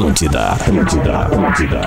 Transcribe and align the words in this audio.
Atlântida, 0.00 0.52
Atlântida, 0.52 1.18
Atlântida. 1.18 1.80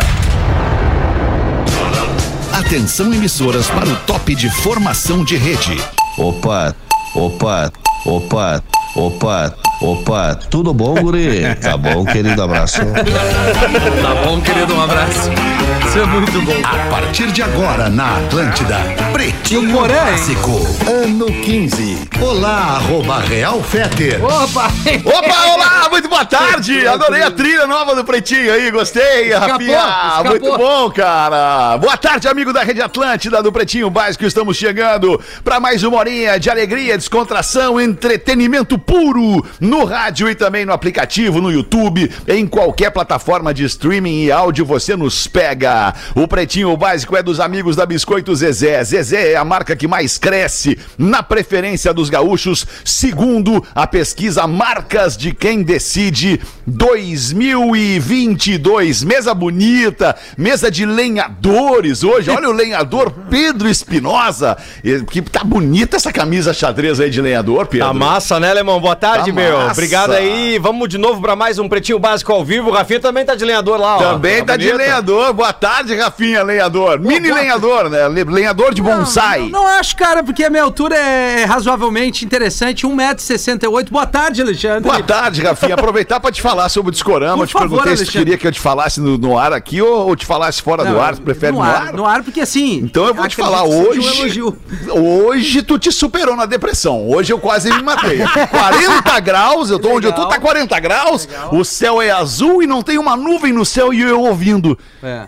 Atenção 2.53 3.11
emissoras 3.11 3.67
para 3.71 3.89
o 3.89 3.95
top 4.05 4.35
de 4.35 4.51
formação 4.51 5.23
de 5.23 5.35
rede. 5.35 5.81
Opa, 6.19 6.75
opa, 7.15 7.71
opa, 8.05 8.63
opa, 8.95 9.55
opa, 9.81 10.35
tudo 10.35 10.75
bom, 10.75 10.93
guri? 10.93 11.55
Tá 11.55 11.75
bom, 11.75 12.05
querido, 12.05 12.43
abraço. 12.43 12.81
Tá 12.81 14.23
bom, 14.23 14.39
querido, 14.41 14.75
um 14.75 14.81
abraço. 14.83 15.31
Isso 15.87 15.97
é 15.97 16.05
muito 16.05 16.39
bom. 16.43 16.53
A 16.63 16.91
partir 16.91 17.31
de 17.31 17.41
agora 17.41 17.89
na 17.89 18.17
Atlântida, 18.17 18.77
Pretinho. 19.23 19.87
Básico, 19.87 20.51
ano 20.85 21.27
15. 21.27 22.09
Olá, 22.21 22.75
arroba 22.75 23.19
Real 23.19 23.63
Feter. 23.63 24.21
Opa! 24.21 24.67
Opa, 25.05 25.53
olá, 25.53 25.87
muito 25.89 26.09
boa 26.09 26.25
tarde. 26.25 26.85
Adorei 26.85 27.21
a 27.21 27.31
trilha 27.31 27.65
nova 27.65 27.95
do 27.95 28.03
Pretinho 28.03 28.51
aí, 28.51 28.69
gostei, 28.69 29.31
Rafinha. 29.31 30.23
Muito 30.25 30.57
bom, 30.57 30.91
cara. 30.91 31.77
Boa 31.77 31.95
tarde, 31.95 32.27
amigo 32.27 32.51
da 32.51 32.63
Rede 32.63 32.81
Atlântida 32.81 33.41
do 33.41 33.51
Pretinho 33.51 33.89
Básico. 33.89 34.25
Estamos 34.25 34.57
chegando 34.57 35.19
para 35.41 35.57
mais 35.59 35.83
uma 35.83 35.97
horinha 35.97 36.37
de 36.37 36.49
alegria, 36.49 36.97
descontração, 36.97 37.79
entretenimento 37.79 38.77
puro 38.77 39.45
no 39.59 39.85
rádio 39.85 40.29
e 40.29 40.35
também 40.35 40.65
no 40.65 40.73
aplicativo, 40.73 41.39
no 41.39 41.51
YouTube, 41.51 42.11
em 42.27 42.45
qualquer 42.45 42.91
plataforma 42.91 43.53
de 43.53 43.63
streaming 43.65 44.25
e 44.25 44.31
áudio 44.31 44.65
você 44.65 44.97
nos 44.97 45.27
pega. 45.27 45.93
O 46.13 46.27
Pretinho 46.27 46.75
Básico 46.75 47.15
é 47.15 47.23
dos 47.23 47.39
amigos 47.39 47.75
da 47.75 47.85
Biscoito 47.85 48.35
Zezé. 48.35 48.83
Zezé 48.83 49.12
é 49.15 49.35
a 49.35 49.43
marca 49.45 49.75
que 49.75 49.87
mais 49.87 50.17
cresce 50.17 50.77
na 50.97 51.21
preferência 51.23 51.93
dos 51.93 52.09
gaúchos, 52.09 52.65
segundo 52.83 53.63
a 53.75 53.85
pesquisa 53.87 54.45
Marcas 54.47 55.15
de 55.17 55.33
Quem 55.33 55.61
Decide 55.63 56.39
2022. 56.65 59.03
Mesa 59.03 59.33
bonita, 59.33 60.15
mesa 60.37 60.69
de 60.71 60.85
lenhadores 60.85 62.03
hoje. 62.03 62.29
Olha 62.29 62.49
o 62.49 62.53
lenhador 62.53 63.11
Pedro 63.29 63.67
Espinosa. 63.69 64.57
Que 65.09 65.21
tá 65.21 65.43
bonita 65.43 65.97
essa 65.97 66.11
camisa 66.11 66.53
xadrez 66.53 66.99
aí 66.99 67.09
de 67.09 67.21
lenhador, 67.21 67.67
Pedro. 67.67 67.87
Tá 67.87 67.93
massa, 67.93 68.39
né, 68.39 68.49
Alemão? 68.51 68.79
Boa 68.79 68.95
tarde, 68.95 69.29
Tá 69.31 69.35
meu. 69.35 69.57
massa. 69.57 69.71
Obrigado 69.73 70.11
aí. 70.13 70.57
Vamos 70.59 70.89
de 70.89 70.97
novo 70.97 71.21
pra 71.21 71.35
mais 71.35 71.59
um 71.59 71.67
Pretinho 71.69 71.99
Básico 71.99 72.31
ao 72.31 72.43
vivo. 72.43 72.69
O 72.69 72.73
Rafinha 72.73 72.99
também 72.99 73.23
tá 73.25 73.35
de 73.35 73.45
lenhador 73.45 73.79
lá, 73.79 73.97
ó. 73.97 74.13
Também 74.13 74.43
tá 74.43 74.57
de 74.57 74.65
bonito. 74.65 74.77
lenhador. 74.81 75.33
Boa 75.33 75.53
tarde, 75.53 75.95
Rafinha, 75.95 76.43
lenhador. 76.43 76.99
Mini 76.99 77.31
lenhador, 77.31 77.89
né? 77.89 78.07
Le- 78.07 78.23
Lenhador 78.23 78.73
de 78.73 78.81
bonsai. 78.81 79.02
Não, 79.51 79.61
não 79.61 79.67
acho, 79.67 79.95
cara, 79.95 80.23
porque 80.23 80.43
a 80.43 80.49
minha 80.49 80.63
altura 80.63 80.95
é 80.95 81.45
razoavelmente 81.45 82.25
interessante, 82.25 82.85
1,68m. 82.85 83.89
Boa 83.89 84.05
tarde, 84.05 84.41
Alexandre. 84.41 84.81
Boa 84.81 85.01
tarde, 85.03 85.41
Rafinha. 85.41 85.75
Aproveitar 85.75 86.19
pra 86.19 86.31
te 86.31 86.41
falar 86.41 86.69
sobre 86.69 86.89
o 86.89 86.91
Discorama. 86.91 87.37
Por 87.37 87.47
te 87.47 87.53
favor, 87.53 87.69
perguntei 87.69 87.91
se 87.91 87.97
tu 87.97 88.01
Alexandre. 88.01 88.19
queria 88.19 88.37
que 88.37 88.47
eu 88.47 88.51
te 88.51 88.59
falasse 88.59 88.99
no, 88.99 89.17
no 89.17 89.37
ar 89.37 89.53
aqui 89.53 89.81
ou, 89.81 90.07
ou 90.07 90.15
te 90.15 90.25
falasse 90.25 90.61
fora 90.61 90.83
do 90.83 90.93
Não, 90.93 91.01
ar. 91.01 91.15
Tu 91.15 91.21
prefere 91.21 91.51
no, 91.51 91.61
ar? 91.61 91.93
No 91.93 92.05
ar, 92.05 92.23
porque 92.23 92.41
assim. 92.41 92.77
Então 92.83 93.05
eu 93.05 93.13
vou 93.13 93.27
te 93.27 93.35
falar, 93.35 93.65
seja 93.65 93.71
um 93.71 94.23
hoje. 94.23 94.43
Hoje 94.91 95.61
tu 95.61 95.77
te 95.79 95.91
superou 95.91 96.35
na 96.35 96.45
depressão. 96.45 97.09
Hoje 97.09 97.31
eu 97.31 97.39
quase 97.39 97.71
me 97.71 97.81
matei. 97.81 98.19
40 98.49 99.19
graus, 99.19 99.69
eu 99.69 99.79
tô 99.79 99.89
onde 99.95 100.07
eu 100.07 100.13
tô, 100.13 100.27
tá 100.27 100.39
40 100.39 100.79
graus. 100.79 101.27
O 101.51 101.63
céu 101.63 102.01
é 102.01 102.11
azul 102.11 102.61
e 102.63 102.67
não 102.67 102.81
tem 102.81 102.97
uma 102.97 103.15
nuvem 103.15 103.53
no 103.53 103.65
céu 103.65 103.93
e 103.93 104.01
eu 104.01 104.21
ouvindo. 104.21 104.77
É. 105.01 105.27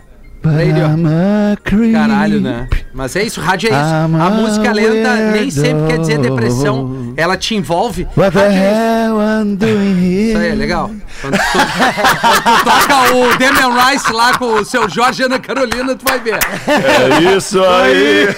Caralho, 1.92 2.40
né? 2.40 2.68
Mas 2.96 3.14
é 3.14 3.22
isso, 3.22 3.42
rádio 3.42 3.68
é 3.68 3.72
isso. 3.72 4.16
A 4.22 4.30
música 4.30 4.72
lenta 4.72 5.14
nem 5.32 5.50
sempre 5.50 5.86
quer 5.86 5.98
dizer 5.98 6.18
depressão. 6.18 7.12
Ela 7.14 7.36
te 7.36 7.54
envolve. 7.54 8.08
Rádio 8.16 8.40
é 8.40 8.48
isso. 8.48 10.30
Isso 10.30 10.38
aí, 10.38 10.48
é 10.48 10.54
legal. 10.54 10.90
Quando 11.20 11.36
tu, 11.36 11.42
quando 12.20 12.42
tu 12.42 12.64
toca 12.64 13.14
o 13.14 13.38
Damian 13.38 13.84
Rice 13.84 14.12
lá 14.12 14.38
com 14.38 14.46
o 14.46 14.64
seu 14.64 14.88
Jorge 14.88 15.22
Ana 15.24 15.38
Carolina, 15.38 15.94
tu 15.94 16.04
vai 16.06 16.18
ver. 16.20 16.38
É 16.66 17.36
isso 17.36 17.60
aí. 17.62 18.28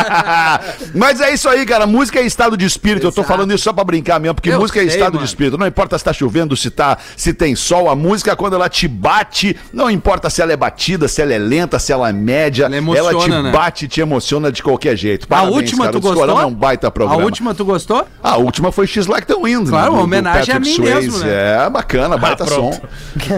Mas 0.94 1.20
é 1.20 1.32
isso 1.34 1.48
aí, 1.48 1.66
cara. 1.66 1.86
Música 1.86 2.20
é 2.20 2.26
estado 2.26 2.56
de 2.56 2.64
espírito. 2.64 3.06
Eu 3.06 3.12
tô 3.12 3.22
falando 3.22 3.52
isso 3.52 3.64
só 3.64 3.72
pra 3.72 3.84
brincar 3.84 4.18
mesmo, 4.18 4.34
porque 4.34 4.50
Eu 4.50 4.60
música 4.60 4.80
é 4.80 4.84
sei, 4.84 4.94
estado 4.94 5.14
mano. 5.14 5.24
de 5.26 5.30
espírito. 5.30 5.58
Não 5.58 5.66
importa 5.66 5.98
se 5.98 6.04
tá 6.04 6.12
chovendo, 6.12 6.56
se 6.56 6.70
tá, 6.70 6.96
se 7.16 7.34
tem 7.34 7.54
sol, 7.54 7.90
a 7.90 7.96
música 7.96 8.34
quando 8.34 8.54
ela 8.54 8.68
te 8.68 8.88
bate, 8.88 9.56
não 9.72 9.90
importa 9.90 10.30
se 10.30 10.40
ela 10.40 10.52
é 10.52 10.56
batida, 10.56 11.06
se 11.06 11.20
ela 11.20 11.34
é 11.34 11.38
lenta, 11.38 11.78
se 11.78 11.92
ela 11.92 12.08
é 12.08 12.12
média, 12.12 12.64
Ela 12.66 12.76
emociona, 12.76 13.36
te 13.36 13.42
né? 13.42 13.50
bate 13.50 13.73
e 13.82 13.88
te 13.88 14.00
emociona 14.00 14.52
de 14.52 14.62
qualquer 14.62 14.96
jeito. 14.96 15.24
A 15.24 15.28
Parabéns, 15.28 15.56
última 15.56 15.84
cara. 15.84 15.92
tu 15.92 16.00
gostou? 16.00 16.40
é 16.40 16.46
um 16.46 16.54
baita 16.54 16.90
programa. 16.90 17.20
A 17.20 17.24
última 17.24 17.54
tu 17.54 17.64
gostou? 17.64 18.06
A 18.22 18.36
última 18.36 18.70
foi 18.72 18.86
X 18.86 19.06
Like 19.06 19.26
the 19.26 19.34
Wind. 19.34 19.68
Claro, 19.68 19.92
né, 19.92 19.98
uma 19.98 20.04
homenagem 20.04 20.54
a 20.54 20.60
mim 20.60 20.78
mesmo, 20.78 21.18
né? 21.18 21.66
É, 21.66 21.70
bacana, 21.70 22.16
baita 22.16 22.46
som. 22.46 22.70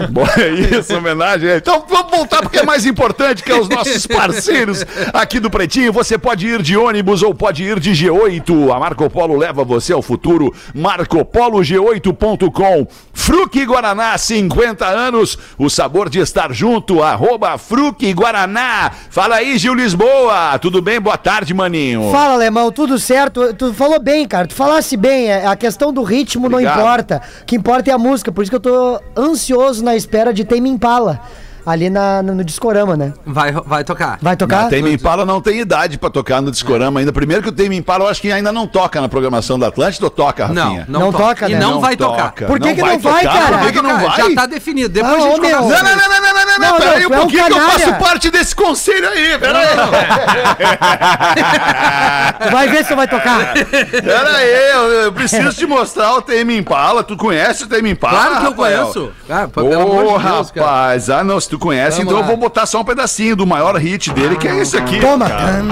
Bom, 0.09 0.25
é 0.37 0.49
isso, 0.49 0.95
homenagem. 0.95 1.49
Então 1.49 1.83
vamos 1.89 2.11
voltar 2.11 2.41
porque 2.41 2.59
é 2.59 2.63
mais 2.63 2.85
importante 2.85 3.43
que 3.43 3.51
é 3.51 3.59
os 3.59 3.67
nossos 3.69 4.05
parceiros 4.07 4.85
aqui 5.13 5.39
do 5.39 5.49
Pretinho. 5.49 5.91
Você 5.93 6.17
pode 6.17 6.47
ir 6.47 6.61
de 6.61 6.75
ônibus 6.77 7.23
ou 7.23 7.33
pode 7.33 7.63
ir 7.63 7.79
de 7.79 7.91
G8. 7.91 8.75
A 8.75 8.79
Marco 8.79 9.09
Polo 9.09 9.37
leva 9.37 9.63
você 9.63 9.93
ao 9.93 10.01
futuro. 10.01 10.53
MarcoPoloG8.com. 10.75 12.87
Fruque 13.13 13.65
Guaraná, 13.65 14.17
50 14.17 14.85
anos. 14.85 15.37
O 15.57 15.69
sabor 15.69 16.09
de 16.09 16.19
estar 16.19 16.51
junto. 16.53 17.01
Arroba 17.03 17.57
Fruque 17.57 18.11
Guaraná. 18.13 18.91
Fala 19.09 19.37
aí, 19.37 19.57
Gil 19.57 19.73
Lisboa. 19.73 20.26
Tudo 20.61 20.81
bem? 20.81 20.99
Boa 20.99 21.17
tarde, 21.17 21.53
maninho. 21.53 22.09
Fala, 22.11 22.33
alemão, 22.33 22.71
tudo 22.71 22.97
certo? 22.99 23.53
Tu 23.53 23.73
falou 23.73 23.99
bem, 23.99 24.27
cara. 24.27 24.47
Tu 24.47 24.53
falasse 24.55 24.95
bem. 24.97 25.27
é- 25.29 25.45
A 25.45 25.55
questão 25.55 25.91
do 25.93 26.03
ritmo 26.03 26.47
Obrigado. 26.47 26.75
não 26.75 26.81
importa. 26.83 27.21
O 27.41 27.45
que 27.45 27.55
importa 27.55 27.89
é 27.89 27.93
a 27.93 27.97
música. 27.97 28.31
Por 28.31 28.41
isso 28.41 28.51
que 28.51 28.55
eu 28.55 28.59
tô 28.59 28.99
ansioso 29.15 29.83
na 29.83 29.95
espera 29.95 30.33
de 30.33 30.43
Tame 30.45 30.69
Impala. 30.69 31.19
Ali 31.65 31.89
na, 31.89 32.23
no, 32.23 32.33
no 32.33 32.45
Discorama, 32.45 32.95
né? 32.95 33.11
Vai, 33.25 33.51
vai 33.51 33.83
tocar. 33.83 34.17
Vai 34.21 34.37
tocar? 34.37 34.67
A 34.67 34.69
Tame 34.69 34.89
Impala 34.93 35.25
não 35.25 35.41
tem 35.41 35.59
idade 35.59 35.97
pra 35.97 36.09
tocar 36.09 36.41
no 36.41 36.49
Discorama 36.49 37.01
ainda. 37.01 37.11
Primeiro 37.11 37.43
que 37.43 37.49
o 37.49 37.51
Tame 37.51 37.75
Impala 37.75 38.05
eu 38.05 38.07
acho 38.07 38.21
que 38.21 38.31
ainda 38.31 38.53
não 38.53 38.65
toca 38.65 39.01
na 39.01 39.09
programação 39.09 39.59
da 39.59 39.67
Atlântida 39.67 40.05
ou 40.05 40.09
toca, 40.09 40.47
Não, 40.47 40.63
Rafinha? 40.63 40.85
não, 40.87 40.99
Não 41.01 41.11
toca. 41.11 41.23
toca, 41.25 41.49
E 41.49 41.53
né? 41.55 41.59
não, 41.59 41.71
Não 41.71 41.81
vai 41.81 41.97
toca. 41.97 42.23
tocar. 42.23 42.47
Por 42.47 42.57
que 42.57 42.73
que 42.73 42.79
não 42.81 42.97
vai, 42.97 43.23
tocar? 43.23 43.33
cara? 43.43 43.57
Por 43.57 43.67
que, 43.67 43.73
que 43.73 43.81
não 43.81 43.99
vai? 43.99 44.17
Já 44.29 44.33
tá 44.33 44.45
definido. 44.45 44.87
Depois 44.87 45.13
Ah, 45.13 45.17
a 45.17 45.29
gente 45.29 45.39
ô, 45.39 45.41
meu. 45.41 45.61
Não, 45.61 45.67
não, 45.69 45.83
não, 45.83 46.09
não, 46.09 46.16
não, 46.59 46.69
não, 46.71 46.77
peraí 46.77 47.05
um 47.05 47.13
é 47.13 47.17
um 47.17 47.19
pouquinho 47.21 47.45
que 47.45 47.53
eu 47.53 47.61
faço 47.61 47.93
parte 47.95 48.29
desse 48.31 48.55
conselho 48.55 49.07
aí, 49.09 49.37
peraí. 49.37 49.67
Vai 52.51 52.67
ver 52.69 52.85
se 52.85 52.95
vai 52.95 53.07
tocar. 53.07 53.53
Peraí, 53.53 54.49
eu, 54.73 54.91
eu 55.03 55.11
preciso 55.13 55.53
te 55.53 55.65
mostrar 55.65 56.13
o 56.15 56.21
Tame 56.21 56.57
Impala. 56.57 57.03
Tu 57.03 57.15
conhece 57.17 57.63
o 57.63 57.67
Tame 57.67 57.91
Impala? 57.91 58.17
Claro 58.17 58.29
que 58.39 58.45
eu 58.45 58.49
Rafael? 58.51 58.83
conheço. 58.85 59.11
Ah, 59.29 59.43
Ô, 59.45 59.49
pelo 59.49 59.81
amor 59.81 60.19
de 60.19 60.25
Deus, 60.27 60.51
cara. 60.51 60.65
rapaz, 60.67 61.09
ah 61.09 61.23
não, 61.23 61.39
se 61.39 61.49
tu 61.49 61.59
conhece, 61.59 61.97
Vamos 61.97 62.05
então 62.05 62.17
eu 62.17 62.21
lá. 62.21 62.27
vou 62.27 62.37
botar 62.37 62.65
só 62.65 62.81
um 62.81 62.85
pedacinho 62.85 63.35
do 63.35 63.45
maior 63.45 63.75
hit 63.77 64.11
dele, 64.11 64.35
que 64.37 64.47
é 64.47 64.57
esse 64.57 64.77
aqui. 64.77 64.99
Toma. 64.99 65.27
cara. 65.29 65.63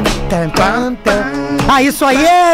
Ah, 1.67 1.81
isso 1.81 2.06
aí 2.06 2.23
é. 2.25 2.53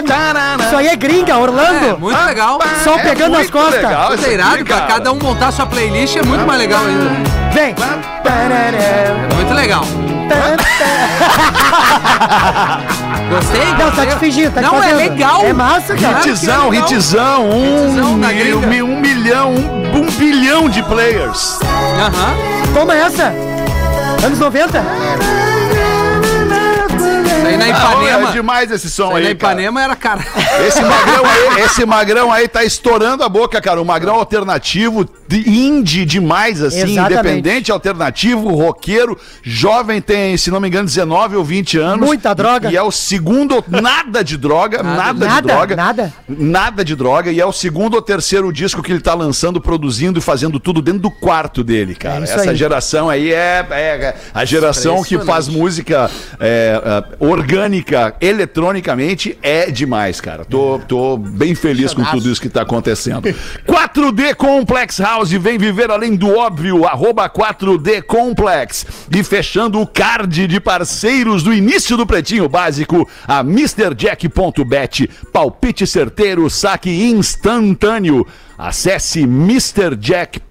Isso 0.65 0.75
aí 0.77 0.87
é 0.87 0.95
gringa, 0.95 1.33
É, 1.33 1.37
Orlando. 1.37 1.99
muito 1.99 2.23
legal. 2.25 2.59
Sol 2.83 2.97
É 2.99 3.03
pegando 3.03 3.37
as 3.37 3.49
costas. 3.49 3.81
legal 3.81 4.13
Isso 4.13 4.25
é 4.25 4.33
irado, 4.33 4.65
pra 4.65 4.75
cara. 4.77 4.87
cada 4.93 5.11
um 5.11 5.19
montar 5.19 5.51
sua 5.51 5.65
playlist 5.65 6.15
é 6.15 6.23
muito 6.23 6.45
mais 6.45 6.59
legal 6.59 6.81
ainda. 6.85 7.40
Vem. 7.53 7.75
É 7.75 9.35
muito 9.35 9.53
legal. 9.53 9.85
Gostei? 13.29 13.65
Não, 13.77 13.91
tá 13.91 14.05
te 14.05 14.15
fingindo, 14.19 14.51
tá 14.53 14.61
te 14.61 14.67
Não, 14.67 14.77
é 14.77 14.81
fazendo. 14.81 14.97
legal. 14.97 15.45
É 15.45 15.53
massa, 15.53 15.95
cara. 15.95 15.99
Claro 15.99 16.21
que 16.23 16.29
é 16.29 16.33
Hitzão, 16.33 16.69
legal. 16.69 16.91
hitzão, 16.91 17.49
um, 17.49 17.89
Hitzão 17.89 18.19
da 18.19 18.27
mil- 18.29 18.37
gringa. 18.59 18.67
mil- 18.67 18.85
um 18.85 18.99
milhão, 18.99 19.51
um, 19.53 19.97
um 19.97 20.05
bilhão 20.11 20.69
de 20.69 20.81
players. 20.83 21.59
Aham. 21.99 22.35
Toma 22.73 22.95
essa. 22.95 23.33
Anos 24.25 24.39
90. 24.39 24.79
Isso 24.79 24.87
aí 27.47 27.57
na 27.57 27.65
Ah, 27.65 27.69
Ipanema. 27.69 28.29
é 28.29 28.31
demais 28.31 28.71
esse 28.71 28.89
som 28.89 29.07
Isso 29.07 29.15
aí 29.17 29.27
aí, 29.27 29.33
na 29.33 29.39
cara. 29.39 29.53
Ipanema 29.53 29.81
era 29.83 29.95
cara. 29.95 30.21
Esse 30.67 30.81
magrão 30.81 31.23
aí, 31.25 31.63
esse 31.63 31.85
magrão 31.85 32.31
aí 32.31 32.47
tá 32.47 32.63
estourando 32.63 33.23
a 33.23 33.29
boca, 33.29 33.59
cara. 33.61 33.81
O 33.81 33.85
magrão 33.85 34.15
alternativo, 34.15 35.05
de- 35.39 35.49
indie 35.49 36.05
demais, 36.05 36.61
assim, 36.61 36.91
Exatamente. 36.93 37.13
independente, 37.19 37.71
alternativo, 37.71 38.49
roqueiro, 38.49 39.17
jovem, 39.43 40.01
tem, 40.01 40.35
se 40.37 40.49
não 40.51 40.59
me 40.59 40.67
engano, 40.67 40.85
19 40.85 41.35
ou 41.35 41.43
20 41.43 41.77
anos. 41.77 42.05
Muita 42.05 42.33
droga. 42.33 42.71
E 42.71 42.75
é 42.75 42.81
o 42.81 42.91
segundo, 42.91 43.63
nada 43.67 44.23
de 44.23 44.37
droga, 44.37 44.81
nada, 44.83 45.13
de 45.13 45.25
Nada, 45.25 45.41
droga. 45.47 45.75
nada. 45.75 46.13
Nada 46.27 46.83
de 46.85 46.95
droga. 46.95 47.31
E 47.31 47.39
é 47.39 47.45
o 47.45 47.51
segundo 47.51 47.95
ou 47.95 48.01
terceiro 48.01 48.51
disco 48.51 48.81
que 48.81 48.91
ele 48.91 48.99
tá 49.01 49.13
lançando, 49.13 49.59
produzindo 49.61 50.19
e 50.19 50.21
fazendo 50.21 50.59
tudo 50.59 50.81
dentro 50.81 51.01
do 51.01 51.11
quarto 51.11 51.63
dele, 51.63 51.95
cara. 51.95 52.21
É 52.21 52.23
Essa 52.23 52.51
aí. 52.51 52.55
geração 52.55 53.09
aí 53.09 53.31
é, 53.31 53.65
é 53.71 54.15
a 54.33 54.45
geração 54.45 55.03
que 55.03 55.17
faz 55.19 55.47
música 55.47 56.09
é, 56.39 56.81
é, 56.83 57.03
orgânica, 57.25 58.13
eletronicamente, 58.19 59.37
é 59.41 59.69
demais, 59.71 60.19
cara. 60.19 60.45
Tô, 60.45 60.79
tô 60.87 61.17
bem 61.17 61.55
feliz 61.55 61.93
com 61.93 62.03
tudo 62.03 62.29
isso 62.29 62.41
que 62.41 62.49
tá 62.49 62.61
acontecendo. 62.63 63.21
4D 63.67 64.35
Complex 64.35 64.99
House, 64.99 65.20
vem 65.29 65.57
viver 65.57 65.91
além 65.91 66.15
do 66.15 66.35
óbvio, 66.35 66.85
arroba 66.85 67.29
4D 67.29 68.01
Complex. 68.01 68.85
E 69.13 69.23
fechando 69.23 69.79
o 69.79 69.85
card 69.85 70.47
de 70.47 70.59
parceiros 70.59 71.43
do 71.43 71.53
início 71.53 71.95
do 71.95 72.05
Pretinho 72.05 72.49
Básico, 72.49 73.07
a 73.27 73.41
MrJack.bet. 73.41 75.09
Palpite 75.31 75.85
certeiro, 75.85 76.49
saque 76.49 76.89
instantâneo. 77.03 78.25
Acesse 78.57 79.21
MrJack.bet 79.21 80.41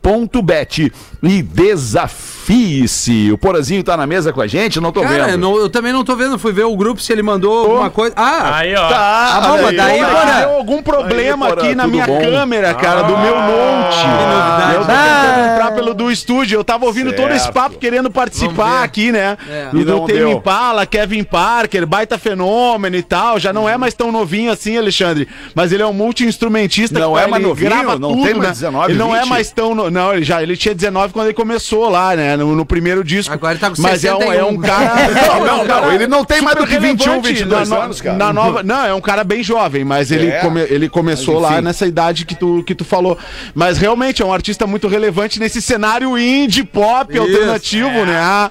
e 1.23 1.43
desafie-se. 1.43 3.31
O 3.33 3.39
Porazinho 3.39 3.83
tá 3.85 3.97
na 3.97 4.07
mesa 4.07 4.33
com 4.33 4.41
a 4.41 4.47
gente, 4.47 4.81
não 4.81 4.91
tô 4.93 5.03
Cara, 5.03 5.27
vendo. 5.27 5.39
não- 5.39 5.57
eu 5.57 5.69
também 5.69 5.93
não 5.93 6.05
tô 6.05 6.17
vendo. 6.17 6.39
Fui 6.39 6.53
ver 6.53 6.65
o 6.65 6.77
grupo 6.77 7.01
se 7.01 7.13
ele 7.13 7.23
mandou 7.23 7.59
alguma 7.67 7.91
coisa. 7.91 8.15
Ah, 8.17 8.57
Aí, 8.59 8.75
ó. 8.75 8.89
Tá, 8.89 9.31
Ah, 9.37 9.41
bom, 9.43 9.63
mas 9.63 9.77
daí, 9.77 9.99
Porã. 10.01 10.41
Deu 10.41 10.51
algum 10.51 10.83
problema 10.83 11.47
Aí, 11.47 11.53
Porã, 11.53 11.63
aqui 11.67 11.75
na 11.75 11.87
minha 11.87 12.07
bom? 12.07 12.19
câmera, 12.21 12.75
cara, 12.75 13.03
do 13.03 13.17
meu 13.19 13.35
Note. 13.37 13.97
novidade. 14.07 14.75
Eu 14.75 14.81
tô 14.81 14.87
tentando 14.87 15.53
entrar 15.53 15.73
pelo 15.75 15.95
do 15.95 16.11
estúdio. 16.11 16.57
Eu 16.59 16.65
tava 16.65 16.87
ouvindo 16.87 17.13
todo 17.13 17.31
esse 17.31 17.41
Certo. 17.45 17.55
papo 17.55 17.79
querendo 17.79 18.11
participar 18.11 18.83
aqui, 18.83 19.13
né? 19.13 19.37
É. 19.49 19.69
Do, 19.71 19.81
E 19.81 19.85
do 19.85 19.93
não 19.93 20.07
Tame. 20.07 20.31
Impala, 20.33 20.87
Kevin 20.87 21.23
Parker, 21.25 21.87
baita 21.87 22.19
fenômeno 22.19 22.97
e 22.97 23.03
tal. 23.03 23.39
Já 23.39 23.53
não 23.53 23.69
é 23.69 23.77
mais 23.77 23.95
tão 23.95 24.11
novinho 24.11 24.51
assim, 24.53 24.77
Alexandre. 24.77 25.29
Mas 25.55 25.73
ele 25.73 25.83
é 25.83 25.87
um 25.87 25.93
multi-instrumentista. 25.93 26.99
Não 26.99 27.13
que, 27.15 27.19
é 27.19 27.23
ele 27.23 27.31
mais 27.31 27.43
novinho? 27.43 27.69
grava 27.71 27.99
Não 27.99 28.11
tudo, 28.11 28.23
tem 28.25 28.35
mais 28.35 28.49
né? 28.49 28.53
19, 28.55 28.91
Ele 28.93 28.99
não 28.99 29.15
é 29.15 29.21
20? 29.21 29.29
mais 29.29 29.51
tão. 29.53 29.75
no- 29.75 29.91
Não, 29.91 30.13
ele 30.15 30.25
já 30.25 30.43
ele 30.43 30.57
tinha 30.57 30.75
19 30.75 31.10
quando 31.13 31.27
ele 31.27 31.35
começou 31.35 31.89
lá, 31.89 32.15
né? 32.17 32.37
No, 32.37 32.55
no 32.55 32.65
primeiro 32.65 33.03
disco. 33.05 33.33
Agora 33.33 33.53
ele 33.55 33.61
tá 33.61 33.71
com 33.71 33.81
Mas 33.81 34.05
é 34.05 34.15
um, 34.15 34.23
é 34.33 34.45
um 34.45 34.61
61. 34.61 34.61
cara. 34.61 34.91
Não, 35.41 35.45
não, 35.45 35.65
não, 35.65 35.93
ele 35.93 36.07
não 36.07 36.25
tem 36.25 36.41
mais 36.43 36.57
do 36.57 36.67
que 36.67 36.75
super 36.75 36.89
21, 36.89 37.05
relevante 37.13 37.33
22 37.35 37.69
na 37.69 37.77
no- 37.77 37.83
anos, 37.83 38.01
cara. 38.01 38.17
Na 38.17 38.33
nova, 38.33 38.63
não, 38.63 38.85
é 38.85 38.95
um 38.95 39.01
cara 39.01 39.25
bem 39.25 39.43
jovem, 39.43 39.85
mas 39.85 40.11
ele, 40.11 40.29
É. 40.29 40.41
come- 40.41 40.61
ele 40.69 40.89
começou 40.89 41.41
Mas, 41.41 41.51
lá 41.51 41.63
nessa 41.63 41.87
idade 41.87 42.25
que 42.25 42.35
tu, 42.35 42.63
que 42.67 42.75
tu 42.75 42.85
falou. 42.85 43.17
Mas 43.55 43.79
realmente 43.79 44.23
é 44.23 44.25
um 44.25 44.33
artista 44.33 44.67
muito 44.67 44.89
relevante 44.89 45.39
nesse 45.41 45.61
cenário 45.63 46.17
indie 46.19 46.65
pop 46.65 47.17
alternativo, 47.17 48.05
né? 48.05 48.19
Ah, 48.21 48.51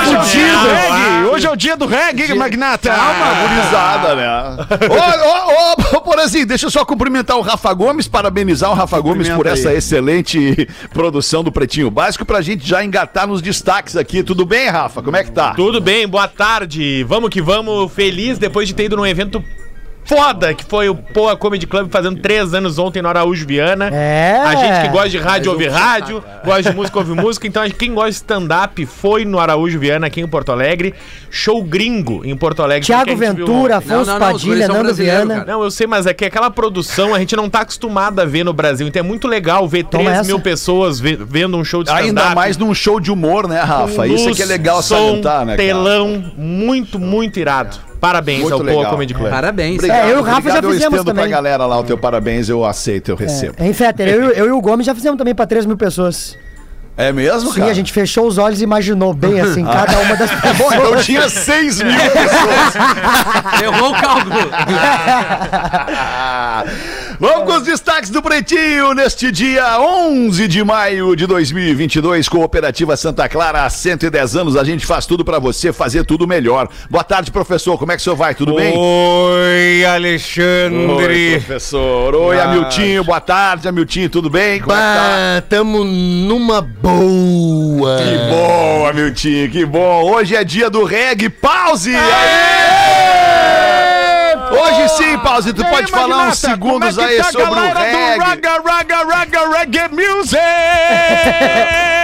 hoje 0.00 0.14
é 0.14 0.18
o 0.18 0.24
dia 0.24 0.52
do 0.56 0.66
reggae. 0.68 1.24
Hoje 1.32 1.46
é 1.46 1.50
o 1.50 1.56
dia 1.56 1.76
do 1.76 1.86
reggae, 1.86 2.34
Magnata. 2.34 2.90
Calma, 2.90 3.48
gurizada, 3.48 4.14
né? 4.14 4.66
Ô, 4.90 5.94
ô, 5.94 5.96
ô, 5.96 6.00
Porazinho, 6.00 6.46
deixa 6.46 6.66
eu 6.66 6.70
só 6.70 6.84
cumprimentar 6.84 7.36
o 7.36 7.40
Rafa 7.40 7.72
Gomes, 7.72 8.08
parabenizar 8.08 8.70
o 8.70 8.74
Rafa 8.74 8.98
Gomes 9.00 9.28
por 9.28 9.46
essa 9.46 9.70
aí. 9.70 9.76
excelente 9.76 10.68
produção 10.88 11.42
do 11.42 11.52
Pretinho 11.52 11.90
Básico 11.90 12.24
pra 12.24 12.40
gente 12.40 12.66
já 12.66 12.84
engatar 12.84 13.26
nos 13.26 13.42
destaques 13.42 13.96
aqui. 13.96 14.22
Tudo 14.22 14.44
bem, 14.44 14.68
Rafa? 14.68 15.02
Como 15.02 15.16
é 15.16 15.24
que 15.24 15.32
tá? 15.32 15.54
Tudo 15.54 15.80
bem, 15.80 16.06
boa 16.06 16.28
tarde. 16.28 17.04
Vamos 17.04 17.30
que 17.30 17.40
vamos. 17.40 17.92
Feliz 17.92 18.38
depois 18.38 18.68
de 18.68 18.74
ter 18.74 18.84
ido 18.84 18.96
num 18.96 19.06
evento 19.06 19.42
foda, 20.06 20.54
que 20.54 20.64
foi 20.64 20.88
o 20.88 20.94
Poa 20.94 21.36
Comedy 21.36 21.66
Club 21.66 21.90
fazendo 21.90 22.20
três 22.20 22.54
anos 22.54 22.78
ontem 22.78 23.02
no 23.02 23.08
Araújo 23.08 23.46
Viana. 23.46 23.90
É. 23.92 24.40
A 24.44 24.54
gente 24.54 24.82
que 24.82 24.88
gosta 24.88 25.08
de 25.08 25.18
rádio 25.18 25.50
ouve 25.52 25.68
rádio, 25.68 26.22
gosta 26.44 26.70
de 26.70 26.76
música 26.76 26.98
ouve 26.98 27.12
música. 27.12 27.46
Então, 27.46 27.68
quem 27.70 27.92
gosta 27.92 28.10
de 28.10 28.16
stand-up 28.16 28.86
foi 28.86 29.24
no 29.24 29.38
Araújo 29.38 29.78
Viana, 29.78 30.06
aqui 30.06 30.20
em 30.20 30.26
Porto 30.28 30.52
Alegre. 30.52 30.94
Show 31.30 31.62
gringo 31.62 32.22
em 32.24 32.36
Porto 32.36 32.62
Alegre. 32.62 32.86
Tiago 32.86 33.14
Ventura, 33.16 33.76
Afonso 33.78 34.10
não, 34.10 34.18
não, 34.18 34.32
Padilha, 34.32 34.68
Nando 34.68 34.94
Viana. 34.94 35.34
cara. 35.40 35.52
Não, 35.52 35.62
eu 35.62 35.70
sei, 35.70 35.86
mas 35.86 36.06
é 36.06 36.14
que 36.14 36.24
aquela 36.24 36.50
produção 36.50 37.14
a 37.14 37.18
gente 37.18 37.34
não 37.36 37.50
tá 37.50 37.60
acostumado 37.60 38.20
a 38.20 38.24
ver 38.24 38.44
no 38.44 38.52
Brasil. 38.52 38.86
Então 38.86 39.00
é 39.00 39.02
muito 39.02 39.26
legal 39.28 39.66
ver 39.68 39.84
Toma 39.84 40.04
3 40.04 40.18
essa. 40.20 40.26
mil 40.26 40.40
pessoas 40.40 40.98
ve- 41.00 41.16
vendo 41.20 41.56
um 41.56 41.64
show 41.64 41.82
de 41.82 41.90
stand-up. 41.90 42.08
Ainda 42.08 42.34
mais 42.34 42.56
num 42.56 42.72
show 42.74 42.98
de 43.00 43.10
humor, 43.10 43.48
né, 43.48 43.60
Rafa? 43.60 44.06
Isso 44.06 44.28
é 44.30 44.32
que 44.32 44.42
é 44.42 44.46
legal 44.46 44.82
som, 44.82 44.94
salientar, 44.96 45.44
né, 45.44 45.56
cara? 45.56 45.68
telão, 45.68 46.32
muito, 46.36 46.98
muito 46.98 47.38
irado. 47.38 47.76
Parabéns 48.00 48.40
Muito 48.42 48.52
ao 48.54 48.60
legal. 48.60 48.82
Poa 48.82 48.90
Comedy 48.90 49.14
Club. 49.14 49.30
parabéns. 49.30 49.76
Obrigado, 49.76 49.96
É, 49.98 50.12
eu 50.12 50.16
e 50.16 50.20
o 50.20 50.22
Rafa 50.22 50.38
obrigado, 50.38 50.62
já 50.62 50.68
eu 50.68 50.72
fizemos 50.72 50.98
estendo 50.98 51.04
pra 51.04 51.14
também. 51.14 51.30
galera 51.30 51.66
lá 51.66 51.78
o 51.78 51.84
teu 51.84 51.96
parabéns, 51.98 52.48
eu 52.48 52.64
aceito, 52.64 53.10
eu 53.10 53.16
recebo. 53.16 53.54
Hein, 53.58 53.72
Fetter? 53.72 54.08
Eu, 54.08 54.30
eu 54.32 54.46
e 54.46 54.50
o 54.50 54.60
Gomes 54.60 54.84
já 54.86 54.94
fizemos 54.94 55.16
também 55.18 55.34
pra 55.34 55.46
3 55.46 55.64
mil 55.66 55.76
pessoas. 55.76 56.36
É, 56.98 57.12
mesmo, 57.12 57.52
Sim, 57.52 57.60
cara? 57.60 57.70
a 57.70 57.74
gente 57.74 57.92
fechou 57.92 58.26
os 58.26 58.38
olhos 58.38 58.62
e 58.62 58.64
imaginou 58.64 59.12
bem 59.12 59.38
assim, 59.38 59.62
cada 59.66 59.98
uma 59.98 60.16
das 60.16 60.30
pessoas. 60.30 60.56
Bom, 60.56 60.72
então 60.72 60.96
tinha 61.02 61.28
6 61.28 61.82
mil 61.82 61.92
pessoas. 61.94 62.74
Errou 63.62 63.90
o 63.90 64.00
cálculo. 64.00 64.50
Vamos 67.18 67.44
com 67.50 67.56
os 67.56 67.62
destaques 67.62 68.10
do 68.10 68.20
Pretinho 68.20 68.92
neste 68.92 69.32
dia 69.32 69.80
11 69.80 70.46
de 70.46 70.62
maio 70.62 71.16
de 71.16 71.26
2022, 71.26 72.28
Cooperativa 72.28 72.94
Santa 72.94 73.26
Clara, 73.26 73.64
há 73.64 73.70
110 73.70 74.36
anos, 74.36 74.54
a 74.56 74.62
gente 74.62 74.84
faz 74.84 75.06
tudo 75.06 75.24
pra 75.24 75.38
você 75.38 75.72
fazer 75.72 76.04
tudo 76.04 76.26
melhor. 76.26 76.68
Boa 76.90 77.02
tarde, 77.02 77.30
professor, 77.30 77.78
como 77.78 77.90
é 77.92 77.96
que 77.96 78.00
o 78.02 78.04
senhor 78.04 78.16
vai? 78.16 78.34
Tudo 78.34 78.54
bem? 78.54 78.74
Oi, 78.76 79.46
Oi, 79.76 79.84
Alexandre. 79.86 81.30
professor. 81.40 82.14
Oi, 82.14 82.38
Amiltinho, 82.38 83.02
boa 83.02 83.20
tarde, 83.20 83.66
Amiltinho, 83.66 84.10
tudo 84.10 84.28
bem? 84.28 84.60
Como 84.60 84.72
é 84.72 84.76
tá? 84.76 85.40
Bah, 85.40 85.42
tamo 85.48 85.84
numa 85.84 86.60
boa. 86.60 87.96
Que 87.96 88.30
bom, 88.30 88.86
Amiltinho, 88.86 89.50
que 89.50 89.64
bom. 89.64 90.02
Hoje 90.12 90.36
é 90.36 90.44
dia 90.44 90.68
do 90.68 90.84
reggae. 90.84 91.30
Pause! 91.30 91.94
Hoje 91.96 92.55
sim, 94.96 95.18
Pause, 95.18 95.52
tu 95.52 95.64
aí, 95.64 95.70
pode 95.70 95.90
falar 95.90 96.28
uns 96.28 96.38
segundos 96.38 96.98
é 96.98 97.04
aí 97.04 97.16
tá 97.18 97.24
sobre 97.24 97.42
o 97.42 97.54
galera 97.54 97.74
do 97.74 97.84
reggae. 97.84 98.18
Raga, 98.18 98.62
raga, 98.64 98.96
raga, 99.04 99.58
reggae 99.58 99.88
music! 99.88 100.36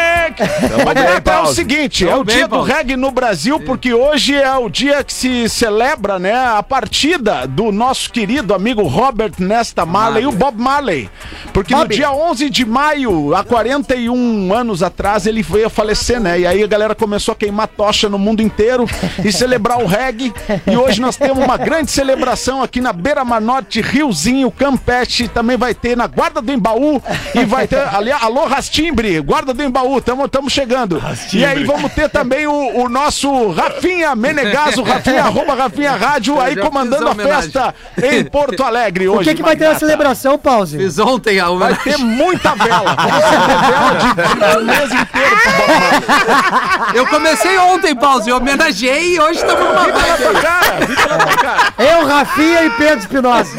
Magnata, 0.85 1.33
é 1.33 1.41
o 1.41 1.47
seguinte, 1.47 2.07
é 2.07 2.17
o 2.17 2.25
bem, 2.25 2.37
dia 2.37 2.49
do 2.49 2.57
Pause. 2.57 2.73
reggae 2.73 2.97
no 2.97 3.11
Brasil, 3.11 3.61
porque 3.61 3.93
hoje 3.93 4.35
é 4.35 4.55
o 4.57 4.69
dia 4.69 5.03
que 5.05 5.13
se 5.13 5.49
celebra, 5.49 6.19
né, 6.19 6.35
a 6.35 6.63
partida 6.63 7.47
do 7.47 7.73
nosso 7.73 8.11
querido 8.11 8.55
amigo 8.55 8.83
Robert 8.83 9.33
Nesta 9.39 9.85
Marley 9.85 10.25
e 10.25 10.27
o 10.27 10.33
Bob 10.33 10.61
Marley. 10.61 11.11
Porque 11.53 11.75
no 11.75 11.81
Bob. 11.81 11.95
dia 11.95 12.13
11 12.13 12.51
de 12.51 12.65
maio, 12.65 13.35
há 13.35 13.45
41 13.45 14.53
anos 14.55 14.83
atrás, 14.83 15.27
ele 15.27 15.43
veio 15.43 15.67
a 15.67 15.71
falecer, 15.71 16.21
né? 16.21 16.41
E 16.41 16.47
aí 16.47 16.63
a 16.63 16.67
galera 16.67 16.95
começou 16.95 17.33
a 17.33 17.37
queimar 17.37 17.69
tocha 17.69 18.09
no 18.09 18.19
mundo 18.19 18.43
inteiro 18.43 18.87
e 19.25 19.33
celebrar 19.33 19.79
o 19.83 19.87
reggae. 19.87 20.33
E 20.67 20.77
hoje 20.77 21.01
nós 21.01 21.17
temos 21.17 21.45
uma 21.45 21.57
grande 21.57 21.91
celebração 21.91 22.63
aqui 22.63 22.81
na 22.81 22.93
Beira 22.93 23.25
Norte, 23.41 23.81
Riozinho, 23.81 24.51
Campeche, 24.51 25.29
também 25.29 25.57
vai 25.57 25.75
ter 25.75 25.97
na 25.97 26.07
Guarda 26.07 26.41
do 26.41 26.53
Embaú 26.53 27.03
e 27.35 27.45
vai 27.45 27.67
ter, 27.67 27.81
ali, 27.95 28.13
alô 28.13 28.47
Rastimbre, 28.47 29.21
Guarda 29.21 29.55
do 29.55 29.63
Embaú, 29.63 30.01
tamo, 30.01 30.22
tamo 30.29 30.49
chegando. 30.51 31.03
E 31.33 31.45
aí 31.45 31.65
vamos 31.65 31.93
ter 31.93 32.09
também 32.09 32.47
o, 32.47 32.83
o 32.85 32.89
nosso 32.89 33.51
Rafinha 33.53 34.15
Menegaso, 34.15 34.83
Rafinha, 34.83 35.25
arroba 35.25 35.55
Rafinha 35.55 35.93
Rádio, 35.93 36.41
aí 36.41 36.57
comandando 36.57 37.09
a 37.09 37.15
festa 37.15 37.75
em 38.03 38.25
Porto 38.25 38.63
Alegre 38.63 39.09
hoje. 39.09 39.23
O 39.23 39.25
que, 39.25 39.35
que 39.37 39.43
vai 39.43 39.57
ter 39.57 39.69
na 39.69 39.79
celebração, 39.79 40.39
Pause? 40.39 40.77
Fiz 40.77 40.99
ontem 40.99 41.39
a 41.41 41.49
Vai 41.51 41.75
ter 41.77 41.97
muita 41.99 42.55
vela. 42.57 42.95
Vai 42.95 43.23
ter 43.23 43.39
vela 43.71 43.95
de, 43.95 44.15
de 44.15 44.59
um 44.59 44.65
mês 44.65 44.93
inteiro. 44.93 45.37
Eu 46.95 47.07
comecei 47.07 47.57
ontem, 47.59 47.95
Pause, 47.95 48.31
eu 48.31 48.37
homenageei 48.37 49.15
e 49.15 49.21
hoje 49.21 49.39
estamos 49.41 49.65
numa 49.65 49.81
vibe. 49.89 50.23
Eu, 51.79 52.07
Rafinha 52.07 52.65
e 52.65 52.71
Pedro 52.71 52.99
Espinosa. 52.99 53.51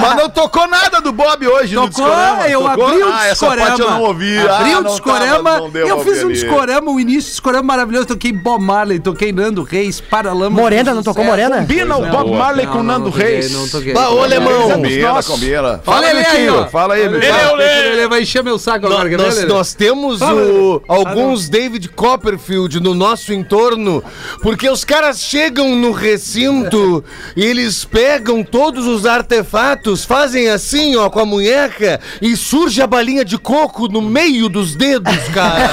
Mas 0.00 0.16
não 0.16 0.28
tocou 0.28 0.66
nada 0.66 1.00
do 1.00 1.12
Bob 1.12 1.46
hoje 1.46 1.74
Tocou, 1.74 1.88
Discorama. 1.88 2.48
eu 2.48 2.60
Tocou? 2.62 2.86
abri 2.88 3.02
o 3.02 3.08
Ah, 3.12 3.26
essa 3.26 3.30
discorama. 3.32 3.66
parte 3.66 3.80
eu 3.80 3.90
não 3.90 4.02
ouvi. 4.02 4.38
Abri 4.38 4.72
ah, 4.72 4.78
o 4.78 4.82
não 4.82 4.90
discorama. 4.90 5.60
Eu 5.88 6.04
fiz 6.04 6.22
um 6.24 6.28
discorama, 6.28 6.90
o 6.90 7.00
início 7.00 7.30
do 7.30 7.32
discorama 7.32 7.62
maravilhoso. 7.64 8.06
Toquei 8.06 8.32
Bob 8.32 8.62
Marley, 8.62 8.98
toquei 8.98 9.32
Nando 9.32 9.62
Reis, 9.62 10.00
Paralamas. 10.00 10.52
Morena, 10.52 10.94
não 10.94 11.02
tocou. 11.02 11.24
Morena? 11.24 11.58
Combina 11.58 11.96
o 11.96 12.06
Bob 12.06 12.30
Marley 12.32 12.66
com 12.66 12.82
Nando 12.82 13.10
Reis. 13.10 13.52
Não 13.52 13.68
toquei. 13.68 13.94
Ô, 13.94 14.22
alemão. 14.22 14.70
Combina, 14.70 15.22
combina. 15.22 15.80
Ele 16.10 16.20
aí, 16.26 16.48
ó. 16.48 16.66
Fala 16.66 16.94
aí. 16.94 17.02
Ele, 17.02 18.08
vai 18.08 18.22
encher 18.22 18.42
meu 18.42 18.58
saco 18.58 18.86
agora, 18.86 19.08
Nós, 19.46 19.74
temos 19.74 20.20
o- 20.22 20.82
alguns 20.88 21.48
David 21.48 21.88
Copperfield 21.90 22.80
no 22.80 22.94
nosso 22.94 23.32
entorno, 23.32 24.02
porque 24.42 24.68
os 24.68 24.84
caras 24.84 25.20
chegam 25.20 25.74
no 25.76 25.92
recinto 25.92 27.04
e 27.36 27.44
eles 27.44 27.84
pegam 27.84 28.42
todos 28.42 28.86
os 28.86 29.04
artefatos, 29.06 30.04
fazem 30.04 30.48
assim, 30.48 30.96
ó, 30.96 31.08
com 31.10 31.20
a 31.20 31.26
munheca 31.26 32.00
e 32.20 32.36
surge 32.36 32.80
a 32.82 32.86
balinha 32.86 33.24
de 33.24 33.38
coco 33.38 33.88
no 33.88 34.00
meio 34.02 34.48
dos 34.48 34.74
dedos, 34.74 35.16
cara. 35.34 35.70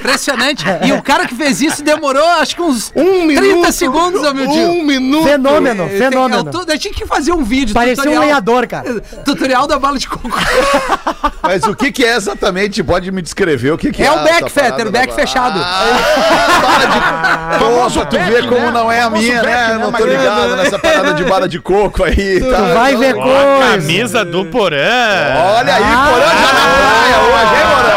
Impressionante. 0.00 0.64
E 0.82 0.92
o 0.92 1.02
cara 1.02 1.26
que 1.26 1.34
fez 1.34 1.60
isso 1.60 1.84
demorou, 1.84 2.26
acho 2.40 2.56
que 2.56 2.62
uns 2.62 2.90
Um 2.96 3.26
30 3.26 3.40
minuto. 3.42 3.72
segundos, 3.72 4.32
meu 4.32 4.48
tio. 4.48 4.70
Um 4.72 4.82
minuto. 4.82 5.24
Fenômeno, 5.24 5.88
fenômeno. 5.88 6.50
Eu, 6.52 6.64
eu 6.74 6.78
tinha 6.78 6.92
que 6.92 7.06
fazer 7.06 7.32
um 7.32 7.44
vídeo. 7.44 7.74
Parecia 7.74 8.10
um 8.10 8.18
lenhador, 8.18 8.66
cara. 8.66 9.00
Tutorial 9.24 9.66
da 9.66 9.78
bala 9.78 9.98
de 9.98 10.08
coco. 10.08 10.30
Mas 11.42 11.64
o 11.64 11.74
que 11.74 11.92
que 11.92 12.04
é 12.04 12.16
exatamente? 12.16 12.82
Pode 12.82 13.10
me 13.12 13.20
descrever 13.20 13.72
o 13.72 13.78
que 13.78 13.92
que 13.92 14.02
é 14.02 14.06
É 14.06 14.12
o 14.12 14.22
back, 14.24 14.50
Fetter, 14.50 14.86
o 14.86 14.90
back 14.90 15.14
fechado. 15.14 15.60
Ah, 15.62 16.60
para 16.62 16.86
de... 16.86 17.60
Pô, 18.00 18.04
tu 18.06 18.18
vê 18.18 18.42
como 18.48 18.70
não 18.70 18.90
é 18.90 19.02
a 19.02 19.10
minha, 19.10 19.42
né? 19.42 19.78
Não 19.78 19.92
tô 19.92 20.04
ligado 20.04 20.56
nessa 20.56 20.78
parada 20.78 21.12
de 21.14 21.24
bala 21.24 21.48
de 21.48 21.58
coco 21.60 22.04
aí. 22.04 22.40
Tá? 22.40 22.56
Tu 22.56 22.74
vai 22.74 22.96
ver 22.96 23.14
Ó, 23.16 23.20
a 23.20 23.24
coisa. 23.24 23.70
camisa 23.72 24.24
do 24.24 24.44
Porã. 24.46 24.76
Olha 24.76 25.74
aí, 25.74 25.82
Porã 25.82 26.26
já 26.26 26.52
na 26.52 26.64
praia 26.74 27.20
hoje, 27.20 27.54
hein, 27.54 27.66
Porã? 27.76 27.89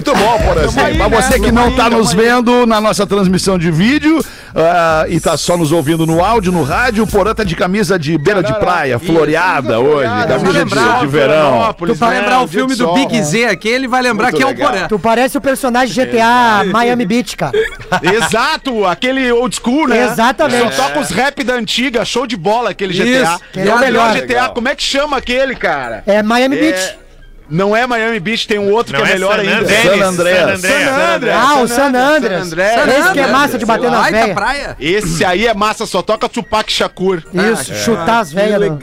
Muito 0.00 0.14
bom, 0.14 0.38
Porãzinho. 0.38 0.86
aí, 0.86 0.96
Pra 0.96 1.08
né? 1.08 1.20
você 1.20 1.34
que 1.34 1.46
Tamo 1.46 1.52
não 1.52 1.76
tá 1.76 1.84
tamo 1.84 1.98
nos 1.98 2.10
aí. 2.10 2.16
vendo 2.16 2.66
na 2.66 2.80
nossa 2.80 3.06
transmissão 3.06 3.58
de 3.58 3.70
vídeo 3.70 4.24
ah, 4.54 5.04
e 5.08 5.20
tá 5.20 5.36
só 5.36 5.56
nos 5.56 5.72
ouvindo 5.72 6.06
no 6.06 6.24
áudio, 6.24 6.50
no 6.50 6.62
rádio, 6.62 7.04
o 7.04 7.06
Porã 7.06 7.34
tá 7.34 7.44
de 7.44 7.54
camisa 7.54 7.98
de 7.98 8.16
beira 8.16 8.42
de 8.42 8.52
praia, 8.58 8.98
floreada 8.98 9.78
hoje, 9.78 10.08
camisa 10.26 10.52
de, 10.52 10.58
lembrar, 10.58 11.00
de 11.00 11.06
verão. 11.06 11.74
Tu 11.78 11.94
vai 11.94 12.18
lembrar 12.18 12.40
o 12.42 12.48
filme 12.48 12.74
do 12.74 12.94
Big 12.94 13.22
Z 13.22 13.44
aqui, 13.44 13.68
ele 13.68 13.86
vai 13.86 14.00
lembrar 14.02 14.32
Muito 14.32 14.36
que 14.38 14.42
é 14.42 14.46
o. 14.46 14.56
Porã. 14.56 14.88
Tu 14.88 14.98
parece 14.98 15.36
o 15.36 15.40
personagem 15.40 15.94
GTA 15.94 16.64
Miami 16.72 17.04
Beach, 17.04 17.36
cara. 17.36 17.52
Exato, 18.02 18.86
aquele 18.86 19.30
old 19.30 19.54
school, 19.54 19.86
né? 19.86 20.06
Exatamente. 20.06 20.74
Só 20.74 20.84
toca 20.88 21.00
os 21.00 21.10
rap 21.10 21.44
da 21.44 21.54
antiga, 21.54 22.04
show 22.04 22.26
de 22.26 22.36
bola 22.36 22.70
aquele 22.70 22.92
Isso, 22.94 23.02
GTA. 23.02 23.40
que 23.52 23.60
é 23.60 23.74
o 23.74 23.78
melhor. 23.78 24.14
GTA, 24.14 24.48
como 24.48 24.68
é 24.68 24.74
que 24.74 24.82
chama 24.82 25.16
aquele, 25.18 25.54
cara? 25.54 26.02
É 26.06 26.22
Miami 26.22 26.56
Beach. 26.56 26.96
Não 27.50 27.74
é 27.76 27.86
Miami 27.86 28.20
Beach, 28.20 28.46
tem 28.46 28.58
um 28.58 28.70
outro 28.70 28.96
Não 28.96 29.04
que 29.04 29.10
é 29.10 29.14
melhor 29.14 29.34
San 29.34 29.40
ainda. 29.40 29.58
Andreas, 29.58 29.82
San 29.82 30.06
Andreas. 30.06 30.60
San 30.60 31.14
Andreas. 31.16 31.36
Ah, 31.36 31.60
o 31.62 31.68
San 31.68 31.86
Andreas. 31.88 32.40
San 32.40 32.46
Andreas. 32.46 32.98
Esse 32.98 33.12
que 33.12 33.20
é 33.20 33.26
massa 33.26 33.58
de 33.58 33.66
bater 33.66 33.90
nas 33.90 34.00
Baita 34.02 34.18
velhas. 34.20 34.34
praia. 34.34 34.76
Esse 34.78 35.24
aí 35.24 35.46
é 35.46 35.54
massa, 35.54 35.84
só 35.86 36.00
toca 36.00 36.28
Tupac 36.28 36.70
Shakur. 36.72 37.22
Isso, 37.52 37.74
chutar 37.74 38.20
as 38.20 38.32
velhas. 38.32 38.60
no- 38.70 38.78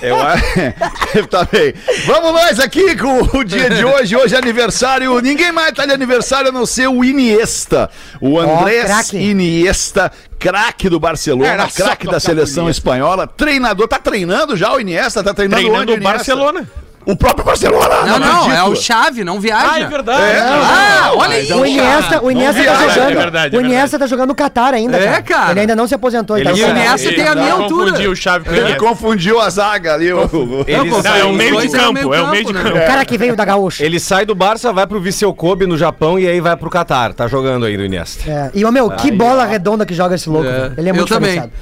Eu, 0.00 0.16
tá 1.28 1.46
bem. 1.50 1.74
Vamos 2.06 2.32
nós 2.32 2.60
aqui 2.60 2.94
com 2.96 3.38
o 3.38 3.44
dia 3.44 3.68
de 3.70 3.84
hoje. 3.84 4.14
Hoje 4.16 4.34
é 4.34 4.38
aniversário. 4.38 5.18
Ninguém 5.20 5.50
mais 5.50 5.72
tá 5.72 5.86
de 5.86 5.92
aniversário 5.92 6.50
a 6.50 6.52
não 6.52 6.66
ser 6.66 6.88
o 6.88 7.04
Iniesta. 7.04 7.90
O 8.20 8.38
Andrés 8.38 8.84
craque. 8.84 9.16
Iniesta, 9.16 10.12
craque 10.38 10.88
do 10.88 11.00
Barcelona, 11.00 11.68
craque 11.74 12.06
da 12.06 12.20
seleção 12.20 12.68
espanhola, 12.68 13.26
treinador. 13.26 13.88
Tá 13.88 13.98
treinando 13.98 14.56
já 14.56 14.72
o 14.72 14.80
Iniesta? 14.80 15.22
Tá 15.22 15.32
treinando, 15.34 15.62
Treinando 15.62 15.82
onde, 15.82 15.92
o 15.92 15.96
Iniesta? 15.96 16.16
Barcelona. 16.16 16.68
O 17.06 17.14
próprio 17.14 17.44
Barcelona. 17.44 17.96
Não, 18.06 18.18
não, 18.18 18.36
acredito. 18.42 18.52
é 18.56 18.64
o 18.64 18.74
chave, 18.76 19.24
não 19.24 19.38
viaja. 19.38 19.72
Ah, 19.72 19.80
é 19.80 19.86
verdade. 19.86 20.22
Ah, 20.40 21.10
olha 21.14 21.36
aí. 21.36 21.52
O 21.52 21.66
Iniesta, 21.66 22.24
o 22.24 22.30
Iniesta 22.30 22.64
tá 22.64 22.72
viaja, 22.72 22.88
jogando. 22.94 23.10
é 23.10 23.14
verdade, 23.14 23.56
é 23.56 23.58
o 23.58 23.62
Iniesta 23.62 23.98
tá 23.98 24.06
jogando 24.06 24.28
no 24.28 24.34
Qatar 24.34 24.72
ainda. 24.72 24.96
É, 24.96 25.20
cara. 25.20 25.50
Ele 25.50 25.60
ainda 25.60 25.76
não 25.76 25.86
se 25.86 25.94
aposentou. 25.94 26.36
Ele 26.38 26.46
tá 26.50 26.52
E 26.56 26.64
o. 26.64 26.68
Iniesta 26.70 27.12
tem 27.12 27.28
a 27.28 27.34
minha 27.34 27.52
altura. 27.52 27.90
Confundiu 27.90 28.10
o 28.10 28.16
chave 28.16 28.44
com 28.46 28.50
o 28.50 28.54
Ele 28.54 28.60
Iniesta. 28.62 28.84
confundiu 28.86 29.40
a 29.40 29.50
zaga 29.50 29.94
ali. 29.94 30.12
o- 30.12 30.64
Eles- 30.66 30.92
Não, 30.92 31.02
Não, 31.02 31.14
é 31.16 31.24
o 31.24 31.32
meio 31.34 31.60
de 31.60 31.66
é 31.66 31.68
o 31.68 31.72
campo, 31.94 32.14
é 32.14 32.22
o 32.22 32.30
meio 32.30 32.44
de 32.46 32.52
campo, 32.54 32.64
né? 32.64 32.70
campo. 32.72 32.84
O 32.84 32.86
cara 32.86 33.04
que 33.04 33.18
veio 33.18 33.36
da 33.36 33.44
Gaúcha. 33.44 33.84
Ele 33.84 34.00
sai 34.00 34.24
do 34.24 34.34
Barça, 34.34 34.72
vai 34.72 34.86
pro 34.86 34.98
Viseu 35.00 35.34
Kobe 35.34 35.66
no 35.66 35.76
Japão 35.76 36.18
e 36.18 36.26
aí 36.26 36.40
vai 36.40 36.56
pro 36.56 36.70
Qatar. 36.70 37.12
Tá 37.12 37.28
jogando 37.28 37.66
aí 37.66 37.76
no 37.76 37.84
Iniesta. 37.84 38.30
É. 38.30 38.50
E, 38.54 38.64
ô, 38.64 38.72
meu, 38.72 38.90
que 38.90 39.10
bola 39.12 39.44
redonda 39.44 39.84
que 39.84 39.92
joga 39.94 40.14
esse 40.14 40.28
louco. 40.30 40.48
É. 40.48 40.72
Ele 40.78 40.88
é 40.88 40.90
Eu 40.90 40.94
muito 40.94 41.08
também. 41.12 41.32
diferenciado. 41.42 41.52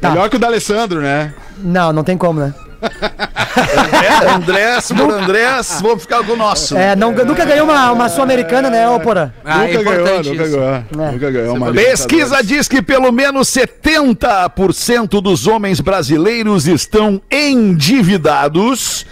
Tá. 0.00 0.10
Melhor 0.10 0.28
que 0.30 0.36
o 0.36 0.38
da 0.38 0.46
Alessandro, 0.46 1.00
né? 1.00 1.32
Não, 1.58 1.92
não 1.92 2.04
tem 2.04 2.16
como, 2.16 2.38
né? 2.38 2.54
É, 2.86 4.30
Andrés 4.34 4.92
por 4.92 5.10
Andrés, 5.10 5.78
vamos 5.80 6.02
ficar 6.02 6.22
com 6.24 6.32
o 6.32 6.36
nosso. 6.36 6.76
É, 6.76 6.94
não, 6.94 7.12
nunca 7.12 7.44
ganhou 7.44 7.64
uma, 7.66 7.92
uma 7.92 8.08
Sul-Americana, 8.08 8.68
né, 8.70 8.88
ô 8.88 9.00
Porã? 9.00 9.32
Ah, 9.44 9.64
é 9.68 9.72
nunca 9.72 9.82
ganhou, 9.84 10.00
importante 10.06 10.28
nunca 10.30 10.48
ganhou. 10.48 10.68
É. 10.68 10.84
Nunca 11.12 11.30
ganhou 11.30 11.56
uma 11.56 11.72
Pesquisa 11.72 12.42
diz 12.42 12.68
que 12.68 12.82
pelo 12.82 13.10
menos 13.12 13.48
70% 13.48 15.20
dos 15.22 15.46
homens 15.46 15.80
brasileiros 15.80 16.66
estão 16.66 17.20
endividados, 17.30 19.06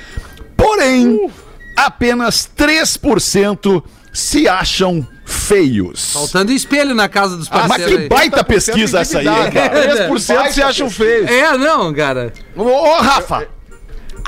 porém, 0.56 1.30
apenas 1.76 2.48
3% 2.56 3.82
se 4.12 4.48
acham 4.48 5.06
feios. 5.24 6.12
Faltando 6.12 6.52
espelho 6.52 6.94
na 6.94 7.08
casa 7.08 7.36
dos 7.36 7.48
Ah, 7.50 7.60
mas 7.60 7.68
parceiros 7.68 7.96
que 7.96 8.02
aí. 8.02 8.08
baita 8.08 8.44
pesquisa 8.44 9.00
essa 9.00 9.18
aí, 9.18 9.24
cara. 9.24 9.50
3% 10.08 10.50
se 10.52 10.62
acham 10.62 10.90
feios. 10.90 11.30
É, 11.30 11.56
não, 11.56 11.92
cara. 11.94 12.32
Ô, 12.54 12.62
ô, 12.62 13.00
Rafa. 13.00 13.48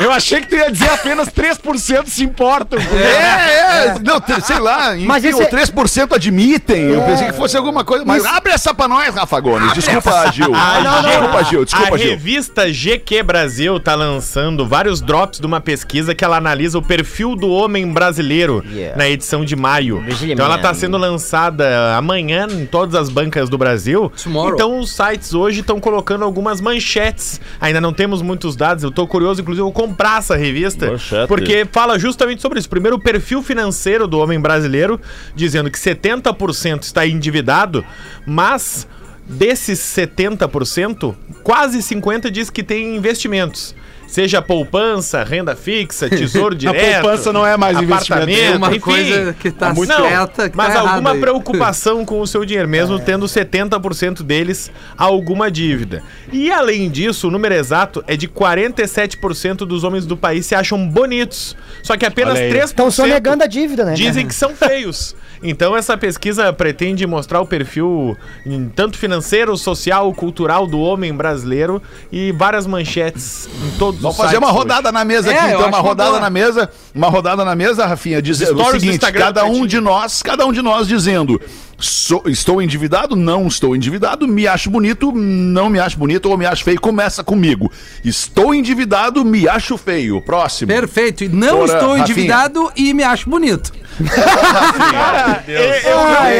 Eu 0.01 0.13
achei 0.13 0.41
que 0.43 0.49
tu 0.49 0.55
ia 0.57 0.71
dizer 0.71 0.91
apenas 0.91 1.29
3% 1.29 2.07
se 2.07 2.23
importam. 2.23 2.79
É, 2.79 3.87
é, 3.89 3.95
não, 4.05 4.21
te- 4.21 4.41
sei 4.43 4.59
lá, 4.59 4.95
enfim, 4.95 5.07
Mas 5.07 5.25
esse 5.25 5.39
o 5.41 5.43
é- 5.43 5.49
3% 5.49 6.13
admitem. 6.15 6.83
Eu 6.91 7.03
pensei 7.03 7.27
que 7.29 7.33
fosse 7.33 7.57
alguma 7.57 7.83
coisa, 7.85 8.05
mas 8.05 8.25
abre 8.25 8.53
essa 8.53 8.75
pra 8.75 8.87
nós, 8.89 9.15
Rafa 9.15 9.41
Gomes. 9.41 9.73
Desculpa, 9.73 10.31
Gil. 10.33 10.53
Desculpa, 10.53 11.45
Gil, 11.45 11.65
desculpa, 11.65 11.95
a 11.95 11.99
Gil. 11.99 12.11
revista 12.11 12.71
GQ 12.71 13.23
Brasil 13.23 13.81
tá 13.81 13.95
lançando 13.95 14.67
vários 14.67 15.01
drops 15.01 15.41
de 15.41 15.47
uma 15.47 15.61
pesquisa 15.61 16.15
que 16.15 16.25
ela 16.25 16.37
analisa 16.37 16.79
o 16.79 16.83
perfil 16.83 17.35
do 17.35 17.49
homem 17.51 17.91
brasileiro 17.91 18.63
na 18.97 19.09
edição 19.09 19.45
de 19.45 19.57
maio. 19.57 20.05
Então 20.23 20.45
ela 20.45 20.59
tá 20.59 20.75
sendo 20.75 20.97
lançada 20.99 21.97
amanhã 21.97 22.47
em 22.51 22.67
todas 22.67 22.95
as 22.95 23.09
bancas 23.09 23.49
do 23.49 23.57
Brasil. 23.57 24.13
Tomorrow. 24.23 24.55
Então 24.55 24.79
os 24.79 24.91
sites 24.95 25.33
hoje 25.35 25.61
estão 25.61 25.81
colocando 25.81 26.25
algumas 26.25 26.61
manchetes. 26.61 27.41
Ainda 27.61 27.81
não 27.81 27.93
temos 27.93 28.21
muitos 28.23 28.57
dados. 28.57 28.85
Eu 28.85 28.91
tô 28.91 29.07
curioso, 29.07 29.41
inclusive, 29.41 29.61
eu 29.63 29.65
vou 29.67 29.73
comprar 29.87 30.19
essa 30.19 30.37
revista. 30.37 30.91
Manchete. 30.91 31.29
Porque 31.29 31.67
fala 31.71 31.99
justamente 31.99 32.43
sobre 32.43 32.59
isso. 32.59 32.69
Primeiro, 32.69 32.97
o 32.97 33.01
perfil 33.01 33.43
financeiro 33.43 34.07
do 34.07 34.19
homem 34.19 34.41
brasileiro, 34.41 35.01
dizendo 35.35 35.71
que 35.71 35.79
70% 35.79 36.83
está 36.83 37.07
endividado, 37.07 37.85
mas 38.27 38.87
desses 39.29 39.79
70%, 39.79 41.15
quase 41.43 41.79
50% 41.79 42.31
diz 42.31 42.51
que 42.51 42.63
tem 42.63 42.97
investimentos. 42.97 43.75
Seja 44.07 44.41
poupança, 44.41 45.23
renda 45.25 45.55
fixa, 45.57 46.09
tesouro 46.11 46.55
direto. 46.55 47.03
poupança 47.03 47.33
não 47.33 47.47
é 47.47 47.57
mais 47.57 47.77
investimento. 47.81 48.23
apartamento, 48.23 48.57
Uma 48.57 48.69
enfim. 48.71 48.81
coisa 48.81 49.33
que 49.35 49.51
tá 49.51 49.73
Não, 49.75 49.85
certa, 49.85 50.49
que 50.49 50.57
mas 50.57 50.73
tá 50.73 50.81
alguma 50.81 51.13
aí. 51.13 51.21
preocupação 51.21 52.05
com 52.05 52.21
o 52.21 52.27
seu 52.27 52.45
dinheiro, 52.45 52.69
mesmo 52.69 52.99
tendo 52.99 53.27
70% 53.27 54.23
deles 54.23 54.71
alguma 54.97 55.51
dívida. 55.51 56.03
E 56.33 56.51
além 56.51 56.89
disso, 56.91 57.29
o 57.29 57.31
número 57.31 57.55
exato 57.55 58.03
é 58.07 58.17
de 58.17 58.29
47% 58.29 59.59
dos 59.67 59.85
homens 59.85 60.07
do 60.07 60.17
país 60.17 60.47
se 60.47 60.55
acham 60.55 60.87
bonitos. 60.89 61.57
Só 61.83 61.97
que 61.97 62.07
apenas 62.07 62.35
Olha 62.35 62.45
aí. 62.47 62.53
3% 62.53 62.65
Estão 62.65 62.91
sonegando 62.91 63.43
a 63.43 63.47
dívida, 63.47 63.85
né? 63.85 63.95
dizem 63.95 64.27
que 64.27 64.35
são 64.35 64.55
feios. 64.55 65.15
Então 65.43 65.77
essa 65.77 65.97
pesquisa 65.99 66.51
pretende 66.53 67.07
mostrar 67.07 67.41
o 67.41 67.47
perfil 67.47 68.17
em 68.45 68.69
tanto 68.69 68.97
financeiro, 68.99 69.57
social, 69.57 70.13
cultural 70.15 70.67
do 70.67 70.81
homem 70.81 71.13
brasileiro 71.15 71.83
e 72.11 72.33
várias 72.33 72.67
manchetes 72.67 73.49
em 73.67 73.79
todos 73.79 73.96
Vamos 74.01 74.11
os 74.11 74.17
fazer 74.17 74.29
sites 74.35 74.39
uma 74.39 74.49
hoje. 74.49 74.59
rodada 74.59 74.93
na 74.93 75.05
mesa 75.05 75.33
É, 75.33 75.37
aqui, 75.39 75.45
eu 75.53 75.59
então, 75.59 75.69
uma 75.69 75.77
uma 75.79 75.89
rodada 75.89 76.21
na 76.21 76.31
mesa, 76.31 76.71
uma 76.95 77.09
rodada 77.09 77.45
na 77.45 77.55
mesa, 77.55 77.87
Rafinha, 77.87 78.21
dizendo 78.23 78.53
o 78.53 78.59
Stories 78.61 78.73
do 78.75 78.81
seguinte, 78.81 78.95
Instagram 78.97 79.25
cada 79.27 79.43
do 79.43 79.47
um 79.51 79.67
de 79.67 79.81
nós, 79.81 80.23
cada 80.23 80.47
um 80.47 80.53
de 80.53 80.63
nós 80.63 80.87
dizendo, 80.89 81.41
sou- 81.79 82.23
estou 82.27 82.61
endividado, 82.63 83.15
não 83.17 83.47
estou 83.47 83.75
endividado, 83.77 84.27
me 84.27 84.47
acho 84.47 84.71
bonito, 84.71 85.13
não 85.13 85.69
me 85.69 85.79
acho 85.79 85.99
bonito 85.99 86.31
ou 86.31 86.37
me 86.39 86.47
acho 86.47 86.65
feio, 86.65 86.81
começa 86.81 87.23
comigo. 87.25 87.71
Estou 88.05 88.55
endividado, 88.55 89.25
me 89.25 89.49
acho 89.49 89.77
feio. 89.77 90.21
Próximo. 90.23 90.69
Perfeito. 90.69 91.25
E 91.25 91.29
não 91.29 91.65
estou 91.65 91.89
Rafinha. 91.91 91.99
endividado 92.01 92.73
e 92.77 92.93
me 92.95 93.03
acho 93.05 93.29
bonito. 93.29 93.73
Ai, 93.99 95.43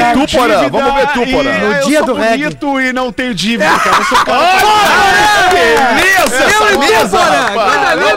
ai, 0.03 0.13
Tu, 0.27 0.37
Porã, 0.37 0.69
vamos 0.69 0.95
ver 0.95 1.07
tu, 1.09 1.27
Porã. 1.33 1.59
No 1.59 1.73
eu 1.73 1.87
dia 1.87 1.99
sou 1.99 2.07
do 2.07 2.15
reggae. 2.15 2.43
bonito 2.45 2.81
e 2.81 2.93
não 2.93 3.13
tenho 3.13 3.35
dívida, 3.35 3.79
cara. 3.79 3.97
Eu 3.99 4.05
sou 4.05 4.19
Beleza 5.51 6.45
essa 6.45 6.65
Eu 6.65 6.75
e 6.75 6.79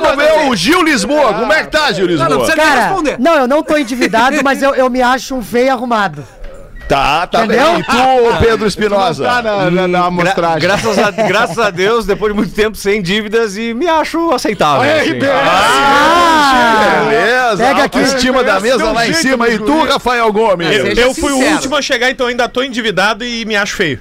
Vamos 0.01 0.15
ver 0.17 0.49
o 0.49 0.55
Gil 0.55 0.83
Lisboa. 0.83 1.33
Como 1.33 1.53
é 1.53 1.63
que 1.63 1.71
tá, 1.71 1.91
Gil 1.91 2.07
Não, 2.07 2.15
não 2.15 2.25
Lisboa? 2.27 2.45
precisa 2.45 2.55
nem 2.57 2.65
Cara, 2.65 2.87
responder. 2.87 3.19
não, 3.19 3.35
eu 3.35 3.47
não 3.47 3.63
tô 3.63 3.77
endividado, 3.77 4.37
mas 4.43 4.61
eu, 4.61 4.75
eu 4.75 4.89
me 4.89 5.01
acho 5.01 5.35
um 5.35 5.41
feio 5.43 5.71
arrumado. 5.71 6.25
Tá, 6.87 7.27
tá 7.27 7.45
Entendeu? 7.45 7.73
bem. 7.73 7.79
E 7.81 7.83
tu, 7.83 8.39
Pedro 8.39 8.67
Espinosa? 8.67 9.23
Tá 9.23 9.41
na, 9.43 9.69
na, 9.69 9.87
na 9.87 10.05
amostragem. 10.05 10.59
Graças 10.59 10.97
a, 10.97 11.11
graças 11.11 11.59
a 11.59 11.69
Deus, 11.69 12.07
depois 12.07 12.33
de 12.33 12.35
muito 12.35 12.51
tempo 12.51 12.75
sem 12.75 12.99
dívidas 12.99 13.55
e 13.57 13.75
me 13.75 13.87
acho 13.87 14.31
aceitável. 14.31 14.81
Olha 14.81 14.95
assim. 14.95 15.11
aí, 15.11 15.19
Pedro. 15.19 15.35
Ah! 15.35 17.05
Beleza. 17.07 17.57
Pega 17.63 17.83
aqui. 17.83 17.99
Autoestima 17.99 18.43
da 18.43 18.59
mesa 18.59 18.91
lá 18.91 19.07
em 19.07 19.13
cima. 19.13 19.47
E 19.49 19.59
tu. 19.59 19.83
Rafael 19.83 20.33
Gomes? 20.33 20.75
Eu, 20.75 20.87
eu 20.87 21.13
fui 21.13 21.31
o 21.31 21.37
último 21.37 21.75
a 21.75 21.81
chegar, 21.81 22.09
então 22.09 22.25
ainda 22.25 22.49
tô 22.49 22.63
endividado 22.63 23.23
e 23.23 23.45
me 23.45 23.55
acho 23.55 23.75
feio. 23.75 23.99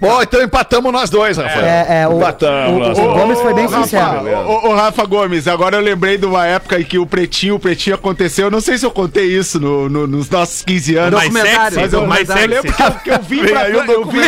Bom, 0.00 0.22
então 0.22 0.40
empatamos 0.42 0.92
nós 0.92 1.10
dois, 1.10 1.36
Rafael. 1.36 1.64
É, 1.66 2.02
é, 2.02 2.08
o, 2.08 2.16
Empatamos 2.18 2.72
o, 2.72 2.76
o 2.76 2.94
dois. 2.94 3.18
Gomes 3.18 3.40
foi 3.40 3.54
bem 3.54 3.66
Rafa, 3.66 3.82
sincero. 3.82 4.46
Ô, 4.46 4.68
ô, 4.68 4.74
Rafa 4.74 5.04
Gomes, 5.04 5.48
agora 5.48 5.76
eu 5.76 5.80
lembrei 5.82 6.16
de 6.16 6.24
uma 6.26 6.46
época 6.46 6.78
em 6.80 6.84
que 6.84 6.98
o 6.98 7.06
Pretinho, 7.06 7.56
o 7.56 7.58
Pretinho 7.58 7.96
aconteceu. 7.96 8.46
Eu 8.46 8.50
não 8.50 8.60
sei 8.60 8.78
se 8.78 8.86
eu 8.86 8.90
contei 8.90 9.24
isso 9.26 9.58
no- 9.58 9.88
no- 9.88 10.06
nos 10.06 10.30
nossos 10.30 10.62
15 10.62 10.94
anos. 10.96 11.14
Mais 11.18 11.32
Documentário, 11.32 11.74
sexy, 11.74 11.80
Mas 11.80 11.92
eu, 11.92 12.06
mais 12.06 12.28
mas 12.28 12.40
eu 12.42 12.48
lembro 12.48 12.72
sexy. 12.72 12.76
que 12.76 12.82
eu, 12.82 12.92
que 13.00 13.10
eu 13.10 13.22
vim 13.22 13.40
Vem 13.42 13.50
pra 13.50 13.60
aí 13.62 13.72
o 13.74 13.76
eu 13.90 14.04
vi, 14.04 14.18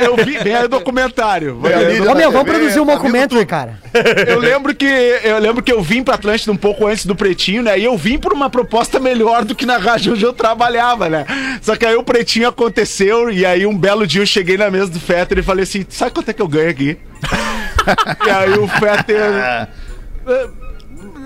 eu, 0.00 0.06
eu 0.16 0.24
vi, 0.24 0.38
vem 0.38 0.54
aí 0.54 0.64
o 0.64 0.68
documentário. 0.68 1.54
O 1.62 2.10
Ô, 2.10 2.14
meu, 2.14 2.30
vamos 2.32 2.48
produzir 2.48 2.80
um 2.80 2.86
documentary, 2.86 3.46
cara. 3.46 3.78
Eu 4.26 4.38
lembro 4.38 4.74
que 4.74 4.86
eu 4.86 5.38
lembro 5.38 5.62
que 5.62 5.72
eu 5.72 5.80
vim 5.82 6.02
pra 6.02 6.14
Atlântida 6.14 6.50
um 6.52 6.56
pouco 6.56 6.86
antes 6.86 7.06
do 7.06 7.14
Pretinho, 7.14 7.62
né? 7.62 7.78
E 7.78 7.84
eu 7.84 7.96
vim 7.96 8.18
por 8.18 8.32
uma 8.32 8.48
proposta 8.50 8.98
melhor 8.98 9.44
do 9.44 9.54
que 9.54 9.64
na 9.66 9.78
rádio 9.78 10.12
onde 10.14 10.24
eu 10.24 10.32
trabalhava, 10.32 11.08
né? 11.08 11.24
Só 11.62 11.76
que 11.76 11.86
aí 11.86 11.94
o 11.94 12.02
Pretinho 12.02 12.48
aconteceu 12.48 13.30
e 13.30 13.44
aí 13.46 13.66
um 13.66 13.76
belo 13.76 14.06
dia 14.06 14.22
eu 14.22 14.26
cheguei 14.26 14.56
na 14.56 14.70
mesa 14.80 14.90
do 14.90 15.00
Fetter 15.00 15.38
e 15.38 15.42
falei 15.42 15.62
assim: 15.64 15.84
"Sabe 15.88 16.12
quanto 16.12 16.30
é 16.30 16.32
que 16.32 16.42
eu 16.42 16.48
ganho 16.48 16.70
aqui?" 16.70 16.98
e 18.26 18.30
aí 18.30 18.58
o 18.58 18.66
Fetter 18.66 19.68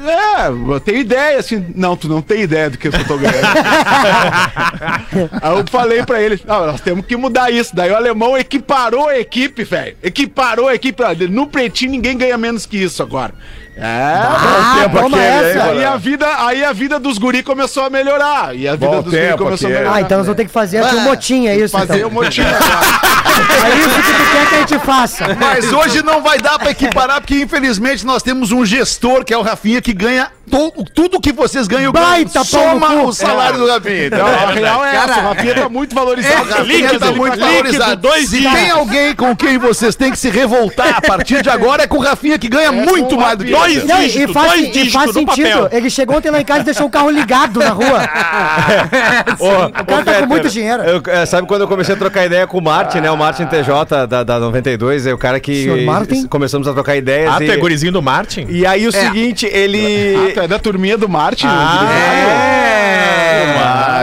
é, 0.07 0.49
eu 0.49 0.81
tenho 0.81 0.99
ideia, 0.99 1.39
assim. 1.39 1.65
Não, 1.75 1.97
tu 1.97 2.09
não 2.09 2.21
tem 2.21 2.43
ideia 2.43 2.69
do 2.69 2.77
que 2.77 2.89
eu 2.89 3.05
tô 3.07 3.17
ganhando. 3.17 3.39
Aí 5.41 5.59
eu 5.59 5.65
falei 5.71 6.05
pra 6.05 6.21
ele, 6.21 6.41
nós 6.47 6.81
temos 6.81 7.07
que 7.07 7.17
mudar 7.17 7.51
isso. 7.51 7.75
Daí 7.75 7.91
o 7.91 7.97
alemão 7.97 8.37
equiparou 8.37 9.09
a 9.09 9.19
equipe, 9.19 9.65
velho. 9.65 9.97
Equiparou 10.03 10.69
a 10.69 10.75
equipe. 10.75 11.03
No 11.31 11.47
pretinho 11.47 11.93
ninguém 11.93 12.19
ganha 12.19 12.37
menos 12.37 12.67
que 12.67 12.77
isso 12.77 13.03
agora. 13.03 13.35
É, 13.76 13.85
Ah, 13.85 14.76
tempo 14.83 14.97
toma 15.00 15.16
aquele, 15.16 15.50
essa. 15.50 15.64
Aí 15.64 15.85
a 15.85 15.97
vida, 15.97 16.26
aí 16.47 16.64
a 16.64 16.73
vida 16.73 16.99
dos 17.00 17.19
guri 17.19 17.43
começou 17.43 17.85
a 17.85 17.90
melhorar. 17.90 18.54
E 18.54 18.69
a 18.69 18.73
vida 18.76 18.87
Bom 18.87 19.02
dos 19.02 19.12
guri 19.12 19.37
começou 19.37 19.49
a 19.49 19.54
aquele. 19.54 19.73
melhorar. 19.73 19.95
Ah, 19.97 20.00
então 20.00 20.19
nós 20.19 20.26
vamos 20.26 20.37
ter 20.37 20.45
que 20.45 20.52
fazer 20.52 20.78
aqui 20.78 20.95
um 20.95 21.00
motim, 21.00 21.47
é 21.49 21.57
isso, 21.57 21.76
Fazer 21.76 21.97
então. 21.99 22.09
o 22.09 22.12
motivo. 22.12 22.47
É 23.35 23.76
isso 23.78 23.88
que 23.88 24.12
tu 24.12 24.31
quer 24.33 24.49
que 24.49 24.54
a 24.54 24.59
gente 24.61 24.78
faça. 24.87 25.25
Mas 25.40 25.73
hoje 25.73 26.04
não 26.04 26.23
vai 26.23 26.38
dar 26.38 26.57
pra 26.57 26.71
equiparar, 26.71 27.21
porque 27.21 27.35
infelizmente 27.43 28.07
nós 28.07 28.23
temos 28.23 28.52
um 28.52 28.64
gestor, 28.64 29.25
que 29.25 29.35
é 29.35 29.37
o 29.37 29.43
Rafinha, 29.43 29.83
que 29.83 29.93
ganha 29.93 30.28
to- 30.49 30.73
tudo 30.95 31.21
que 31.21 31.33
vocês 31.33 31.66
ganham 31.66 31.90
Baita 31.90 32.45
soma 32.45 33.02
o 33.02 33.12
salário 33.12 33.59
do 33.59 33.66
Rafinha. 33.66 34.07
Então, 34.07 34.25
A 34.25 34.52
real 34.52 34.85
é 34.85 34.93
Cara, 34.93 35.12
essa, 35.12 35.21
o 35.21 35.25
Rafinha 35.25 35.54
tá 35.54 35.69
muito 35.69 35.95
valorizado. 35.97 36.43
o 36.49 36.54
Rafinha 36.54 36.99
tá 37.00 37.07
muito 37.12 37.38
valorizado. 37.40 37.97
dois 38.02 38.28
Se 38.28 38.40
tem 38.43 38.71
alguém 38.71 39.16
com 39.16 39.35
quem 39.35 39.59
vocês 39.59 39.97
têm 39.97 40.12
que 40.12 40.19
se 40.19 40.31
revoltar 40.31 40.95
a 40.97 41.00
partir 41.02 41.43
de 41.43 41.50
agora 41.50 41.83
é 41.83 41.87
com 41.88 41.97
o 41.97 42.00
Rafinha, 42.00 42.38
que 42.38 42.49
ganha 42.49 42.71
muito 42.71 43.09
com 43.09 43.16
o 43.16 43.21
mais 43.21 43.37
do 43.37 43.45
que 43.45 43.50
Vocês. 43.73 43.85
Não, 43.85 44.02
e 44.02 44.06
dígitos, 44.06 44.33
faz, 44.35 44.49
dois 44.49 44.61
e 44.61 44.71
dígitos 44.71 44.92
faz 44.92 45.06
no 45.06 45.12
sentido. 45.12 45.49
papel. 45.49 45.68
Ele 45.73 45.90
chegou 45.90 46.16
ontem 46.16 46.30
lá 46.30 46.40
em 46.40 46.44
casa 46.44 46.61
e 46.61 46.64
deixou 46.64 46.87
o 46.87 46.90
carro 46.90 47.11
ligado 47.11 47.61
na 47.61 47.71
rua. 47.71 48.00
Ô, 49.38 49.66
O 49.66 49.85
cara 49.85 50.04
tá 50.04 50.21
com 50.21 50.26
muito 50.26 50.49
dinheiro. 50.49 50.83
Eu, 50.83 51.02
é, 51.06 51.26
sabe 51.26 51.47
quando 51.47 51.62
eu 51.62 51.68
comecei 51.68 51.94
a 51.94 51.99
trocar 51.99 52.25
ideia 52.25 52.47
com 52.47 52.59
o 52.59 52.62
Martin, 52.62 52.99
né? 52.99 53.11
O 53.11 53.16
Martin 53.16 53.47
TJ 53.47 54.06
da, 54.09 54.23
da 54.23 54.38
92, 54.38 55.06
é 55.06 55.14
o 55.14 55.18
cara 55.18 55.40
que. 55.40 55.64
Senhor 55.64 55.80
Martin? 55.83 56.26
Começamos 56.26 56.66
a 56.68 56.73
trocar 56.73 56.97
ideias. 56.97 57.33
Ah, 57.33 57.37
tu 57.38 57.44
e, 57.44 57.50
é 57.50 57.56
gurizinho 57.56 57.92
do 57.92 58.02
Martin? 58.02 58.47
e 58.49 58.66
aí 58.66 58.87
o 58.87 58.92
seguinte, 58.92 59.47
ele. 59.47 60.14
Ah, 60.16 60.33
tu 60.35 60.40
é 60.40 60.49
da 60.49 60.59
turminha 60.59 60.97
do 60.97 61.09
Martin? 61.09 61.47
É. 61.47 63.24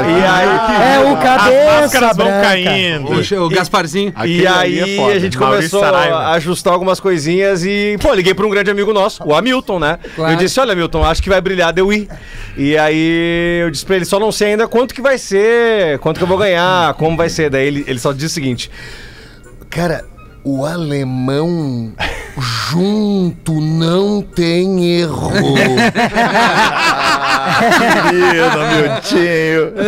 E 0.10 0.26
aí. 0.26 0.92
É 0.94 1.00
o 1.00 1.16
As 1.16 1.24
cabeça 1.24 1.82
máscaras 1.82 2.18
vão 2.18 2.26
branca. 2.28 2.42
caindo. 2.48 3.08
O, 3.12 3.46
o 3.46 3.50
Gasparzinho. 3.50 4.10
E 4.10 4.46
Aquele 4.46 4.48
ali 4.48 4.82
aí 4.82 4.94
é 4.94 4.96
foda. 4.98 5.14
a 5.14 5.20
gente 5.20 5.38
começou 5.38 5.84
a 5.84 6.32
ajustar 6.34 6.74
algumas 6.74 7.00
coisinhas 7.00 7.64
e, 7.64 7.98
pô, 8.02 8.14
liguei 8.14 8.34
pra 8.34 8.46
um 8.46 8.50
grande 8.50 8.70
amigo 8.72 8.92
nosso, 8.94 9.24
o 9.26 9.34
Hamilton, 9.36 9.80
né? 9.80 10.00
Claro. 10.16 10.34
Eu 10.34 10.38
disse, 10.38 10.60
olha, 10.60 10.74
Hamilton, 10.74 11.04
acho 11.04 11.22
que 11.24 11.30
vai 11.30 11.42
brilhar, 11.42 11.72
deu 11.74 11.92
ir. 11.92 12.08
E 12.58 12.78
aí 12.78 13.60
eu 13.62 13.72
disse 13.72 13.86
pra 13.86 13.96
ele, 13.96 14.06
só 14.06 14.20
não 14.20 14.32
sei 14.32 14.50
ainda 14.52 14.68
quanto 14.68 14.94
que 14.94 15.02
vai 15.02 15.18
ser, 15.18 16.00
quanto 16.00 16.18
que 16.18 16.24
eu 16.24 16.28
vou 16.28 16.38
ganhar, 16.38 16.94
como 16.96 17.16
vai 17.18 17.30
ser. 17.30 17.50
Daí 17.50 17.68
ele, 17.68 17.84
ele 17.88 18.00
só 18.00 18.12
disse 18.12 18.26
o 18.26 18.30
seguinte, 18.30 18.70
cara, 19.70 20.04
o 20.44 20.66
alemão 20.66 21.94
junto 22.70 23.60
não 23.62 24.22
tem 24.22 25.00
erro. 25.00 25.32
Querido, 27.78 28.58
Miltinho. 28.72 29.74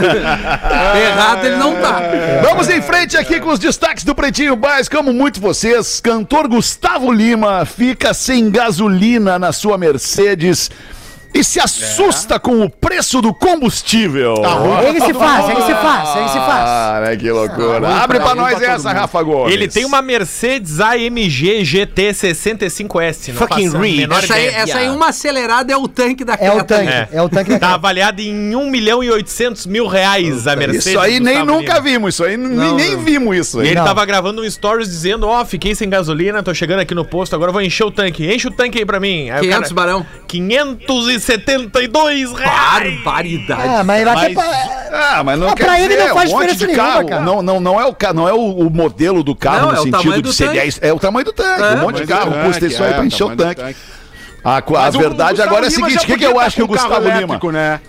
Errado 0.96 1.46
ele 1.46 1.56
não 1.58 1.76
tá. 1.76 2.02
Vamos 2.42 2.70
em 2.70 2.82
frente 2.82 3.18
aqui 3.18 3.40
com 3.40 3.50
os 3.50 3.60
destaques 3.60 4.04
do 4.04 4.16
Pretinho 4.16 4.56
Básico. 4.56 4.98
Amo 4.98 5.14
muito 5.14 5.42
vocês. 5.42 6.00
Cantor 6.00 6.48
Gustavo 6.48 7.12
Lima 7.12 7.66
fica 7.66 8.14
sem 8.14 8.50
gasolina 8.50 9.38
na 9.38 9.52
sua 9.52 9.78
Mercedes 9.78 10.70
e 11.34 11.44
se 11.44 11.60
assusta 11.60 12.40
com 12.40 12.62
o 12.62 12.70
preço 12.70 13.22
do 13.22 13.34
combustível. 13.34 14.36
Ele 14.88 15.02
se 15.02 15.14
faz, 15.14 15.50
ele 15.50 15.62
se 15.64 15.74
faz, 15.74 16.16
ele 16.18 16.28
se 16.30 16.38
faz. 16.38 16.70
Ah, 16.70 17.02
né, 17.06 17.16
que 17.16 17.30
loucura. 17.32 17.88
Abre 17.96 18.20
pra 18.20 18.36
nós 18.36 18.62
essa, 18.62 18.92
Rafa 18.92 19.22
Gomes. 19.24 19.54
Ele 19.54 19.68
tem 19.68 19.86
uma 19.86 20.02
Mercedes 20.02 20.80
AMG 20.80 21.64
GT 21.66 22.14
65S. 22.14 23.30
não 23.30 23.36
Fucking 23.36 23.70
menor 23.78 24.24
Essa 24.24 24.36
aí, 24.36 24.48
essa 24.48 24.78
aí, 24.78 24.90
uma 24.90 25.10
acelerada 25.10 25.72
é 25.74 25.78
o 25.78 25.88
tanque 25.88 26.24
da 26.24 26.38
É 26.40 26.52
o 26.52 26.64
tanque, 26.64 26.90
É. 26.90 27.08
é 27.12 27.22
o 27.22 27.30
tanque 27.30 27.52
da 27.52 27.60
Tá 27.60 27.66
Creta. 27.68 27.76
avaliado 27.76 28.22
em 28.22 28.56
1 28.56 28.70
milhão 28.70 29.04
e 29.04 29.10
800 29.10 29.66
mil 29.66 29.88
reais 29.88 30.48
a 30.48 30.56
Mercedes. 30.56 30.86
Isso 30.88 31.00
aí 31.00 31.20
nem 31.20 31.44
nunca 31.46 31.74
Lima. 31.76 31.82
vimos, 31.82 32.14
isso 32.16 32.24
aí 32.24 32.36
nem, 32.38 32.50
Não, 32.52 32.76
nem 32.76 32.96
não. 32.96 33.04
vimos 33.04 33.38
isso 33.38 33.58
E 33.60 33.62
aí. 33.62 33.68
ele 33.70 33.76
Não. 33.76 33.86
tava 33.86 34.06
gravando 34.06 34.42
um 34.42 34.50
stories 34.50 34.88
dizendo, 34.90 35.28
ó, 35.28 35.44
fiquei 35.46 35.74
sem 35.76 35.90
gasolina, 35.90 36.44
tô 36.44 36.54
chegando 36.54 36.80
aqui 36.82 36.94
no 36.94 37.06
posto, 37.06 37.36
agora 37.36 37.52
vou 37.52 37.62
encher 37.62 37.84
o 37.86 37.92
tanque. 37.92 38.26
Enche 38.32 38.48
o 38.48 38.52
tanque 38.52 38.80
aí 38.80 38.86
pra 38.86 39.00
mim. 39.00 39.30
Aí 39.30 39.40
o 39.40 39.42
500 39.42 39.72
barão. 39.72 40.06
572 41.26 42.32
reais. 42.34 43.04
Barbaridade. 43.04 43.62
Ah, 43.68 43.84
mas 43.84 44.04
vai 44.04 44.28
ter 44.28 44.34
pra... 44.34 44.44
Ah, 44.92 45.24
mas 45.24 45.40
não 45.40 45.50
Ah, 45.50 45.56
quer 45.56 45.66
pra 45.66 45.80
ele 45.80 45.96
dizer, 45.96 46.08
não 46.08 46.16
faz 46.16 46.30
um 46.30 46.34
monte 46.34 46.42
diferença 46.52 46.60
de 46.60 46.68
nenhuma, 46.68 46.94
carro. 46.94 47.08
cara. 47.10 47.22
Não, 47.22 47.42
não, 47.42 47.60
não 47.60 47.80
é 47.82 47.86
o, 47.86 47.94
ca- 47.94 48.14
não 48.14 48.28
é 48.30 48.34
o, 48.34 48.38
o 48.40 48.70
modelo 48.70 49.24
do 49.24 49.36
carro 49.36 49.72
Não, 49.72 49.84
no 49.84 49.96
é 49.96 49.98
sentido 50.02 50.22
de 50.22 50.34
ser 50.34 50.46
tanque. 50.46 50.58
10. 50.60 50.80
É 50.82 50.94
o 50.94 51.00
tamanho 51.00 51.26
do 51.26 51.34
tanque. 51.34 51.62
É. 51.64 51.66
um 51.74 51.78
monte 51.82 51.96
de 51.98 52.02
do 52.04 52.08
carro 52.08 52.32
tanque, 52.32 52.46
custa 52.48 52.66
isso 52.68 52.84
aí 52.84 52.90
é, 52.92 52.94
pra 52.94 53.06
encher 53.06 53.24
o 53.24 53.36
tanque. 53.36 53.76
A, 54.44 54.58
a 54.58 54.90
verdade 54.90 55.42
agora 55.42 55.66
é 55.66 55.68
a 55.68 55.72
Lima 55.72 55.88
seguinte: 55.88 55.94
já 55.94 56.02
o 56.02 56.06
que, 56.06 56.18
que 56.18 56.26
eu 56.26 56.34
tá 56.36 56.42
acho 56.42 56.56
que 56.58 56.64
o 56.64 56.68
Gustavo 56.68 56.96
Lima. 57.00 57.10
elétrico, 57.18 57.52
né? 57.52 57.80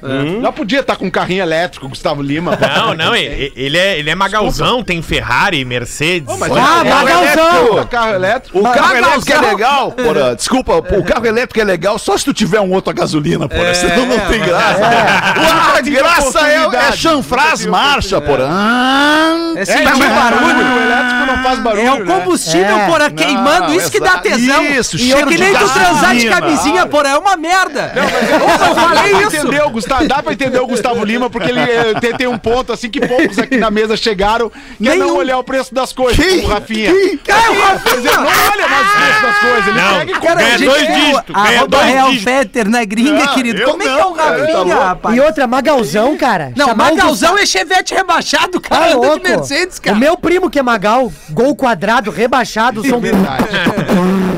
Já 0.40 0.52
podia 0.52 0.80
estar 0.80 0.96
com 0.96 1.06
um 1.06 1.10
carrinho 1.10 1.42
elétrico, 1.42 1.88
Gustavo 1.88 2.22
Lima. 2.22 2.56
Não, 2.76 2.94
não, 2.94 3.16
ele, 3.16 3.52
ele 3.56 3.76
é, 3.76 3.98
ele 3.98 4.08
é 4.10 4.14
magalzão, 4.14 4.82
tem 4.84 5.02
Ferrari, 5.02 5.64
Mercedes. 5.64 6.36
mas 6.38 6.52
Ah, 6.52 6.82
é 6.84 6.90
Magalzão! 6.90 7.56
elétrico, 7.56 7.86
Carro 7.88 8.14
elétrico. 8.14 8.58
O 8.58 8.62
carro 8.62 8.76
Magalzão. 8.80 9.10
elétrico 9.12 9.32
é 9.32 9.50
legal, 9.50 9.92
porra. 9.92 10.34
Desculpa, 10.36 10.76
o 10.76 11.04
carro 11.04 11.26
elétrico 11.26 11.60
é 11.60 11.64
legal 11.64 11.98
só 11.98 12.16
se 12.16 12.24
tu 12.24 12.32
tiver 12.32 12.60
um 12.60 12.72
outro 12.72 12.90
a 12.90 12.94
gasolina, 12.94 13.48
porra. 13.48 13.74
Senão 13.74 14.06
não 14.06 14.18
tem 14.20 14.40
graça. 14.40 14.84
A 15.76 15.80
graça 15.80 16.48
é, 16.48 16.54
é 16.54 16.60
Nunca 16.64 17.70
marcha, 17.70 18.20
porra. 18.20 18.44
É, 19.56 19.60
É, 19.60 19.64
sentir 19.64 19.84
mas 19.84 19.98
barulho. 19.98 20.74
O 20.74 20.82
elétrico 20.82 21.26
não 21.26 21.42
faz 21.42 21.58
barulho, 21.60 21.86
É 21.86 21.92
o 21.92 22.04
né? 22.04 22.14
combustível, 22.14 22.76
É. 22.76 22.86
porra, 22.86 23.10
queimando, 23.10 23.74
isso 23.74 23.90
que 23.90 24.00
dá 24.00 24.18
tesão. 24.18 24.64
Isso, 24.64 24.96
e 24.96 24.98
cheiro 25.00 25.20
é 25.20 25.24
que 25.26 25.36
de 25.36 25.42
nem 25.42 25.52
tu 25.52 25.58
transar 25.72 26.14
de 26.16 26.26
gasolina. 26.28 26.43
Camisinha, 26.44 26.86
porra, 26.86 27.08
é 27.08 27.16
uma 27.18 27.36
merda. 27.36 27.92
Não, 27.94 28.02
mas 28.04 28.30
eu, 28.30 28.38
Dá 28.74 28.74
falei 28.74 29.10
pra 29.14 29.22
isso. 29.22 29.36
entender 29.36 29.62
o 29.62 29.70
Gustavo, 29.70 30.08
dá 30.08 30.22
pra 30.22 30.32
entender 30.32 30.58
o 30.58 30.66
Gustavo 30.66 31.04
Lima, 31.04 31.28
porque 31.30 31.50
ele 31.50 31.60
eh, 31.60 31.94
tem, 32.00 32.14
tem 32.16 32.26
um 32.26 32.38
ponto 32.38 32.72
assim 32.72 32.88
que 32.90 33.00
poucos 33.06 33.38
aqui 33.38 33.56
na 33.56 33.70
mesa 33.70 33.96
chegaram, 33.96 34.50
que 34.50 34.88
é 34.88 34.94
não 34.96 35.06
Nenhum. 35.06 35.16
olhar 35.16 35.38
o 35.38 35.44
preço 35.44 35.74
das 35.74 35.92
coisas, 35.92 36.24
Quem? 36.24 36.44
o 36.44 36.48
Rafinha. 36.48 36.92
Quem? 36.92 37.16
Cara, 37.18 37.52
o 37.52 37.80
Quer 37.80 37.96
dizer, 37.96 38.10
não 38.16 38.26
olha 38.26 38.68
mais 38.68 38.88
o 38.88 38.92
preço 38.92 39.22
das 39.22 39.38
coisas, 39.38 39.66
ele 39.68 39.80
Não. 39.80 39.98
pega 39.98 40.12
e 40.12 40.20
Cara, 40.20 40.34
Ganha 40.36 40.54
a 40.54 40.58
gente 40.58 40.68
dois 40.68 40.82
é 40.82 40.84
o 40.90 40.94
dígitos, 40.94 41.34
ganha 41.34 41.58
arroba 41.58 41.66
dois 41.76 41.84
Real 41.86 42.10
dígitos. 42.10 42.64
Na 42.70 42.84
gringa, 42.84 43.26
querido. 43.28 43.60
eu 43.60 43.70
Como 43.70 43.82
é 43.82 43.86
que 43.86 43.90
é 43.92 43.96
não, 43.98 44.10
o 44.10 44.14
cara, 44.14 44.30
tá 44.30 44.40
Rafinha, 44.44 44.58
louco. 44.64 44.80
rapaz? 44.82 45.16
E 45.16 45.20
outra, 45.20 45.46
Magalzão, 45.46 46.16
cara. 46.16 46.52
Não, 46.56 46.66
chamar 46.68 46.92
o 46.92 46.96
Magalzão 46.96 47.38
é 47.38 47.46
chevette 47.46 47.94
rebaixado, 47.94 48.60
Tá 48.60 48.68
cara. 48.70 48.94
Anda 48.96 49.18
de. 49.18 49.28
Mercedes, 49.28 49.78
cara. 49.78 49.96
O 49.96 49.98
meu 50.00 50.16
primo 50.16 50.48
que 50.50 50.58
é 50.58 50.62
Magal, 50.62 51.12
gol 51.30 51.54
quadrado, 51.54 52.10
rebaixado, 52.10 52.82
são 52.86 53.00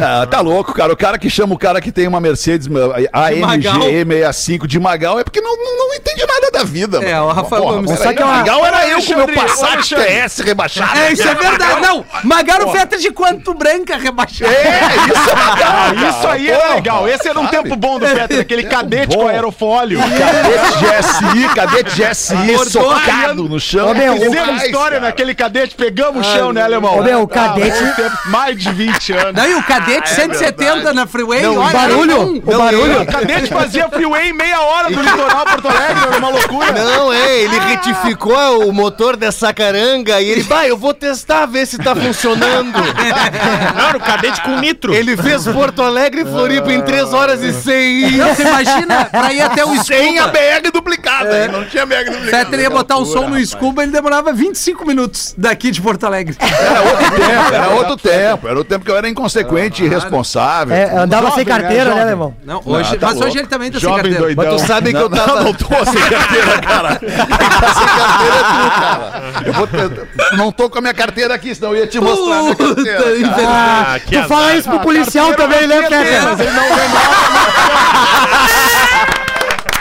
Ah, 0.01 0.27
tá 0.27 0.41
louco, 0.41 0.73
cara. 0.73 0.93
O 0.93 0.97
cara 0.97 1.19
que 1.19 1.29
chama 1.31 1.55
o 1.55 1.59
cara 1.59 1.81
que 1.81 1.91
tem 1.93 2.07
uma 2.07 2.21
Mercedes 2.21 2.67
AMG 3.13 3.41
Magal. 3.41 3.81
E65 3.81 4.67
de 4.67 4.79
Magal 4.79 5.19
é 5.21 5.25
porque 5.25 5.41
não, 5.41 5.57
não, 5.57 5.79
não 5.89 5.95
entende 5.95 6.25
nada 6.27 6.51
da 6.51 6.65
vida. 6.65 6.99
É, 7.05 7.15
mano. 7.15 7.27
o 7.27 7.33
Rafael 7.33 7.63
Porra, 7.63 7.75
Gomes. 7.77 7.99
Só 7.99 8.13
que 8.13 8.23
é 8.23 8.25
uma- 8.25 8.37
Magal 8.37 8.67
era 8.67 8.89
eu 8.89 9.03
com 9.03 9.15
meu 9.15 9.29
Passat. 9.29 9.95
TS 9.95 10.39
rebaixado. 10.41 10.99
É, 10.99 11.13
isso 11.13 11.27
é 11.27 11.35
verdade. 11.35 11.81
Não, 11.81 12.05
Magal 12.25 12.73
Fetter 12.73 12.99
de 12.99 13.11
quanto 13.11 13.55
branca 13.55 13.97
rebaixado. 13.97 14.51
É, 14.51 14.81
isso 15.13 15.31
é 15.31 15.35
Magal, 15.35 15.57
Ah, 15.73 15.95
cara. 15.95 16.09
isso 16.11 16.27
aí 16.29 16.51
era 16.51 16.61
Porra, 16.61 16.75
legal. 16.75 17.09
Esse 17.09 17.29
era 17.29 17.39
um 17.41 17.45
sabe? 17.45 17.57
tempo 17.63 17.77
bom 17.77 17.99
do 17.99 18.07
Peter, 18.07 18.41
aquele 18.41 18.65
cadete 18.65 19.17
bom. 19.17 19.23
com 19.25 19.29
aerofólio. 19.29 19.99
Cadete 19.99 20.77
GSI, 20.79 21.55
cadete 21.55 21.91
GSI, 22.03 22.71
socado 22.71 23.45
no 23.49 23.59
chão. 23.61 23.93
O- 23.93 24.21
Fizemos 24.21 24.63
história 24.63 24.99
cara. 24.99 25.01
naquele 25.01 25.35
cadete, 25.35 25.75
pegamos 25.75 26.27
o 26.27 26.33
chão, 26.33 26.53
né, 26.53 26.63
alemão? 26.63 27.03
Meu, 27.03 27.23
o 27.23 27.29
cadete- 27.29 27.77
Ah, 27.85 27.93
tempo- 27.93 28.17
mais 28.27 28.57
de 28.57 28.71
20 28.73 29.13
anos. 29.13 29.35
Não, 29.35 29.47
e 29.49 29.55
o 29.55 29.63
cadete 29.63 29.86
170 30.07 30.93
na 30.93 31.07
freeway, 31.07 31.43
Não, 31.43 31.57
o 31.57 31.59
olha, 31.61 31.73
barulho, 31.73 32.07
não. 32.07 32.35
o 32.55 32.59
barulho. 32.59 33.03
O 33.03 33.07
cadete 33.07 33.49
fazia 33.49 33.89
freeway 33.89 34.29
em 34.29 34.33
meia 34.33 34.61
hora 34.61 34.91
do 34.91 35.01
litoral 35.03 35.45
Porto 35.47 35.69
Alegre, 35.69 36.05
era 36.09 36.19
uma 36.19 36.29
loucura. 36.29 36.73
Não, 36.73 37.13
é, 37.13 37.41
ele 37.41 37.59
retificou 37.59 38.69
o 38.69 38.73
motor 38.73 39.17
dessa 39.17 39.53
caranga 39.53 40.21
e 40.21 40.29
ele, 40.29 40.43
vai, 40.43 40.71
eu 40.71 40.77
vou 40.77 40.93
testar, 40.95 41.47
ver 41.47 41.67
se 41.67 41.79
tá 41.79 41.95
funcionando. 41.95 42.77
Não, 43.77 43.89
era 43.89 43.97
o 43.97 44.01
cadete 44.01 44.41
com 44.43 44.59
nitro. 44.59 44.95
Ele 44.95 45.17
fez 45.17 45.45
Porto 45.47 45.83
Alegre 45.83 46.23
e 46.23 46.25
Floripa 46.25 46.73
em 46.73 46.81
3 46.81 47.13
horas 47.13 47.43
e 47.43 47.53
6. 47.53 48.13
Não, 48.17 48.35
você 48.35 48.43
imagina, 48.43 49.05
pra 49.07 49.33
ir 49.33 49.41
até 49.41 49.65
o 49.65 49.83
Sem 49.83 50.19
a 50.19 50.25
Scuba. 50.25 50.39
BR 50.39 50.71
duplicada. 50.73 51.43
hein? 51.45 51.49
Não 51.53 51.65
tinha 51.65 51.87
BR 51.87 52.05
duplicada. 52.11 52.45
Fetter 52.45 52.61
ia 52.61 52.71
botar 52.71 52.97
o 52.97 53.05
som 53.05 53.29
no 53.29 53.45
Scuba, 53.45 53.83
ele 53.83 53.93
demorava 53.93 54.33
25 54.33 54.85
minutos 54.87 55.35
daqui 55.37 55.71
de 55.71 55.81
Porto 55.81 56.05
Alegre. 56.05 56.37
Era 56.41 56.83
outro 56.83 57.11
tempo, 57.17 57.55
era 57.55 57.69
outro 57.71 57.97
tempo. 57.97 58.49
Era 58.49 58.61
o 58.61 58.65
tempo 58.65 58.85
que 58.85 58.91
eu 58.91 58.97
era 58.97 59.09
inconsequente 59.09 59.76
e 59.83 59.87
irresponsável. 59.87 60.75
É, 60.77 60.97
andava 60.97 61.31
sem 61.33 61.45
Jovem, 61.45 61.45
né? 61.55 61.61
carteira, 61.61 61.95
né, 61.95 62.03
alemão? 62.03 62.35
Não, 62.45 62.63
hoje, 62.65 62.95
Ah, 62.95 62.99
tá 62.99 63.07
mas 63.07 63.15
louco. 63.17 63.29
hoje 63.29 63.39
ele 63.39 63.49
também 63.49 63.71
tá 63.71 63.79
sem 63.81 63.89
Jovem 63.89 64.03
carteira. 64.13 64.23
doidão. 64.35 64.45
Mas 64.53 64.63
tu 64.63 64.67
sabe 64.67 64.91
que 64.93 64.97
eu 65.01 65.09
Não, 65.09 65.17
tava. 65.19 65.41
não 65.45 65.55
tô 65.55 65.67
sem 65.85 66.03
carteira, 66.09 66.59
cara. 66.61 66.97
Quem 66.97 67.09
tá 67.61 67.75
sem 67.75 67.87
carteira 67.87 68.37
é 68.37 68.43
tu, 68.43 68.71
cara. 68.81 69.23
Eu 69.47 69.53
vou 69.53 69.67
ter- 69.67 70.09
não 70.37 70.53
tô 70.53 70.71
com 70.71 70.79
a 70.79 70.81
minha 70.81 70.95
carteira 70.95 71.35
aqui, 71.35 71.55
senão 71.55 71.73
eu 71.73 71.79
ia 71.81 71.87
te 71.87 72.01
mostrar 72.01 72.39
a 72.39 72.43
minha 72.43 72.55
Puta, 72.57 72.75
carteira. 72.85 73.29
cara. 73.29 73.95
Ah, 73.95 73.99
que 74.01 74.21
Tu 74.23 74.29
fala 74.29 74.43
azar. 74.47 74.57
isso 74.57 74.69
pro 74.71 74.81
policial 74.81 75.35
também, 75.35 75.67
né, 75.67 75.83
Peter? 75.83 76.23
Mas 76.25 76.41
ele 76.41 76.51
não 76.51 76.63
renova. 76.63 77.07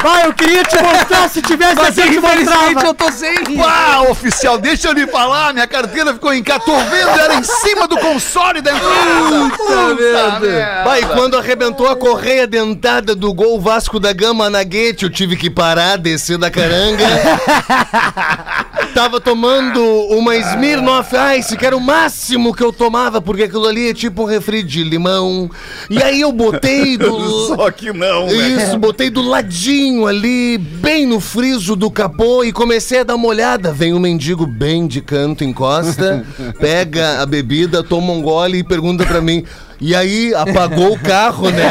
Vai, 0.05 0.27
eu 0.27 0.33
queria 0.35 0.63
te 0.63 0.79
mostrar, 0.83 1.27
se 1.27 1.41
tivesse 1.41 1.73
Mas 1.73 1.97
aqui, 1.97 2.13
eu 2.13 2.21
te 2.21 2.27
mostrava. 2.37 2.85
eu 2.85 2.93
tô 2.93 3.11
sem. 3.11 3.43
Pá, 3.57 4.01
oficial, 4.01 4.55
deixa 4.59 4.89
eu 4.89 4.93
lhe 4.93 5.07
falar, 5.07 5.51
minha 5.51 5.65
carteira 5.65 6.13
ficou 6.13 6.31
em 6.31 6.43
cá, 6.43 6.59
tô 6.59 6.77
vendo, 6.77 7.19
era 7.19 7.33
em 7.33 7.43
cima 7.43 7.87
do 7.87 7.97
console 7.97 8.61
da 8.61 8.71
empresa. 8.71 9.51
Puta 9.57 9.95
merda. 9.95 10.83
Vai, 10.83 11.01
quando 11.01 11.35
arrebentou 11.35 11.87
a 11.87 11.95
correia 11.95 12.45
dentada 12.45 13.15
do 13.15 13.33
gol 13.33 13.59
Vasco 13.59 13.99
da 13.99 14.13
Gama 14.13 14.47
na 14.47 14.63
Guete, 14.63 15.05
eu 15.05 15.09
tive 15.09 15.35
que 15.35 15.49
parar, 15.49 15.97
descer 15.97 16.37
da 16.37 16.51
caranga. 16.51 17.03
Tava 18.93 19.19
tomando 19.19 19.81
uma 20.11 20.37
Smirnoff 20.37 21.13
Ice, 21.37 21.57
que 21.57 21.65
era 21.65 21.75
o 21.75 21.81
máximo 21.81 22.53
que 22.53 22.63
eu 22.63 22.71
tomava, 22.71 23.19
porque 23.19 23.43
aquilo 23.43 23.67
ali 23.67 23.89
é 23.89 23.93
tipo 23.93 24.21
um 24.21 24.25
refri 24.25 24.63
de 24.63 24.83
limão. 24.83 25.49
E 25.89 26.01
aí 26.01 26.21
eu 26.21 26.31
botei 26.31 26.95
do... 26.95 27.47
Só 27.47 27.69
que 27.71 27.91
não, 27.91 28.27
né? 28.27 28.33
Isso, 28.33 28.77
botei 28.77 29.09
do 29.09 29.21
ladinho 29.21 29.94
ali, 30.03 30.57
bem 30.57 31.05
no 31.05 31.19
friso 31.19 31.75
do 31.75 31.91
capô 31.91 32.43
e 32.43 32.51
comecei 32.51 33.01
a 33.01 33.03
dar 33.03 33.13
uma 33.13 33.27
olhada. 33.27 33.71
Vem 33.71 33.93
um 33.93 33.99
mendigo 33.99 34.47
bem 34.47 34.87
de 34.87 34.99
canto, 34.99 35.43
encosta, 35.43 36.25
pega 36.59 37.21
a 37.21 37.25
bebida, 37.25 37.83
toma 37.83 38.11
um 38.11 38.21
gole 38.21 38.57
e 38.57 38.63
pergunta 38.63 39.05
pra 39.05 39.21
mim. 39.21 39.45
E 39.79 39.95
aí, 39.95 40.33
apagou 40.33 40.93
o 40.93 40.99
carro, 40.99 41.49
né? 41.51 41.69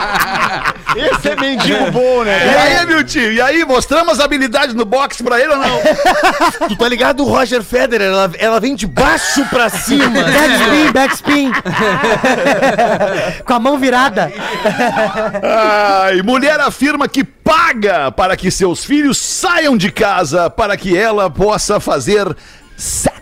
né? 2.24 2.52
E 2.52 2.56
aí, 2.56 2.86
meu 2.86 3.04
tio? 3.04 3.32
E 3.32 3.40
aí, 3.40 3.64
mostramos 3.64 4.14
as 4.14 4.20
habilidades 4.20 4.74
no 4.74 4.84
boxe 4.84 5.22
pra 5.22 5.40
ele 5.40 5.52
ou 5.52 5.58
não? 5.58 5.80
Tu 6.68 6.76
tá 6.76 6.88
ligado 6.88 7.22
o 7.24 7.28
Roger 7.28 7.62
Federer? 7.62 8.08
Ela, 8.08 8.30
ela 8.38 8.60
vem 8.60 8.74
de 8.74 8.86
baixo 8.86 9.44
pra 9.46 9.68
cima. 9.68 10.06
Backspin, 10.36 10.92
backspin. 10.92 11.52
Com 13.44 13.54
a 13.54 13.58
mão 13.58 13.78
virada. 13.78 14.32
Ai, 15.42 16.22
mulher 16.22 16.60
afirma 16.60 17.08
que 17.08 17.24
paga 17.24 18.10
para 18.10 18.36
que 18.36 18.50
seus 18.50 18.84
filhos 18.84 19.18
saiam 19.18 19.76
de 19.76 19.90
casa 19.90 20.50
para 20.50 20.76
que 20.76 20.96
ela 20.96 21.30
possa 21.30 21.78
fazer 21.80 22.34
sexo. 22.76 23.15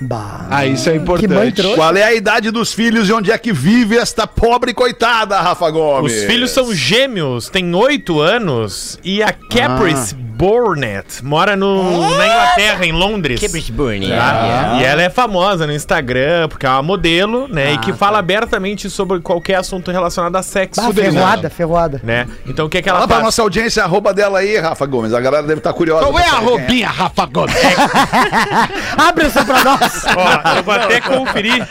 Bah. 0.00 0.46
Ah, 0.50 0.66
isso 0.66 0.88
é 0.88 0.96
importante. 0.96 1.62
Qual 1.74 1.96
é 1.96 2.02
a 2.02 2.14
idade 2.14 2.50
dos 2.50 2.72
filhos 2.72 3.08
e 3.08 3.12
onde 3.12 3.32
é 3.32 3.38
que 3.38 3.52
vive 3.52 3.96
esta 3.96 4.26
pobre 4.26 4.72
coitada, 4.72 5.40
Rafa 5.40 5.70
Gomes? 5.70 6.12
Os 6.12 6.24
filhos 6.24 6.50
são 6.50 6.72
gêmeos, 6.74 7.48
têm 7.48 7.74
oito 7.74 8.20
anos 8.20 8.98
e 9.02 9.22
a 9.22 9.32
Caprice 9.32 10.14
Burnett 10.14 11.24
mora 11.24 11.56
no, 11.56 12.00
na 12.16 12.26
Inglaterra, 12.26 12.86
em 12.86 12.92
Londres. 12.92 13.40
Caprice 13.40 13.72
Burnett. 13.72 14.08
Tá? 14.08 14.78
E 14.78 14.84
ela 14.84 15.02
é 15.02 15.10
famosa 15.10 15.66
no 15.66 15.72
Instagram, 15.72 16.48
porque 16.48 16.64
é 16.64 16.68
uma 16.70 16.82
modelo, 16.82 17.48
né? 17.48 17.72
e 17.72 17.78
que 17.78 17.92
fala 17.92 18.20
abertamente 18.20 18.88
sobre 18.88 19.18
qualquer 19.18 19.56
assunto 19.56 19.90
relacionado 19.90 20.36
a 20.36 20.42
sexo. 20.42 20.80
Bah, 20.80 20.92
dele, 20.92 21.10
ferroada, 21.10 21.50
ferroada. 21.50 22.00
Né? 22.04 22.28
Então 22.46 22.66
o 22.66 22.68
que 22.68 22.78
é 22.78 22.82
que 22.82 22.88
ela 22.88 22.98
Fala 23.00 23.08
pra 23.08 23.20
nossa 23.20 23.42
audiência 23.42 23.82
a 23.82 23.86
arroba 23.86 24.14
dela 24.14 24.38
aí, 24.38 24.56
Rafa 24.58 24.86
Gomes. 24.86 25.12
A 25.12 25.20
galera 25.20 25.42
deve 25.42 25.58
estar 25.58 25.72
curiosa. 25.72 26.06
Qual 26.06 26.16
é 26.18 26.22
a 26.22 26.30
saber 26.30 26.38
quem 26.38 26.48
roubinha, 26.48 26.88
Rafa 26.88 27.26
Gomes? 27.26 27.56
Abre 28.96 29.26
essa 29.26 29.44
pra 29.44 29.64
nós. 29.64 29.87
Ó, 30.16 30.56
eu 30.56 30.62
vou 30.62 30.74
até 30.74 31.00
conferir. 31.00 31.66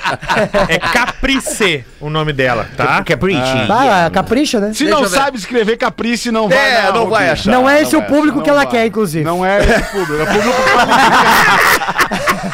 É 0.67 0.79
Caprice 0.79 1.85
o 1.99 2.09
nome 2.09 2.31
dela, 2.33 2.67
tá? 2.75 3.03
Caprice. 3.03 3.41
Ah, 3.69 4.09
capricha, 4.11 4.59
né? 4.59 4.71
Se 4.73 4.85
não 4.85 5.07
sabe 5.07 5.37
escrever 5.37 5.77
caprice, 5.77 6.31
não 6.31 6.47
vai 6.47 6.57
É, 6.57 6.91
não 6.91 7.09
vai 7.09 7.29
achar. 7.29 7.51
Não 7.51 7.69
é 7.69 7.81
esse 7.81 7.95
o 7.95 8.01
público 8.03 8.37
não 8.37 8.43
que 8.43 8.49
ela 8.49 8.65
quer, 8.65 8.85
inclusive. 8.85 9.23
Não 9.27 9.45
é 9.45 9.59
esse 9.59 9.83
público. 9.91 10.21
É 10.21 10.25
público 10.25 10.57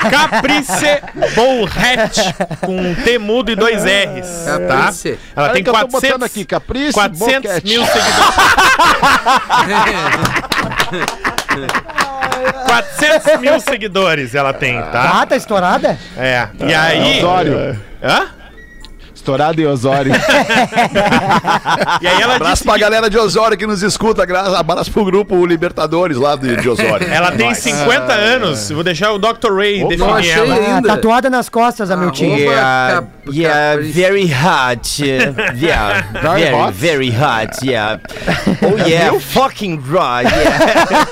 Caprice 0.10 1.02
Bullhat 1.36 2.36
com 2.62 2.96
T 3.04 3.18
mudo 3.20 3.52
e 3.52 3.56
dois 3.56 3.84
R's, 3.84 4.46
tá? 4.68 4.78
Caprice. 4.78 5.20
Ela 5.36 5.46
Olha 5.46 5.54
tem 5.54 5.64
que 5.64 5.70
eu 5.70 5.74
tô 5.74 5.80
400, 5.80 6.02
botando 6.02 6.24
aqui, 6.24 6.46
Caprice 6.46 6.94
400 6.94 7.52
Boquete. 7.52 7.68
mil 7.68 7.86
seguidores. 7.86 8.34
400 12.44 13.40
mil 13.40 13.60
seguidores 13.60 14.36
ela 14.36 14.54
tem, 14.54 14.82
tá? 14.82 15.22
Ah, 15.22 15.26
tá 15.26 15.36
estourada? 15.36 15.98
É. 16.18 16.48
E 16.60 16.74
aí. 16.74 17.18
Osório. 17.20 17.80
Hã? 18.02 18.28
Estourado 19.24 19.62
em 19.62 19.66
Osório. 19.66 20.12
E 22.02 22.08
aí 22.08 22.22
ela 22.22 22.36
Abraço 22.36 22.54
disse 22.54 22.64
pra 22.66 22.74
que 22.74 22.80
galera 22.82 23.10
de 23.10 23.18
Osório 23.18 23.58
que 23.58 23.66
nos 23.66 23.82
escuta. 23.82 24.24
Abraço 24.58 24.92
pro 24.92 25.06
grupo 25.06 25.46
Libertadores 25.46 26.18
lá 26.18 26.36
de, 26.36 26.56
de 26.58 26.68
Osório. 26.70 27.08
ela 27.10 27.32
tem 27.32 27.54
50 27.54 28.12
anos. 28.14 28.70
Eu 28.70 28.76
Vou 28.76 28.84
deixar 28.84 29.12
o 29.12 29.18
Dr. 29.20 29.54
Ray 29.56 29.80
não 29.98 30.16
definir 30.16 30.30
ela. 30.32 30.78
Ah, 30.78 30.82
tatuada 30.82 31.30
nas 31.30 31.48
costas, 31.50 31.90
Amiltinho. 31.90 32.38
Yeah, 32.38 32.94
Cap- 32.96 33.08
yeah, 33.32 33.72
Caprice. 33.76 33.92
very 33.94 34.24
hot. 34.26 35.04
yeah, 35.56 36.08
very, 36.22 36.54
hot? 36.54 36.74
very 36.74 37.10
hot. 37.10 37.66
Yeah. 37.66 38.00
Oh 38.64 38.78
yeah, 38.88 39.20
fucking 39.20 39.82
raw. 39.90 40.22
Yeah. 40.22 41.06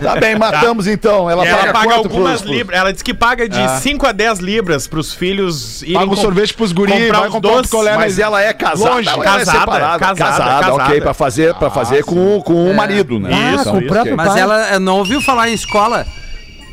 Tá 0.00 0.16
bem, 0.20 0.36
matamos 0.36 0.86
então. 0.86 1.30
Ela, 1.30 1.46
ela 1.46 1.58
paga, 1.60 1.72
paga 1.72 1.94
algumas 1.94 2.40
libras. 2.42 2.78
Ela 2.80 2.92
diz 2.92 3.02
que 3.02 3.14
paga 3.14 3.48
de 3.48 3.80
5 3.80 4.06
a 4.06 4.12
10 4.12 4.38
libras 4.40 4.86
pros 4.88 5.12
filhos 5.14 5.82
irem 5.82 5.94
Paga 5.94 6.06
o 6.06 6.08
com- 6.10 6.16
sorvete 6.16 6.54
pros 6.54 6.67
guri, 6.72 6.92
comprar 6.92 7.18
vai 7.18 7.28
os 7.28 7.34
comprar 7.34 7.50
doces. 7.50 7.94
Mas 7.96 8.18
ela 8.18 8.42
é 8.42 8.52
casada. 8.52 8.90
Longe. 8.94 9.08
ela 9.08 9.22
é 9.22 9.24
Casada, 9.26 9.58
separada? 9.60 9.98
casada, 9.98 10.44
ok, 10.74 10.76
casada. 10.78 11.00
pra 11.00 11.14
fazer, 11.14 11.54
pra 11.54 11.70
fazer 11.70 12.04
com, 12.04 12.40
com 12.42 12.70
o 12.70 12.74
marido, 12.76 13.18
né? 13.18 13.30
Ah, 13.32 13.54
Isso, 13.54 13.70
o 13.72 13.78
isso, 13.78 13.86
próprio 13.88 14.16
Mas 14.16 14.36
ela 14.36 14.78
não 14.80 14.98
ouviu 14.98 15.20
falar 15.20 15.48
em 15.48 15.54
escola? 15.54 16.06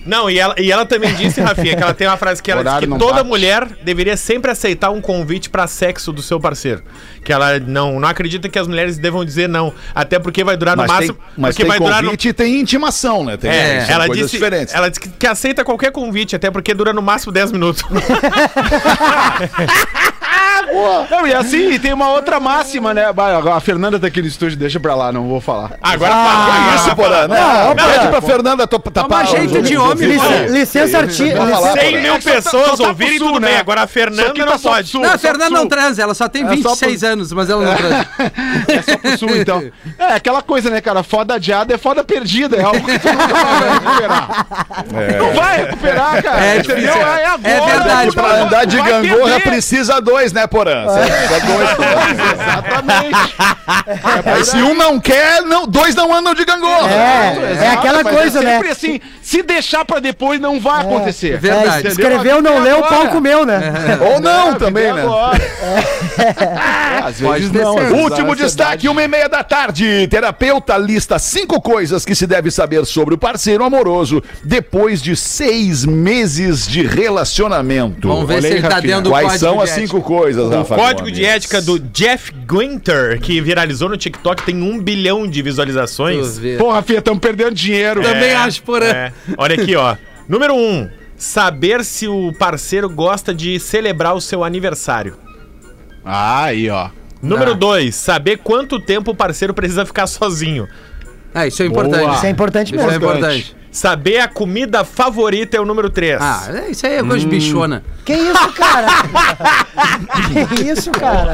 Não, 0.05 0.29
e 0.29 0.37
ela, 0.37 0.53
e 0.59 0.71
ela 0.71 0.85
também 0.85 1.13
disse, 1.15 1.41
Rafinha, 1.41 1.75
que 1.75 1.81
ela 1.81 1.93
tem 1.93 2.05
uma 2.07 2.15
frase 2.17 2.41
que 2.43 2.51
ela 2.51 2.61
diz 2.63 2.71
Horário 2.71 2.87
que 2.93 2.99
toda 2.99 3.13
bate. 3.15 3.27
mulher 3.27 3.67
deveria 3.83 4.15
sempre 4.15 4.51
aceitar 4.51 4.91
um 4.91 5.01
convite 5.01 5.49
pra 5.49 5.65
sexo 5.67 6.13
do 6.13 6.21
seu 6.21 6.39
parceiro. 6.39 6.83
Que 7.23 7.33
ela 7.33 7.59
não, 7.59 7.99
não 7.99 8.07
acredita 8.07 8.47
que 8.47 8.59
as 8.59 8.67
mulheres 8.67 8.97
devam 8.99 9.25
dizer 9.25 9.49
não. 9.49 9.73
Até 9.95 10.19
porque 10.19 10.43
vai 10.43 10.55
durar 10.55 10.75
no 10.77 10.83
Mas 10.83 10.91
tem, 10.91 11.07
máximo. 11.07 11.17
mas 11.35 11.55
porque 11.55 11.63
tem 11.63 11.69
vai 11.69 11.79
durar 11.79 12.01
no. 12.03 12.09
convite 12.09 12.27
e 12.29 12.33
tem 12.33 12.59
intimação, 12.59 13.23
né? 13.25 13.35
Tem, 13.35 13.49
É, 13.49 13.85
ela 13.89 14.07
disse, 14.07 14.29
diferentes. 14.31 14.73
ela 14.75 14.89
disse 14.89 14.99
que, 14.99 15.09
que 15.09 15.25
aceita 15.27 15.63
qualquer 15.63 15.91
convite, 15.91 16.35
até 16.35 16.51
porque 16.51 16.73
dura 16.73 16.93
no 16.93 17.01
máximo 17.01 17.31
10 17.31 17.51
minutos. 17.51 17.83
Não, 21.09 21.27
e 21.27 21.33
assim, 21.33 21.77
tem 21.79 21.93
uma 21.93 22.09
outra 22.09 22.39
máxima, 22.39 22.93
né? 22.93 23.05
A 23.53 23.59
Fernanda 23.59 23.99
tá 23.99 24.07
aqui 24.07 24.21
no 24.21 24.27
estúdio, 24.27 24.57
deixa 24.57 24.79
pra 24.79 24.95
lá, 24.95 25.11
não 25.11 25.27
vou 25.27 25.39
falar. 25.41 25.71
Agora 25.81 26.13
Ah, 26.13 26.25
fala. 26.25 26.45
Que 26.45 26.51
agora 26.61 26.75
isso, 26.75 26.83
fala. 26.83 26.95
Porã? 26.95 27.27
Não, 27.27 27.75
pede 27.75 28.07
pra 28.07 28.21
Fernanda 28.21 28.67
to- 28.67 28.79
tapar 28.79 29.25
jeito 29.27 29.59
os 29.59 29.67
de 29.67 29.77
homem, 29.77 30.17
Porã. 30.17 30.29
filho. 30.29 30.53
Licença 30.53 30.97
artística. 30.99 31.45
Vai 31.45 31.51
lá, 31.61 31.71
100 31.73 31.89
Porã. 31.91 32.01
mil 32.01 32.13
É 32.15 32.19
tá- 32.19 32.31
pessoas 32.31 32.77
tá 32.79 32.87
ouvirem 32.87 33.17
tudo 33.19 33.39
bem. 33.39 33.51
né? 33.51 33.59
Agora 33.59 33.81
a 33.81 33.83
Isso 33.85 33.93
Fernanda 33.93 34.33
tá 34.33 34.45
não 34.45 34.59
pode. 34.59 34.93
Não, 34.99 35.11
a 35.13 35.17
Fernanda 35.17 35.49
não 35.49 35.67
transa, 35.67 36.01
ela 36.01 36.13
só 36.13 36.27
tem 36.27 36.43
É 36.43 36.47
só 36.47 36.69
26 36.69 37.03
anos, 37.03 37.31
mas 37.31 37.49
ela 37.49 37.63
não 37.63 37.75
transa. 37.75 38.07
É 38.67 38.81
só 38.81 38.97
pro 38.97 39.17
sul, 39.17 39.35
então. 39.35 39.63
É 39.99 40.13
aquela 40.13 40.41
coisa, 40.41 40.69
né, 40.69 40.81
cara? 40.81 41.03
Foda 41.03 41.35
adiada 41.35 41.73
é 41.73 41.77
foda 41.77 42.03
perdida. 42.03 42.57
É 42.57 42.63
algo 42.63 42.83
que 42.85 42.99
tu 42.99 43.07
nunca 43.07 43.33
vai 43.33 43.69
recuperar. 43.73 44.45
Não 45.19 45.33
vai 45.33 45.57
recuperar, 45.65 46.23
cara. 46.23 46.45
É 46.45 46.57
entendeu? 46.57 46.93
É 46.93 47.25
agora. 47.25 47.39
É 47.49 47.61
verdade, 47.61 48.11
Pra 48.15 48.41
andar 48.43 48.65
de 48.65 48.77
gangorra 48.81 49.31
perder. 49.35 49.41
precisa 49.49 49.99
dois, 50.01 50.31
né, 50.33 50.47
Porã? 50.55 50.85
Dois. 50.85 51.69
Exatamente. 52.33 53.35
Aí 54.25 54.45
se 54.45 54.57
um 54.57 54.73
não 54.73 54.99
quer, 55.01 55.41
não, 55.41 55.67
dois 55.67 55.93
não 55.95 56.13
andam 56.13 56.33
de 56.33 56.45
gangorra. 56.45 56.89
É, 56.89 57.57
é 57.65 57.67
aquela 57.71 58.03
Mas 58.03 58.15
coisa, 58.15 58.39
é 58.39 58.43
né? 58.43 58.53
sempre 58.53 58.69
assim, 58.69 59.01
se 59.21 59.43
deixar 59.43 59.83
pra 59.83 59.99
depois, 59.99 60.39
não 60.39 60.59
vai 60.59 60.81
acontecer. 60.81 61.37
verdade. 61.39 61.87
É, 61.87 61.91
Entendeu? 61.91 61.91
escreveu, 61.91 62.41
não 62.41 62.59
leu, 62.63 62.79
o 62.79 62.85
agora. 62.85 62.95
pau 63.03 63.07
comeu, 63.09 63.45
né? 63.45 63.59
Ou 64.13 64.21
não 64.21 64.51
É, 64.51 64.55
também, 64.55 64.93
né? 64.93 65.01
agora. 65.01 65.41
É, 66.17 66.99
às 67.03 67.19
vezes 67.19 67.51
não. 67.51 67.75
Último 68.01 68.33
destaque, 68.35 68.87
uma 68.87 69.03
e 69.03 69.07
meia 69.07 69.27
da 69.27 69.43
tarde. 69.43 70.07
Terapeuta 70.07 70.77
lista 70.77 71.19
cinco 71.19 71.59
coisas 71.61 72.05
que 72.05 72.15
se 72.15 72.25
deve 72.25 72.49
saber 72.49 72.85
sobre 72.85 73.13
o 73.13 73.17
parceiro 73.17 73.63
amoroso 73.63 74.23
depois 74.43 75.01
de 75.01 75.15
seis 75.15 75.83
meses 75.85 76.65
de 76.65 76.85
relacionamento. 76.85 78.07
Vamos 78.07 78.27
ver 78.27 78.35
Olha 78.35 78.41
se 78.47 78.53
ele 78.53 78.67
tá 78.67 78.79
dentro 78.79 79.01
do 79.03 79.09
Quais 79.09 79.39
são 79.39 79.59
as 79.59 79.69
cinco 79.71 80.01
coisas, 80.01 80.44
O 80.47 80.57
Rafa 80.57 80.75
código 80.75 80.99
Gomes? 81.01 81.13
de 81.17 81.25
ética 81.25 81.61
do 81.61 81.79
Jeff 81.79 82.31
Guinter, 82.33 83.19
que 83.19 83.39
viralizou 83.41 83.89
no 83.89 83.97
TikTok, 83.97 84.43
tem 84.43 84.61
um 84.61 84.79
bilhão 84.81 85.27
de 85.27 85.41
visualizações. 85.41 86.39
Porra, 86.57 86.81
Fia, 86.81 86.99
estamos 86.99 87.19
perdendo 87.19 87.53
dinheiro. 87.53 88.01
Também 88.01 88.33
acho, 88.33 88.61
Porã. 88.63 88.85
É. 88.85 89.13
Olha 89.37 89.55
aqui, 89.61 89.75
ó. 89.75 89.95
Número 90.27 90.55
um, 90.55 90.89
saber 91.17 91.83
se 91.85 92.07
o 92.07 92.33
parceiro 92.37 92.89
gosta 92.89 93.33
de 93.33 93.59
celebrar 93.59 94.15
o 94.15 94.21
seu 94.21 94.43
aniversário. 94.43 95.17
Ah, 96.03 96.45
aí, 96.45 96.69
ó. 96.69 96.89
Número 97.21 97.51
Tá. 97.51 97.57
dois, 97.57 97.95
saber 97.95 98.37
quanto 98.37 98.79
tempo 98.79 99.11
o 99.11 99.15
parceiro 99.15 99.53
precisa 99.53 99.85
ficar 99.85 100.05
sozinho. 100.07 100.67
Ah, 101.33 101.47
isso 101.47 101.61
é 101.63 101.65
importante. 101.65 102.01
Boa. 102.03 102.15
Isso 102.15 102.25
é 102.25 102.29
importante 102.29 102.75
Isso 102.75 102.83
é 102.83 102.87
mesmo. 102.87 103.05
importante. 103.05 103.55
Saber 103.75 104.19
a 104.19 104.27
comida 104.29 104.85
favorita 104.85 105.57
é 105.57 105.59
o 105.59 105.65
número 105.65 105.89
três. 105.89 106.17
Ah, 106.21 106.43
é- 106.65 106.71
isso 106.71 106.87
aí 106.87 106.93
é 106.93 107.01
coisa 107.03 107.19
de 107.19 107.27
bichona. 107.27 107.83
Que 108.05 108.13
isso, 108.13 108.53
cara? 108.53 108.87
que 110.55 110.63
isso, 110.63 110.91
cara? 110.91 111.31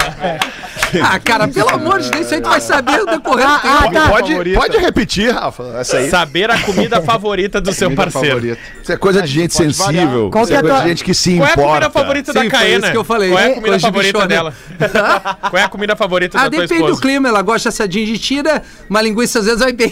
Ah, 1.04 1.20
cara, 1.20 1.48
pelo 1.48 1.70
amor 1.70 2.00
de 2.02 2.10
Deus, 2.10 2.26
isso 2.26 2.34
aí 2.34 2.42
tu 2.42 2.50
vai 2.50 2.60
saber 2.60 2.98
no 2.98 3.06
decorrer 3.06 3.46
do 3.46 3.54
Ah, 3.54 3.60
tempo. 3.60 3.76
ah, 3.78 3.92
tá. 3.92 4.10
Pode, 4.10 4.54
pode 4.56 4.78
repetir, 4.78 5.32
Rafa, 5.32 5.64
essa 5.80 5.98
aí. 5.98 6.10
Saber 6.10 6.50
a 6.50 6.58
comida 6.64 7.00
favorita 7.04 7.62
do 7.62 7.72
seu 7.72 7.90
Comida 7.90 8.04
parceiro. 8.10 8.36
favorita. 8.38 8.60
Isso 8.82 8.92
é 8.92 8.98
coisa 8.98 9.22
de 9.22 9.28
gente 9.28 9.54
sensível. 9.54 10.30
Qual 10.32 10.44
Isso 10.44 10.52
que 10.52 10.54
é 10.54 10.58
é 10.58 10.60
a 10.60 10.62
coisa 10.62 10.76
tua- 10.78 10.84
de 10.84 10.90
gente 10.90 11.04
que 11.04 11.14
se 11.14 11.38
Qual 11.38 11.46
é 11.46 11.50
a 11.50 11.54
importa. 11.54 11.68
comida 11.70 11.90
favorita 11.92 12.32
Sim, 12.32 12.34
da 12.34 12.42
foi 12.42 12.50
Caena? 12.50 12.78
isso 12.88 12.92
que 12.92 12.98
eu 12.98 13.04
falei. 13.04 13.30
Qual 13.30 13.40
é 13.40 13.46
a 13.46 13.50
É, 13.50 13.54
comida 13.54 13.80
favorita 13.80 14.12
bichona. 14.14 14.28
dela? 14.28 14.54
Qual 15.52 15.62
é 15.62 15.64
a 15.64 15.70
comida 15.70 15.96
favorita 15.96 16.38
Ah, 16.40 16.44
da 16.46 16.50
tua 16.50 16.62
depende 16.62 16.80
do 16.82 16.86
esposa? 16.88 17.02
clima. 17.02 17.30
Ela 17.30 17.42
gosta 17.44 17.70
de 17.70 17.76
assadinho 17.76 18.06
de 18.08 18.18
tira, 18.18 18.64
uma 18.90 19.02
linguiça 19.02 19.38
às 19.40 19.46
vezes 19.46 19.60
vai 19.60 19.72
bem 19.72 19.92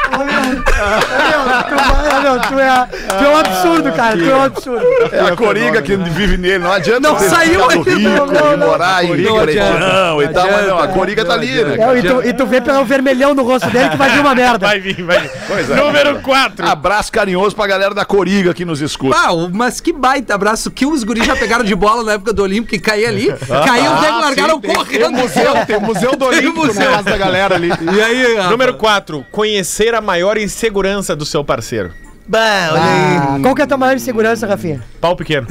Meu, 2.21 2.39
tu, 2.41 2.59
é, 2.59 2.87
tu 3.17 3.23
é 3.23 3.29
um 3.29 3.37
absurdo, 3.37 3.91
cara. 3.93 4.17
Tu 4.17 4.29
é 4.29 4.35
um 4.35 4.43
absurdo. 4.43 4.85
É 5.11 5.19
a 5.31 5.35
Coriga 5.35 5.81
que 5.81 5.95
vive 5.95 6.37
nele. 6.37 6.59
Não 6.59 6.71
adianta 6.71 6.99
Não 7.01 7.19
saiu 7.19 7.69
ainda. 7.69 7.91
Rico 7.91 8.25
Não, 8.25 8.53
e 8.53 8.57
não, 8.57 8.67
morar 8.67 9.03
em 9.03 9.17
Não 9.21 9.41
Pretinão 9.41 10.21
e 10.21 10.27
tal, 10.29 10.51
mas 10.51 10.67
não, 10.67 10.79
a 10.79 10.87
Coriga 10.87 11.25
tá 11.25 11.33
ali, 11.33 11.63
né? 11.63 11.75
É, 11.79 11.97
e, 11.97 12.01
tu, 12.03 12.27
e 12.27 12.33
tu 12.33 12.45
vê 12.45 12.61
pelo 12.61 12.83
vermelhão 12.85 13.33
no 13.33 13.43
rosto 13.43 13.69
dele 13.69 13.89
que 13.89 13.97
vai 13.97 14.09
vir 14.09 14.19
uma 14.19 14.35
merda. 14.35 14.67
Vai 14.67 14.79
vir, 14.79 15.01
vai 15.03 15.19
vir. 15.19 15.31
Pois 15.47 15.69
é. 15.69 15.75
Número 15.75 16.19
4. 16.21 16.67
Abraço 16.67 17.11
carinhoso 17.11 17.55
pra 17.55 17.67
galera 17.67 17.93
da 17.93 18.05
Coriga 18.05 18.53
que 18.53 18.65
nos 18.65 18.81
escuta. 18.81 19.15
Ah, 19.17 19.29
mas 19.51 19.79
que 19.79 19.91
baita 19.93 20.35
abraço 20.35 20.69
que 20.71 20.85
os 20.85 21.03
guris 21.03 21.25
já 21.25 21.35
pegaram 21.35 21.63
de 21.63 21.75
bola 21.75 22.03
na 22.03 22.13
época 22.13 22.33
do 22.33 22.43
Olímpico, 22.43 22.69
que 22.71 22.79
caía 22.79 23.07
ali. 23.09 23.27
Caiu, 23.27 23.91
até 23.93 24.07
que 24.07 24.21
largaram 24.21 24.55
sim, 24.55 24.61
tem- 24.61 24.75
correndo. 24.75 25.01
Tem 25.01 25.05
o 25.07 25.11
museu, 25.11 25.65
tem 25.65 25.75
o 25.77 25.81
museu 25.81 26.11
do 26.15 26.17
Tem 26.17 26.39
o 26.39 26.41
Olímpico 26.41 26.65
museu. 26.67 26.83
na 26.91 26.97
casa 26.97 27.09
da 27.09 27.17
galera 27.17 27.55
ali. 27.55 27.69
E 27.69 28.01
aí? 28.01 28.49
Número 28.49 28.73
4. 28.75 29.25
Conhecer 29.31 29.93
a 29.95 30.01
maior 30.01 30.37
insegurança 30.37 30.70
do 31.15 31.25
seu 31.25 31.43
parceiro. 31.43 31.91
Bah, 32.27 32.69
olha 32.71 32.81
aí. 32.81 33.17
Ah, 33.17 33.39
qual 33.41 33.55
que 33.55 33.61
é 33.61 33.65
a 33.65 33.67
tua 33.67 33.77
maior 33.77 33.95
insegurança, 33.95 34.47
Rafinha? 34.47 34.81
Pau 34.99 35.15
pequeno. 35.15 35.47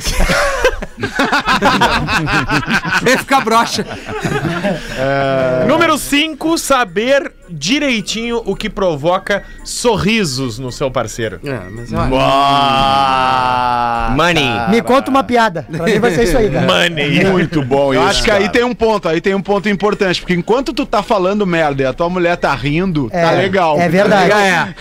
Vai 3.03 3.17
ficar 3.19 3.41
broxa. 3.45 3.85
Número 5.69 5.99
5, 5.99 6.59
saber 6.59 7.33
direitinho 7.51 8.43
o 8.45 8.55
que 8.57 8.69
provoca 8.71 9.43
sorrisos 9.65 10.59
no 10.59 10.71
seu 10.73 10.91
parceiro. 10.91 11.41
É, 11.45 11.61
mas 11.71 11.93
olha, 11.93 12.11
Money. 14.17 14.71
Me 14.71 14.83
conta 14.83 15.11
uma 15.11 15.23
piada. 15.23 15.67
Pra 15.71 15.85
mim 15.87 15.99
vai 15.99 16.11
ser 16.15 16.25
isso 16.25 16.37
aí, 16.37 16.51
cara. 16.51 16.67
Money. 16.67 17.25
Muito 17.31 17.63
bom 17.63 17.95
Eu 17.95 18.01
isso. 18.01 18.11
acho 18.11 18.23
que 18.25 18.31
aí 18.31 18.41
cara. 18.41 18.53
tem 18.53 18.65
um 18.65 18.75
ponto, 18.75 19.09
aí 19.09 19.21
tem 19.21 19.35
um 19.35 19.41
ponto 19.43 19.69
importante, 19.69 20.21
porque 20.21 20.35
enquanto 20.35 20.73
tu 20.73 20.85
tá 20.85 21.03
falando 21.03 21.47
merda 21.47 21.83
e 21.83 21.87
a 21.87 21.93
tua 21.93 22.09
mulher 22.09 22.37
tá 22.37 22.53
rindo, 22.55 23.09
É, 23.13 23.25
tá 23.25 23.31
legal. 23.33 23.79
é 23.79 23.89
verdade. 23.89 24.31
É. 24.41 24.75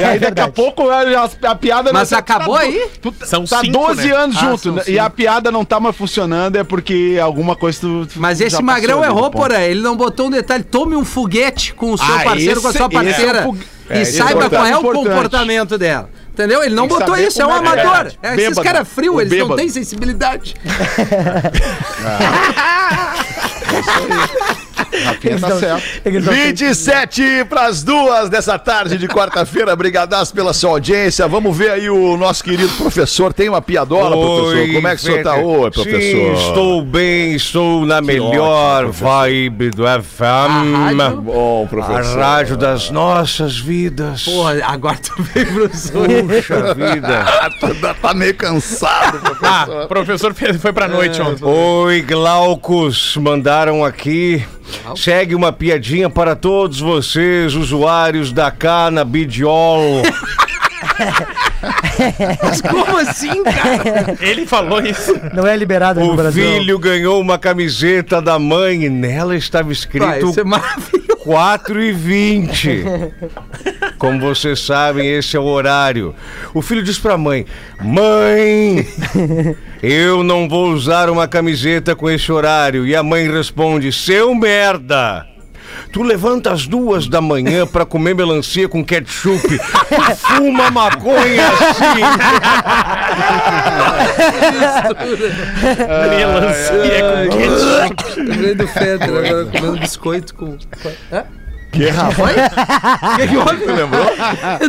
E 0.00 0.04
aí 0.04 0.16
É 0.16 0.18
daqui 0.18 0.40
a 0.40 0.48
pouco 0.48 0.88
a, 0.88 1.00
a- 1.00 1.50
a 1.50 1.54
piada 1.54 1.92
Mas 1.92 2.10
tá- 2.10 2.18
acabou 2.18 2.54
tá, 2.56 2.62
aí? 2.62 2.88
Tu, 3.00 3.14
São 3.24 3.44
tá 3.44 3.60
cinco, 3.60 3.72
12 3.72 4.08
né? 4.08 4.14
anos 4.16 4.36
Ah, 4.36 4.40
junto, 4.40 4.72
né? 4.72 4.82
e 4.88 4.98
a 4.98 5.08
piada 5.10 5.50
não 5.50 5.64
tá 5.64 5.78
mais 5.80 5.94
funcionando, 5.96 6.56
é 6.56 6.64
porque 6.64 7.18
alguma 7.22 7.54
coisa 7.56 7.80
tu. 7.80 8.06
tu 8.06 8.20
Mas 8.20 8.40
esse 8.40 8.62
magrão 8.62 9.02
errou, 9.04 9.30
porra. 9.30 9.62
Ele 9.64 9.80
não 9.80 9.96
botou 9.96 10.26
um 10.26 10.30
detalhe. 10.30 10.62
Tome 10.64 10.96
um 10.96 11.04
foguete 11.04 11.74
com 11.74 11.92
o 11.92 11.98
seu 11.98 12.13
Ah, 12.14 12.24
parceiro, 12.24 12.60
com 12.62 12.68
a 12.68 12.72
sua 12.72 12.86
é 12.86 12.88
parceira. 12.88 13.48
e 13.90 13.94
é, 13.94 14.00
é 14.00 14.04
saiba 14.04 14.50
qual 14.50 14.66
é 14.66 14.76
o 14.76 14.82
comportamento 14.82 15.78
dela. 15.78 16.10
Entendeu? 16.32 16.62
Ele 16.64 16.74
não 16.74 16.88
botou 16.88 17.16
isso, 17.16 17.40
é 17.40 17.46
um 17.46 17.52
amador. 17.52 18.12
é, 18.22 18.34
esses 18.34 18.58
caras 18.58 18.88
frios, 18.88 19.20
eles 19.20 19.38
não 19.38 19.54
têm 19.54 19.68
sensibilidade. 19.68 20.54
Rafinha 25.04 25.38
tá 25.38 25.58
certo. 25.58 25.82
Eles 26.04 26.24
não 26.24 26.32
têm- 26.32 26.46
27 26.46 27.44
para 27.48 27.66
as 27.66 27.82
duas 27.82 28.28
dessa 28.28 28.58
tarde 28.58 28.96
de 28.98 29.06
quarta-feira. 29.08 29.74
Brigadaço 29.76 30.34
pela 30.34 30.52
sua 30.52 30.70
audiência. 30.70 31.26
Vamos 31.28 31.56
ver 31.56 31.70
aí 31.70 31.88
o 31.90 32.16
nosso 32.16 32.42
querido 32.44 32.72
professor. 32.74 33.32
Tem 33.32 33.48
uma 33.48 33.60
piadola, 33.62 34.10
professor? 34.16 34.72
Como 34.74 34.88
é 34.88 34.90
que 34.96 35.02
o 35.02 35.04
senhor 35.04 35.22
tá? 35.22 35.34
Oi, 35.36 35.70
professor. 35.70 36.00
Sim, 36.00 36.32
estou 36.48 36.82
bem, 36.84 37.34
estou 37.34 37.86
na 37.86 38.00
melhor 38.00 38.84
ótimo, 38.86 38.92
vibe 38.92 39.70
do 39.70 39.84
FM. 39.84 40.74
rádio? 40.74 41.20
Bom, 41.22 41.64
A 41.64 41.68
professor. 41.68 42.18
rádio 42.18 42.56
das 42.56 42.90
nossas 42.90 43.58
vidas. 43.58 44.22
Porra, 44.24 44.56
agora 44.64 44.96
tu 44.98 45.22
veio, 45.22 45.46
professor. 45.54 46.06
Puxa 46.08 46.74
vida. 46.74 47.24
Ah, 47.26 47.50
tá- 47.80 47.94
tá 47.94 48.14
meio 48.14 48.34
cansado, 48.34 49.20
Ah, 49.42 49.64
professor. 49.66 49.84
o 49.84 49.88
professor 49.88 50.34
fe- 50.34 50.54
foi 50.54 50.72
pra 50.72 50.88
noite 50.88 51.20
ontem. 51.20 51.44
Oi, 51.44 52.02
Glaucos, 52.02 53.16
mandaram 53.16 53.84
aqui. 53.84 54.44
Segue 54.96 55.34
uma 55.34 55.52
piadinha 55.52 56.08
para 56.10 56.34
todos 56.36 56.80
vocês, 56.80 57.54
usuários 57.54 58.32
da 58.32 58.50
Canabidiol. 58.50 60.02
Mas 62.42 62.60
como 62.60 62.96
assim, 62.98 63.42
cara? 63.44 64.16
Ele 64.20 64.46
falou 64.46 64.80
isso. 64.80 65.14
Não 65.32 65.46
é 65.46 65.56
liberado 65.56 66.00
no 66.00 66.12
O 66.12 66.16
Brasil. 66.16 66.44
filho 66.44 66.78
ganhou 66.78 67.20
uma 67.20 67.38
camiseta 67.38 68.20
da 68.20 68.38
mãe 68.38 68.84
e 68.84 68.90
nela 68.90 69.36
estava 69.36 69.64
Vai, 69.64 69.72
escrito 69.72 70.30
isso 70.30 70.40
é 70.40 70.44
maravilhoso. 70.44 71.16
4 71.24 71.82
e 71.82 71.92
20. 71.92 72.84
Como 74.04 74.20
vocês 74.20 74.60
sabem, 74.60 75.10
esse 75.10 75.34
é 75.34 75.40
o 75.40 75.44
horário. 75.44 76.14
O 76.52 76.60
filho 76.60 76.82
diz 76.82 76.98
pra 76.98 77.16
mãe: 77.16 77.46
Mãe, 77.80 78.86
eu 79.82 80.22
não 80.22 80.46
vou 80.46 80.74
usar 80.74 81.08
uma 81.08 81.26
camiseta 81.26 81.96
com 81.96 82.10
esse 82.10 82.30
horário. 82.30 82.86
E 82.86 82.94
a 82.94 83.02
mãe 83.02 83.32
responde: 83.32 83.90
Seu 83.90 84.34
merda. 84.34 85.26
Tu 85.90 86.02
levanta 86.02 86.52
às 86.52 86.66
duas 86.66 87.08
da 87.08 87.22
manhã 87.22 87.66
pra 87.66 87.86
comer 87.86 88.14
melancia 88.14 88.68
com 88.68 88.84
ketchup 88.84 89.54
e 89.54 89.58
fuma 90.16 90.70
maconha 90.70 91.48
assim. 91.48 92.04
Melancia 96.10 97.00
com 97.08 97.38
ketchup. 97.38 98.20
Lembrei 98.20 98.54
do 98.54 98.68
Feder 98.68 99.08
agora 99.08 99.46
comendo 99.46 99.78
biscoito 99.78 100.34
com. 100.34 100.58
Hã? 101.10 101.24
Que, 101.74 101.88
Rafa? 101.90 102.22
Oi? 102.22 102.32
O 102.32 103.16
que, 103.16 103.28
que 103.28 103.36
houve? 103.36 103.66
lembrou? 103.66 104.06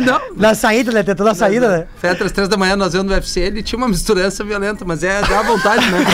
Não. 0.04 0.20
Na 0.36 0.54
saída, 0.54 0.92
né? 0.92 1.02
Tentou 1.02 1.24
na 1.26 1.34
saída, 1.34 1.68
né? 1.68 1.84
Fetter, 2.00 2.26
às 2.26 2.32
três 2.32 2.48
da 2.48 2.56
manhã, 2.56 2.76
nós 2.76 2.92
vendo 2.92 3.08
o 3.10 3.12
UFC, 3.12 3.40
ele 3.40 3.62
tinha 3.62 3.76
uma 3.78 3.88
misturança 3.88 4.42
violenta, 4.44 4.84
mas 4.84 5.02
é 5.04 5.20
dá 5.22 5.42
vontade, 5.42 5.86
né? 5.90 6.04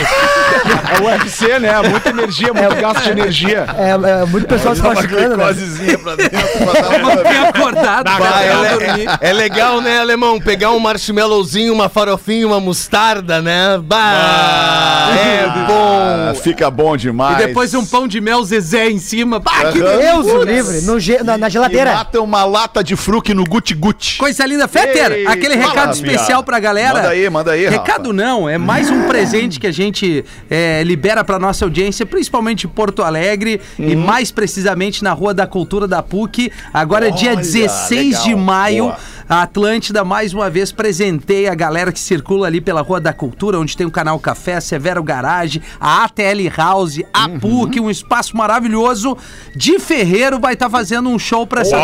É 0.99 1.01
o 1.01 1.07
UFC, 1.07 1.59
né? 1.59 1.81
Muita 1.89 2.11
energia, 2.11 2.53
muito 2.53 2.77
gasto 2.81 3.05
de 3.05 3.11
energia. 3.11 3.67
É, 3.77 3.91
é 4.23 4.25
muito 4.27 4.47
pessoal 4.47 4.75
se 4.75 4.83
machucando, 4.83 5.37
né? 5.37 5.45
Pra 6.03 6.15
dentro. 6.17 6.39
pra 6.67 6.81
dar 6.81 6.99
uma- 6.99 7.49
acordado, 7.49 8.17
pra 8.17 8.43
é, 8.43 8.49
é- 9.25 9.31
é 9.31 9.33
legal, 9.33 9.81
né, 9.81 9.99
alemão? 9.99 10.41
Pegar 10.41 10.71
um 10.73 10.79
marshmallowzinho, 10.79 11.73
uma 11.73 11.89
farofinha, 11.89 12.47
uma 12.47 12.61
mostarda, 12.61 13.41
né? 13.41 13.79
Bah, 13.83 15.09
é 15.17 15.45
Ah, 15.47 15.67
bom. 16.33 16.41
fica 16.41 16.71
bom 16.71 16.97
demais. 16.97 17.41
E 17.43 17.47
depois 17.47 17.75
um 17.75 17.85
pão 17.85 18.07
de 18.07 18.21
mel 18.21 18.43
Zezé 18.45 18.89
em 18.91 18.99
cima. 18.99 19.39
Bah, 19.39 19.73
que. 19.73 19.81
Deus 19.81 20.27
livre, 20.47 20.82
no 20.87 20.99
ge- 21.01 21.23
na, 21.23 21.37
na 21.39 21.49
geladeira. 21.49 21.93
mata 21.95 22.21
uma 22.21 22.45
lata 22.45 22.83
de 22.83 22.95
fruque 22.97 23.33
no 23.35 23.45
guti-guti. 23.45 24.19
Coisa 24.19 24.45
linda. 24.47 24.67
Fetter, 24.69 25.13
Ei, 25.13 25.27
aquele 25.27 25.55
recado 25.55 25.93
especial 25.93 26.43
pra 26.43 26.59
galera. 26.61 26.95
Manda 26.95 27.09
aí, 27.09 27.31
manda 27.31 27.53
aí, 27.53 27.69
Recado 27.69 28.11
Rafa. 28.11 28.13
não, 28.13 28.49
é 28.49 28.59
mais 28.59 28.91
um 28.91 29.03
presente 29.09 29.59
que 29.61 29.67
a 29.67 29.73
gente 29.73 30.25
é, 30.51 30.83
libera 30.85 31.23
pra 31.25 31.39
nossa 31.39 31.65
audiência, 31.65 32.05
principalmente 32.07 32.67
em 32.67 32.71
Porto 32.71 33.03
Alegre 33.03 33.61
e 33.79 33.95
Uhum. 33.95 34.01
mais 34.01 34.31
precisamente 34.31 35.03
na 35.05 35.13
Rua 35.13 35.33
da 35.35 35.47
Cultura 35.47 35.87
da 35.89 36.03
PUC. 36.03 36.51
Agora, 36.73 37.11
dia 37.11 37.31
Olha, 37.31 37.37
16 37.41 38.23
de 38.23 38.29
legal. 38.31 38.39
maio, 38.45 38.85
Boa. 38.85 38.99
A 39.33 39.45
Atlântida 39.45 40.05
mais 40.05 40.35
uma 40.35 40.51
vez 40.51 40.71
presenteia 40.71 41.51
a 41.51 41.55
galera 41.55 41.91
que 41.91 41.99
circula 41.99 42.47
ali 42.47 42.61
pela 42.61 42.83
Rua 42.83 43.01
da 43.01 43.15
Cultura, 43.15 43.59
onde 43.59 43.75
tem 43.75 43.87
o 43.87 43.91
canal 43.91 44.19
Café, 44.19 44.61
Severo 44.61 45.03
Garage, 45.03 45.63
a 45.81 46.05
ATL 46.05 46.51
House, 46.55 47.01
a 47.15 47.29
Uhum. 47.29 47.41
PUC, 47.41 47.81
um 47.81 47.89
espaço 47.89 48.37
maravilhoso. 48.37 49.17
De 49.57 49.79
Ferreiro 49.79 50.39
vai 50.39 50.53
estar 50.53 50.69
fazendo 50.69 51.09
um 51.09 51.19
show 51.19 51.47
pra 51.47 51.63
essa 51.63 51.79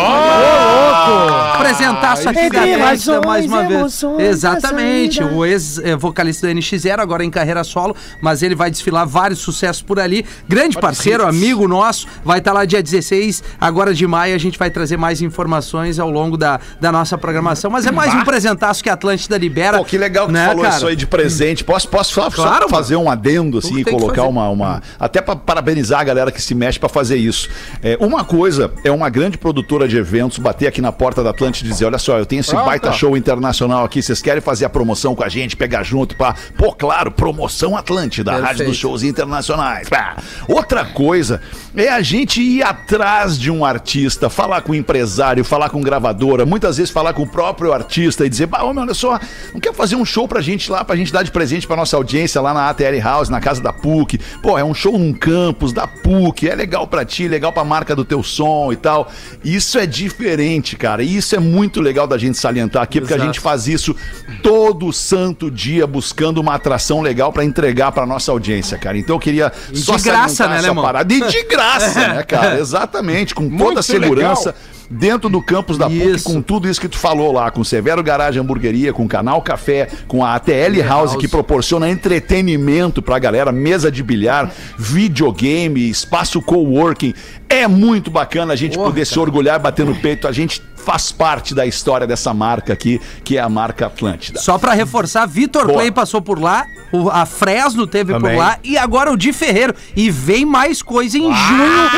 apresentar 1.55 2.17
sua 2.17 2.29
Entre 2.33 2.45
Atlântida 2.45 2.67
emoções, 2.67 3.25
mais 3.25 3.45
uma 3.47 3.63
vez. 3.63 4.03
Exatamente. 4.19 5.23
O 5.23 5.43
ex-vocalista 5.43 6.45
da 6.45 6.53
NX0, 6.53 6.99
agora 6.99 7.25
em 7.25 7.31
carreira 7.31 7.63
solo, 7.63 7.95
mas 8.21 8.43
ele 8.43 8.53
vai 8.53 8.69
desfilar 8.69 9.07
vários 9.07 9.39
sucessos 9.39 9.81
por 9.81 9.99
ali. 9.99 10.23
Grande 10.47 10.77
parceiro, 10.77 11.25
amigo 11.25 11.67
nosso, 11.67 12.05
vai 12.23 12.37
estar 12.37 12.53
lá 12.53 12.63
dia 12.63 12.83
16, 12.83 13.43
agora 13.59 13.91
de 13.91 14.05
maio. 14.05 14.35
A 14.35 14.39
gente 14.39 14.59
vai 14.59 14.69
trazer 14.69 14.97
mais 14.97 15.19
informações 15.19 15.97
ao 15.97 16.11
longo 16.11 16.37
da, 16.37 16.59
da 16.79 16.91
nossa 16.91 17.17
programação. 17.17 17.38
Mas 17.69 17.85
é 17.85 17.91
mais 17.91 18.13
um 18.13 18.23
presentaço 18.23 18.83
que 18.83 18.89
a 18.89 18.93
Atlântida 18.93 19.37
libera. 19.37 19.77
Pô, 19.77 19.85
que 19.85 19.97
legal 19.97 20.27
que 20.27 20.33
né, 20.33 20.45
tu 20.45 20.47
falou 20.49 20.63
cara? 20.63 20.75
isso 20.75 20.87
aí 20.87 20.95
de 20.95 21.07
presente. 21.07 21.63
Posso, 21.63 21.87
posso 21.87 22.13
só, 22.13 22.29
só 22.29 22.43
Claro, 22.43 22.69
fazer 22.69 22.95
um 22.95 23.09
adendo 23.09 23.57
assim 23.57 23.79
e 23.79 23.83
colocar 23.83 24.23
uma, 24.23 24.49
uma. 24.49 24.81
Até 24.99 25.21
para 25.21 25.35
parabenizar 25.35 25.99
a 25.99 26.03
galera 26.03 26.31
que 26.31 26.41
se 26.41 26.53
mexe 26.55 26.79
para 26.79 26.89
fazer 26.89 27.17
isso. 27.17 27.49
É, 27.81 27.97
uma 27.99 28.23
coisa 28.23 28.71
é 28.83 28.91
uma 28.91 29.09
grande 29.09 29.37
produtora 29.37 29.87
de 29.87 29.97
eventos 29.97 30.37
bater 30.39 30.67
aqui 30.67 30.81
na 30.81 30.91
porta 30.91 31.23
da 31.23 31.29
Atlântida 31.31 31.67
e 31.69 31.71
dizer: 31.71 31.85
olha 31.85 31.97
só, 31.97 32.17
eu 32.17 32.25
tenho 32.25 32.39
esse 32.41 32.51
Pronto. 32.51 32.65
baita 32.65 32.91
show 32.91 33.15
internacional 33.15 33.83
aqui, 33.85 34.01
vocês 34.01 34.21
querem 34.21 34.41
fazer 34.41 34.65
a 34.65 34.69
promoção 34.69 35.15
com 35.15 35.23
a 35.23 35.29
gente, 35.29 35.55
pegar 35.55 35.83
junto 35.83 36.15
para. 36.15 36.35
Pô, 36.57 36.73
claro, 36.73 37.11
promoção 37.11 37.77
Atlântida, 37.77 38.31
a 38.31 38.33
rádio 38.35 38.47
Perfeito. 38.47 38.69
dos 38.69 38.77
shows 38.77 39.03
internacionais. 39.03 39.89
Pá. 39.89 40.17
Outra 40.47 40.85
coisa 40.85 41.41
é 41.75 41.89
a 41.89 42.01
gente 42.01 42.41
ir 42.41 42.63
atrás 42.63 43.37
de 43.37 43.51
um 43.51 43.63
artista, 43.63 44.29
falar 44.29 44.61
com 44.61 44.71
o 44.71 44.75
empresário, 44.75 45.43
falar 45.43 45.69
com 45.69 45.81
gravadora, 45.81 46.45
muitas 46.45 46.77
vezes 46.77 46.91
falar 46.91 47.13
com 47.13 47.18
o 47.21 47.27
próprio 47.27 47.73
artista 47.73 48.25
e 48.25 48.29
dizer, 48.29 48.45
bah, 48.47 48.63
homem, 48.63 48.83
olha 48.83 48.93
só, 48.93 49.19
não 49.53 49.59
quer 49.59 49.73
fazer 49.73 49.95
um 49.95 50.05
show 50.05 50.27
pra 50.27 50.41
gente 50.41 50.71
lá, 50.71 50.83
pra 50.83 50.95
gente 50.95 51.11
dar 51.11 51.23
de 51.23 51.31
presente 51.31 51.65
pra 51.67 51.75
nossa 51.75 51.95
audiência 51.97 52.39
lá 52.41 52.53
na 52.53 52.69
ATL 52.69 52.99
House, 53.01 53.29
na 53.29 53.39
casa 53.39 53.61
da 53.61 53.71
PUC. 53.73 54.17
Pô, 54.41 54.57
é 54.57 54.63
um 54.63 54.73
show 54.73 54.97
num 54.97 55.13
campus 55.13 55.71
da 55.73 55.87
PUC, 55.87 56.47
é 56.49 56.55
legal 56.55 56.87
pra 56.87 57.03
ti, 57.05 57.27
legal 57.27 57.51
pra 57.53 57.63
marca 57.63 57.95
do 57.95 58.03
teu 58.05 58.23
som 58.23 58.71
e 58.71 58.75
tal. 58.75 59.09
Isso 59.43 59.77
é 59.77 59.85
diferente, 59.85 60.75
cara. 60.75 61.03
E 61.03 61.15
isso 61.17 61.35
é 61.35 61.39
muito 61.39 61.81
legal 61.81 62.07
da 62.07 62.17
gente 62.17 62.37
salientar 62.37 62.81
aqui, 62.83 62.99
porque 62.99 63.13
a 63.13 63.17
Exato. 63.17 63.31
gente 63.33 63.39
faz 63.39 63.67
isso 63.67 63.95
todo 64.41 64.91
santo 64.93 65.49
dia 65.51 65.85
buscando 65.85 66.39
uma 66.39 66.55
atração 66.55 67.01
legal 67.01 67.31
pra 67.31 67.43
entregar 67.43 67.91
pra 67.91 68.05
nossa 68.05 68.31
audiência, 68.31 68.77
cara. 68.77 68.97
Então 68.97 69.15
eu 69.15 69.19
queria 69.19 69.51
E 69.71 69.77
só 69.77 69.95
de 69.95 70.03
graça, 70.03 70.47
né, 70.47 70.57
essa 70.57 70.65
Alemão? 70.67 70.83
parada. 70.83 71.13
E 71.13 71.21
de 71.27 71.43
graça, 71.43 71.99
né, 72.13 72.23
cara? 72.27 72.59
Exatamente, 72.59 73.33
com 73.35 73.49
toda 73.49 73.55
a 73.55 73.63
Muito 73.65 73.83
segurança. 73.83 74.55
Dentro 74.89 75.29
do 75.29 75.41
campus 75.41 75.77
da 75.77 75.87
PUC, 75.87 76.15
Isso. 76.15 76.23
com 76.23 76.41
tudo 76.41 76.67
isso 76.67 76.81
que 76.81 76.87
tu 76.87 76.97
falou 76.97 77.31
lá, 77.31 77.51
com 77.51 77.63
Severo 77.63 78.01
Garage 78.01 78.39
Hamburgueria, 78.39 78.91
com 78.91 79.07
Canal 79.07 79.41
Café, 79.41 79.87
com 80.07 80.25
a 80.25 80.33
ATL 80.33 80.81
House, 80.87 81.15
que 81.15 81.27
proporciona 81.27 81.87
entretenimento 81.87 83.01
pra 83.01 83.19
galera, 83.19 83.51
mesa 83.51 83.91
de 83.91 84.01
bilhar, 84.01 84.51
videogame, 84.77 85.89
espaço 85.89 86.41
coworking. 86.41 87.13
É 87.47 87.67
muito 87.67 88.09
bacana 88.09 88.53
a 88.53 88.55
gente 88.55 88.75
Porra, 88.75 88.89
poder 88.89 89.05
se 89.05 89.19
orgulhar, 89.19 89.59
bater 89.59 89.85
no 89.85 89.95
peito. 89.95 90.27
A 90.27 90.31
gente 90.31 90.61
faz 90.89 91.11
parte 91.11 91.53
da 91.53 91.67
história 91.67 92.07
dessa 92.07 92.33
marca 92.33 92.73
aqui, 92.73 92.99
que 93.23 93.37
é 93.37 93.41
a 93.41 93.47
marca 93.47 93.85
Atlântida. 93.85 94.39
Só 94.39 94.57
pra 94.57 94.73
reforçar, 94.73 95.27
Vitor. 95.27 95.67
Clay 95.71 95.91
passou 95.91 96.19
por 96.19 96.39
lá, 96.41 96.65
o- 96.91 97.11
a 97.11 97.27
Fresno 97.27 97.85
teve 97.85 98.11
Também. 98.11 98.31
por 98.35 98.39
lá 98.39 98.57
e 98.63 98.75
agora 98.75 99.11
o 99.11 99.15
Di 99.15 99.31
Ferreiro. 99.31 99.75
E 99.95 100.09
vem 100.09 100.45
mais 100.47 100.81
coisa 100.81 101.15
em 101.15 101.21
junho. 101.31 101.89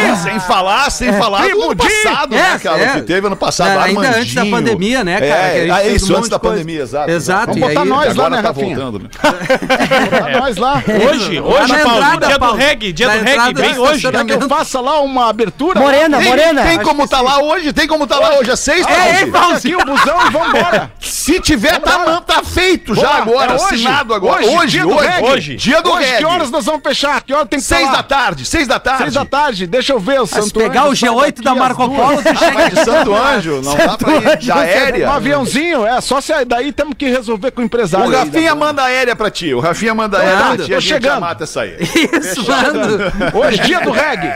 É, 0.00 0.16
sem 0.16 0.40
falar, 0.40 0.90
sem 0.90 1.12
falar 1.12 1.48
do 1.50 1.62
ano 1.62 1.76
passado, 1.76 2.30
né, 2.30 2.52
É, 2.54 2.58
cara? 2.58 2.78
é. 2.82 2.92
Que 2.94 3.02
teve 3.02 3.26
ano 3.26 3.36
passado, 3.36 3.68
É, 3.68 3.82
ainda 3.82 4.00
Armandinho. 4.00 4.22
antes 4.22 4.34
da 4.34 4.46
pandemia, 4.46 5.04
né, 5.04 5.20
cara? 5.20 5.26
que 5.26 5.32
a 5.32 5.36
É, 5.36 5.60
gente 5.60 5.70
ah, 5.70 5.76
fez 5.76 5.92
um 5.92 5.96
isso, 5.96 6.06
monte 6.06 6.16
antes 6.18 6.28
da 6.30 6.38
coisa. 6.38 6.56
pandemia, 6.56 6.82
exato. 6.82 7.10
Exato. 7.10 7.46
Vamos 7.46 7.58
e 7.58 7.60
botar 7.68 7.80
aí- 7.82 7.88
nós 7.88 8.10
Agora 8.10 8.22
lá, 8.22 8.30
né, 8.36 8.42
tá 8.42 8.48
Rafinha? 8.48 8.76
voltando, 8.76 8.98
né? 9.00 9.08
Botar 10.10 10.40
nós 10.40 10.56
lá. 10.56 10.82
Hoje, 11.10 11.40
hoje, 11.40 11.72
na 11.72 11.78
Paulo, 11.78 11.96
entrada, 11.98 12.26
dia 12.26 12.36
do 12.36 12.40
Paulo. 12.40 12.56
reggae, 12.56 12.92
dia 12.94 13.06
Na 13.08 13.16
do 13.16 13.24
reggae, 13.24 13.54
vem 13.54 13.74
do 13.74 13.82
hoje. 13.82 14.10
Quer 14.10 14.24
que 14.24 14.32
eu 14.32 14.48
faça 14.48 14.80
lá 14.80 15.00
uma 15.02 15.28
abertura? 15.28 15.78
Morena, 15.80 16.18
morena. 16.20 16.62
tem 16.62 16.78
como 16.80 17.06
tá 17.06 17.20
lá 17.20 17.42
hoje? 17.42 17.70
Tem 17.72 17.86
como 17.86 18.06
tá 18.06 18.13
lá 18.20 18.38
hoje? 18.38 18.50
É 18.50 18.56
sexta, 18.56 18.92
É, 18.92 19.10
hoje? 19.10 19.24
hein, 19.24 19.32
Pega 19.32 19.56
aqui 19.56 19.74
o 19.74 19.84
busão 19.84 20.26
e 20.26 20.30
vambora. 20.30 20.90
Se 21.00 21.40
tiver, 21.40 21.78
tá, 21.80 22.20
tá 22.20 22.42
feito 22.42 22.94
já 22.94 23.14
agora, 23.16 23.52
é 23.52 23.54
hoje? 23.54 23.64
assinado 23.74 24.14
agora. 24.14 24.44
Hoje, 24.44 24.54
Hoje, 24.56 24.66
dia 24.68 24.82
do 24.82 24.94
hoje, 24.94 25.08
reggae. 25.08 25.28
Hoje. 25.30 25.56
Dia 25.56 25.82
do 25.82 25.90
Hoje, 25.92 26.04
que 26.06 26.12
reggae. 26.12 26.24
horas 26.24 26.50
nós 26.50 26.64
vamos 26.64 26.82
fechar? 26.82 27.22
Que 27.22 27.32
hora 27.34 27.46
tem 27.46 27.58
que 27.58 27.64
Seis 27.64 27.90
da 27.90 28.02
tarde, 28.02 28.44
seis 28.44 28.66
da 28.68 28.78
tarde. 28.78 29.02
Seis 29.04 29.14
da 29.14 29.24
tarde, 29.24 29.66
deixa 29.66 29.92
eu 29.92 29.98
ver 30.00 30.20
o 30.20 30.24
Ah, 30.24 30.26
Se 30.26 30.34
Santo 30.34 30.58
pegar 30.58 30.84
o 30.86 30.90
Anjo 30.90 31.06
sai 31.06 31.14
G8 31.14 31.26
daqui 31.26 31.42
da 31.42 31.52
às 31.52 31.58
Marco. 31.58 31.88
Polo, 31.88 32.22
tu 32.22 32.38
chega 32.38 32.70
de 32.70 32.84
Santo 32.84 33.14
Anjo, 33.14 33.62
não 33.62 33.76
dá 33.76 33.98
pra 33.98 34.14
ir 34.16 34.36
de 34.38 34.52
aérea. 34.52 35.08
Um 35.08 35.12
aviãozinho, 35.12 35.86
é, 35.86 36.00
só 36.00 36.20
se 36.20 36.44
daí 36.44 36.72
temos 36.72 36.94
que 36.98 37.08
resolver 37.08 37.50
com 37.50 37.62
o 37.62 37.64
empresário. 37.64 38.06
O 38.06 38.10
aí, 38.10 38.16
Rafinha 38.24 38.54
né? 38.54 38.60
manda 38.60 38.82
aérea 38.84 39.16
pra 39.16 39.30
ti. 39.30 39.52
O 39.54 39.60
Rafinha 39.60 39.94
manda 39.94 40.18
aérea 40.18 40.36
tá, 40.38 40.44
pra 40.44 40.56
ti. 40.56 40.56
tô 40.56 40.62
A 40.76 40.80
gente 40.80 40.88
já 40.88 40.94
chegando. 40.94 41.20
mata 41.20 41.44
essa 41.44 41.60
aí. 41.62 41.76
Isso, 41.80 42.44
mano. 42.48 43.38
Hoje, 43.38 43.58
dia 43.62 43.80
do 43.80 43.90
reggae. 43.90 44.32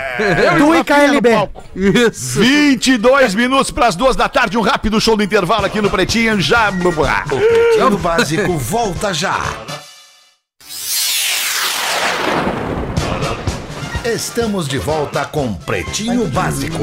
Eu 0.59 0.75
e 0.75 0.85
KLB. 0.85 1.31
palco. 1.33 1.65
Isso. 1.77 2.41
22 2.41 3.35
minutos 3.35 3.58
pras 3.71 3.97
duas 3.97 4.15
da 4.15 4.29
tarde. 4.29 4.57
Um 4.57 4.63
rápido 4.63 5.01
show 5.01 5.17
do 5.17 5.23
intervalo 5.23 5.67
aqui 5.67 5.81
no 5.81 5.91
Pretinho. 5.91 6.41
Já. 6.41 6.71
Pretinho 6.71 7.99
Básico 7.99 8.57
volta 8.57 9.13
já. 9.13 9.41
Estamos 14.05 14.69
de 14.69 14.79
volta 14.79 15.25
com 15.25 15.53
Pretinho 15.53 16.27
Básico. 16.29 16.83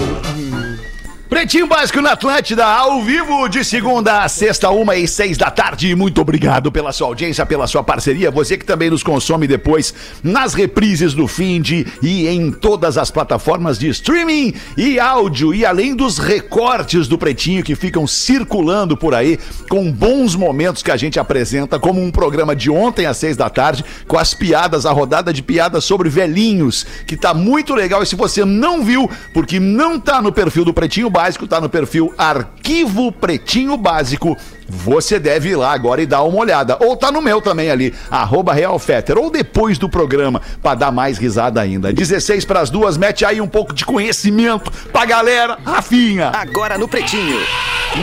Pretinho 1.36 1.68
Básico 1.68 2.00
na 2.00 2.14
Atlântida, 2.14 2.66
ao 2.66 3.04
vivo, 3.04 3.50
de 3.50 3.62
segunda 3.62 4.24
a 4.24 4.30
sexta, 4.30 4.70
uma 4.70 4.96
e 4.96 5.06
seis 5.06 5.38
da 5.38 5.52
tarde. 5.52 5.94
Muito 5.94 6.22
obrigado 6.22 6.72
pela 6.72 6.94
sua 6.94 7.08
audiência, 7.08 7.46
pela 7.46 7.68
sua 7.68 7.84
parceria. 7.84 8.32
Você 8.32 8.58
que 8.58 8.64
também 8.64 8.90
nos 8.90 9.04
consome 9.04 9.46
depois 9.46 9.94
nas 10.24 10.54
reprises 10.54 11.14
do 11.14 11.28
Finde 11.28 11.86
e 12.02 12.26
em 12.26 12.54
todas 12.54 12.98
as 12.98 13.12
plataformas 13.12 13.78
de 13.78 13.90
streaming 13.90 14.54
e 14.78 14.98
áudio. 14.98 15.54
E 15.54 15.66
além 15.66 15.94
dos 15.94 16.20
recortes 16.20 17.06
do 17.06 17.18
Pretinho 17.18 17.66
que 17.66 17.76
ficam 17.76 18.08
circulando 18.08 18.96
por 18.96 19.14
aí, 19.14 19.38
com 19.68 19.92
bons 19.92 20.38
momentos 20.38 20.82
que 20.82 20.90
a 20.90 20.96
gente 20.96 21.20
apresenta, 21.20 21.78
como 21.78 22.02
um 22.02 22.12
programa 22.12 22.56
de 22.56 22.72
ontem 22.72 23.08
às 23.08 23.18
seis 23.18 23.36
da 23.36 23.50
tarde, 23.50 23.84
com 24.08 24.18
as 24.18 24.34
piadas, 24.34 24.86
a 24.86 24.94
rodada 24.94 25.34
de 25.34 25.44
piadas 25.44 25.84
sobre 25.84 26.08
velhinhos, 26.08 26.86
que 27.06 27.18
tá 27.18 27.34
muito 27.34 27.76
legal. 27.76 28.02
E 28.02 28.06
se 28.06 28.16
você 28.16 28.46
não 28.46 28.86
viu, 28.86 29.12
porque 29.34 29.60
não 29.60 30.00
tá 30.00 30.22
no 30.22 30.32
perfil 30.32 30.64
do 30.64 30.74
Pretinho 30.74 31.10
Básico, 31.10 31.26
tá 31.44 31.60
no 31.60 31.70
perfil 31.70 32.14
Arquivo 32.18 33.12
Pretinho 33.12 33.76
Básico. 33.76 34.38
Você 34.68 35.20
deve 35.20 35.50
ir 35.50 35.56
lá 35.56 35.74
agora 35.74 36.02
e 36.02 36.06
dar 36.06 36.24
uma 36.24 36.40
olhada. 36.40 36.78
Ou 36.82 36.96
tá 36.96 37.12
no 37.12 37.22
meu 37.22 37.42
também 37.42 37.70
ali, 37.70 37.94
arroba 38.10 38.54
Real 38.54 38.78
Fetter, 38.80 39.18
ou 39.18 39.30
depois 39.30 39.78
do 39.78 39.90
programa, 39.90 40.42
pra 40.62 40.76
dar 40.76 40.92
mais 40.92 41.18
risada 41.18 41.62
ainda. 41.62 41.94
16 41.94 42.46
pras 42.46 42.70
duas, 42.70 42.98
mete 42.98 43.26
aí 43.26 43.40
um 43.42 43.48
pouco 43.48 43.74
de 43.74 43.86
conhecimento 43.86 44.72
pra 44.92 45.06
galera. 45.06 45.58
Rafinha. 45.64 46.32
Agora 46.34 46.78
no 46.78 46.88
Pretinho. 46.88 47.40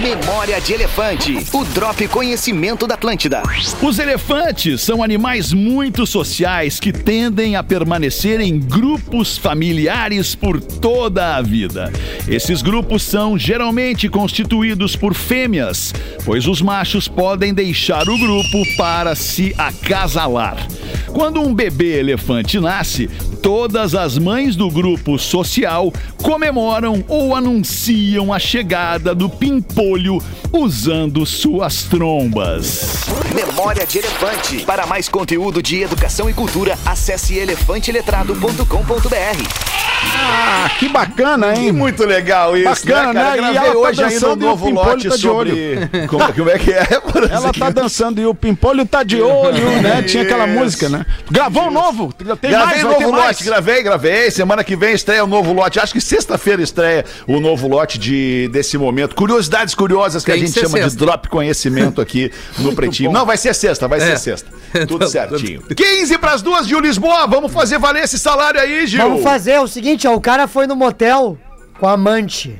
Memória 0.01 0.59
de 0.59 0.73
Elefante. 0.73 1.47
O 1.53 1.65
Drop 1.67 2.09
Conhecimento 2.09 2.87
da 2.87 2.95
Atlântida. 2.95 3.43
Os 3.83 3.99
elefantes 3.99 4.81
são 4.81 5.03
animais 5.03 5.53
muito 5.53 6.07
sociais 6.07 6.81
que 6.81 6.93
tendem 6.93 7.57
a 7.57 7.63
permanecer 7.63 8.41
em 8.41 8.59
grupos 8.59 9.37
familiares 9.37 10.35
por 10.35 10.61
toda 10.61 11.37
a 11.37 11.43
vida. 11.43 11.93
Esses 12.27 12.63
grupos 12.63 13.03
são 13.03 13.37
geralmente 13.37 14.09
constituídos 14.09 14.97
por 14.97 15.13
fêmeas, 15.13 15.93
pois 16.25 16.47
os 16.53 16.61
machos 16.61 17.09
podem 17.09 17.55
deixar 17.55 18.07
o 18.11 18.19
grupo 18.19 18.63
para 18.77 19.15
se 19.15 19.55
acasalar. 19.57 20.69
Quando 21.07 21.41
um 21.41 21.55
bebê 21.55 21.99
elefante 21.99 22.61
nasce, 22.61 23.09
todas 23.43 23.95
as 23.95 24.19
mães 24.19 24.55
do 24.55 24.71
grupo 24.71 25.19
social 25.19 25.91
comemoram 26.23 27.03
ou 27.09 27.35
anunciam 27.35 28.35
a 28.35 28.39
chegada 28.39 29.15
do 29.15 29.31
pimpolho 29.31 30.23
usando 30.53 31.25
suas 31.25 31.85
trombas. 31.85 33.07
Memória 33.35 33.87
de 33.87 33.99
Elefante. 33.99 34.59
Para 34.67 34.85
mais 34.85 35.09
conteúdo 35.09 35.63
de 35.63 35.81
educação 35.81 36.29
e 36.29 36.35
cultura, 36.35 36.79
acesse 36.85 37.39
elefanteletrado.com.br. 37.39 39.73
Ah, 40.05 40.71
que 40.79 40.89
bacana, 40.89 41.57
hein? 41.57 41.73
Muito 41.73 42.05
legal 42.05 42.57
isso, 42.57 42.87
Bacana, 42.87 43.13
né, 43.13 43.23
cara? 43.23 43.43
né? 43.43 43.49
E 43.49 43.53
Gravei 43.53 43.73
tá 43.73 43.79
hoje 43.79 44.05
ainda 44.05 44.33
um 44.33 44.37
novo 44.37 44.71
lote 44.71 45.09
tá 45.09 45.15
de 45.15 45.23
sobre... 45.23 45.77
Como, 46.09 46.33
como 46.43 46.51
é 46.51 46.59
que 46.59 46.73
é? 46.73 46.85
por 47.01 47.23
Ela 47.25 47.51
assim? 47.51 47.61
tá 47.61 47.71
dançando 47.71 48.21
e 48.21 48.27
o 48.27 48.35
Pimpolho 48.35 48.85
tá 48.85 49.03
de 49.03 49.21
olho, 49.21 49.81
né? 49.81 50.03
Tinha 50.07 50.23
aquela 50.25 50.47
música, 50.47 50.89
né? 50.89 51.07
Gravou 51.31 51.65
um 51.69 51.71
novo? 51.71 52.13
Tem 52.13 52.51
gravei 52.51 52.51
mais, 52.53 52.83
novo 52.83 53.13
mais. 53.13 53.25
lote, 53.27 53.45
gravei, 53.45 53.83
gravei. 53.83 54.31
Semana 54.31 54.65
que 54.65 54.75
vem 54.77 54.93
estreia 54.95 55.23
o 55.25 55.27
novo 55.27 55.53
lote. 55.53 55.79
Acho 55.79 55.93
que 55.93 56.01
sexta-feira 56.01 56.63
estreia 56.63 57.05
o 57.27 57.41
novo 57.41 57.69
lote 57.69 57.99
de, 57.99 58.49
desse 58.53 58.77
momento. 58.77 59.15
Curiosidades 59.15 59.75
curiosas 59.75 60.25
que 60.25 60.31
Tem 60.33 60.41
a 60.41 60.43
que 60.43 60.47
gente 60.47 60.55
ser 60.55 60.67
chama 60.67 60.79
de 60.79 60.85
sexta. 60.85 60.99
drop 60.99 61.29
conhecimento 61.29 62.01
aqui 62.01 62.31
no 62.59 62.75
Pretinho. 62.77 63.13
Não, 63.13 63.25
vai 63.25 63.37
ser 63.37 63.55
sexta, 63.55 63.87
vai 63.87 64.01
ser 64.01 64.13
É. 64.13 64.17
sexta. 64.17 64.51
Tudo 64.87 65.07
certinho. 65.09 65.63
15 65.63 66.19
pras 66.19 66.43
duas, 66.43 66.67
Gil 66.67 66.81
Lisboa. 66.81 67.27
Vamos 67.27 67.53
fazer 67.53 67.79
valer 67.79 68.05
esse 68.05 68.19
salário 68.19 68.61
aí, 68.61 68.87
Gil. 68.87 69.01
Vamos 69.03 69.23
fazer 69.23 69.59
o 69.61 69.69
seguinte, 69.69 70.07
ó, 70.09 70.15
o 70.15 70.21
cara 70.21 70.47
foi 70.49 70.67
no 70.67 70.75
motel 70.75 71.39
com 71.79 71.87
a 71.87 71.93
amante. 71.93 72.59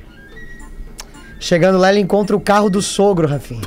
Chegando 1.43 1.77
lá, 1.77 1.91
ele 1.91 1.99
encontra 1.99 2.37
o 2.37 2.41
carro 2.41 2.71
do 2.71 2.81
sogro, 2.81 3.27
Rafinha. 3.27 3.63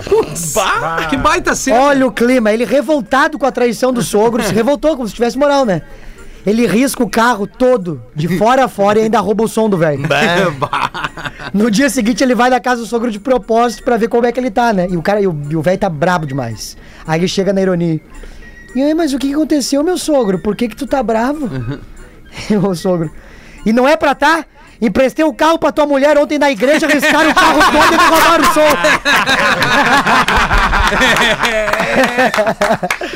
Bah, 0.53 1.07
que 1.09 1.17
baita 1.17 1.53
cena. 1.53 1.77
Olha 1.77 2.07
o 2.07 2.11
clima, 2.11 2.49
ele 2.53 2.63
revoltado 2.63 3.37
com 3.37 3.45
a 3.45 3.51
traição 3.51 3.91
do 3.91 4.01
sogro, 4.01 4.41
se 4.41 4.53
revoltou 4.55 4.95
como 4.95 5.05
se 5.05 5.13
tivesse 5.13 5.37
moral, 5.37 5.65
né? 5.65 5.81
Ele 6.47 6.65
risca 6.65 7.03
o 7.03 7.09
carro 7.09 7.45
todo, 7.45 8.01
de 8.15 8.29
fora 8.37 8.63
a 8.63 8.67
fora, 8.69 8.99
e 8.99 9.03
ainda 9.03 9.19
rouba 9.19 9.43
o 9.43 9.47
som 9.49 9.69
do 9.69 9.77
velho. 9.77 10.07
No 11.53 11.69
dia 11.69 11.89
seguinte, 11.89 12.23
ele 12.23 12.33
vai 12.33 12.49
na 12.49 12.61
casa 12.61 12.79
do 12.79 12.87
sogro 12.87 13.11
de 13.11 13.19
propósito 13.19 13.83
pra 13.83 13.97
ver 13.97 14.07
como 14.07 14.25
é 14.25 14.31
que 14.31 14.39
ele 14.39 14.51
tá, 14.51 14.71
né? 14.71 14.87
E 14.89 14.95
o 14.95 15.01
cara, 15.01 15.19
e 15.19 15.27
o 15.27 15.61
velho 15.61 15.77
tá 15.77 15.89
brabo 15.89 16.25
demais. 16.25 16.77
Aí 17.05 17.19
ele 17.19 17.27
chega 17.27 17.51
na 17.51 17.61
ironia. 17.61 17.99
E 18.73 18.81
aí, 18.81 18.93
mas 18.93 19.13
o 19.13 19.19
que 19.19 19.33
aconteceu, 19.33 19.83
meu 19.83 19.97
sogro? 19.97 20.39
Por 20.39 20.55
que 20.55 20.69
que 20.69 20.77
tu 20.77 20.87
tá 20.87 21.03
bravo? 21.03 21.49
o 22.63 22.73
sogro. 22.73 23.11
E 23.65 23.73
não 23.73 23.85
é 23.85 23.97
pra 23.97 24.15
tá? 24.15 24.45
Emprestei 24.81 25.23
o 25.25 25.33
carro 25.33 25.57
pra 25.57 25.71
tua 25.71 25.85
mulher 25.85 26.17
ontem 26.17 26.37
na 26.37 26.51
igreja, 26.51 26.87
riscaram 26.87 27.31
o 27.31 27.35
carro 27.35 27.59
todo 27.71 27.93
e 27.93 27.97
me 27.97 28.03
roubaram 28.03 28.43
o 28.43 28.53
som. 28.53 28.61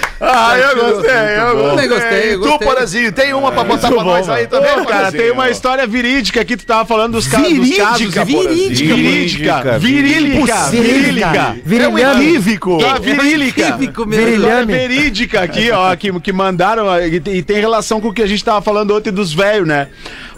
Ah, 0.21 0.57
eu 0.57 0.75
gostei, 0.75 1.11
eu 1.11 1.55
gostei. 1.55 1.85
Eu 1.85 1.89
gostei, 1.89 2.33
eu 2.33 2.41
Tu, 2.41 2.47
gostei. 2.49 2.67
Porazinho, 2.67 3.11
tem 3.11 3.33
uma 3.33 3.51
pra 3.51 3.63
botar 3.63 3.89
pra 3.91 4.03
nós 4.03 4.27
aí 4.29 4.47
também, 4.47 4.73
Pô, 4.75 4.85
cara, 4.85 5.11
tem 5.11 5.31
uma 5.31 5.49
história 5.49 5.87
verídica 5.87 6.41
aqui, 6.41 6.57
tu 6.57 6.65
tava 6.65 6.85
falando 6.85 7.13
dos, 7.13 7.27
ca 7.27 7.37
dos 7.37 7.47
Verídica, 7.47 7.83
casos. 7.85 8.15
Porazinho. 8.15 8.95
Verídica. 8.95 9.79
Virílica. 9.79 10.55
Virílica. 10.69 11.55
É 11.79 11.87
um 11.87 11.97
equívoco. 11.97 12.77
Tá, 12.79 12.97
virílica. 12.99 13.77
Virilhame. 14.05 14.73
verídica 14.73 15.41
aqui, 15.41 15.71
ó, 15.71 15.95
que, 15.95 16.19
que 16.19 16.33
mandaram, 16.33 16.85
e, 16.99 17.15
e 17.15 17.41
tem 17.41 17.59
relação 17.59 18.01
com 18.01 18.09
o 18.09 18.13
que 18.13 18.21
a 18.21 18.27
gente 18.27 18.43
tava 18.43 18.61
falando 18.61 18.95
ontem 18.95 19.11
dos 19.11 19.33
velhos, 19.33 19.67
né? 19.67 19.87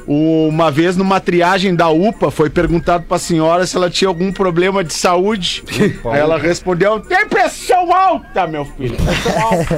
Uma 0.08 0.72
vez 0.72 0.98
numa 0.98 1.20
triagem 1.20 1.76
da 1.76 1.90
UPA 1.90 2.32
foi 2.32 2.50
perguntado 2.50 3.04
pra 3.08 3.20
senhora 3.20 3.66
se 3.68 3.78
ela 3.78 3.90
tinha 3.90 4.08
algum 4.08 4.32
problema 4.32 4.84
de 4.84 4.94
saúde. 4.94 5.64
Aí 6.12 6.20
ela 6.20 6.38
respondeu: 6.38 7.00
tem 7.00 7.28
pressão 7.28 7.94
alta, 7.96 8.48
meu 8.48 8.66
filho. 8.66 8.96
Pressão 8.98 9.42
alta. 9.46 9.71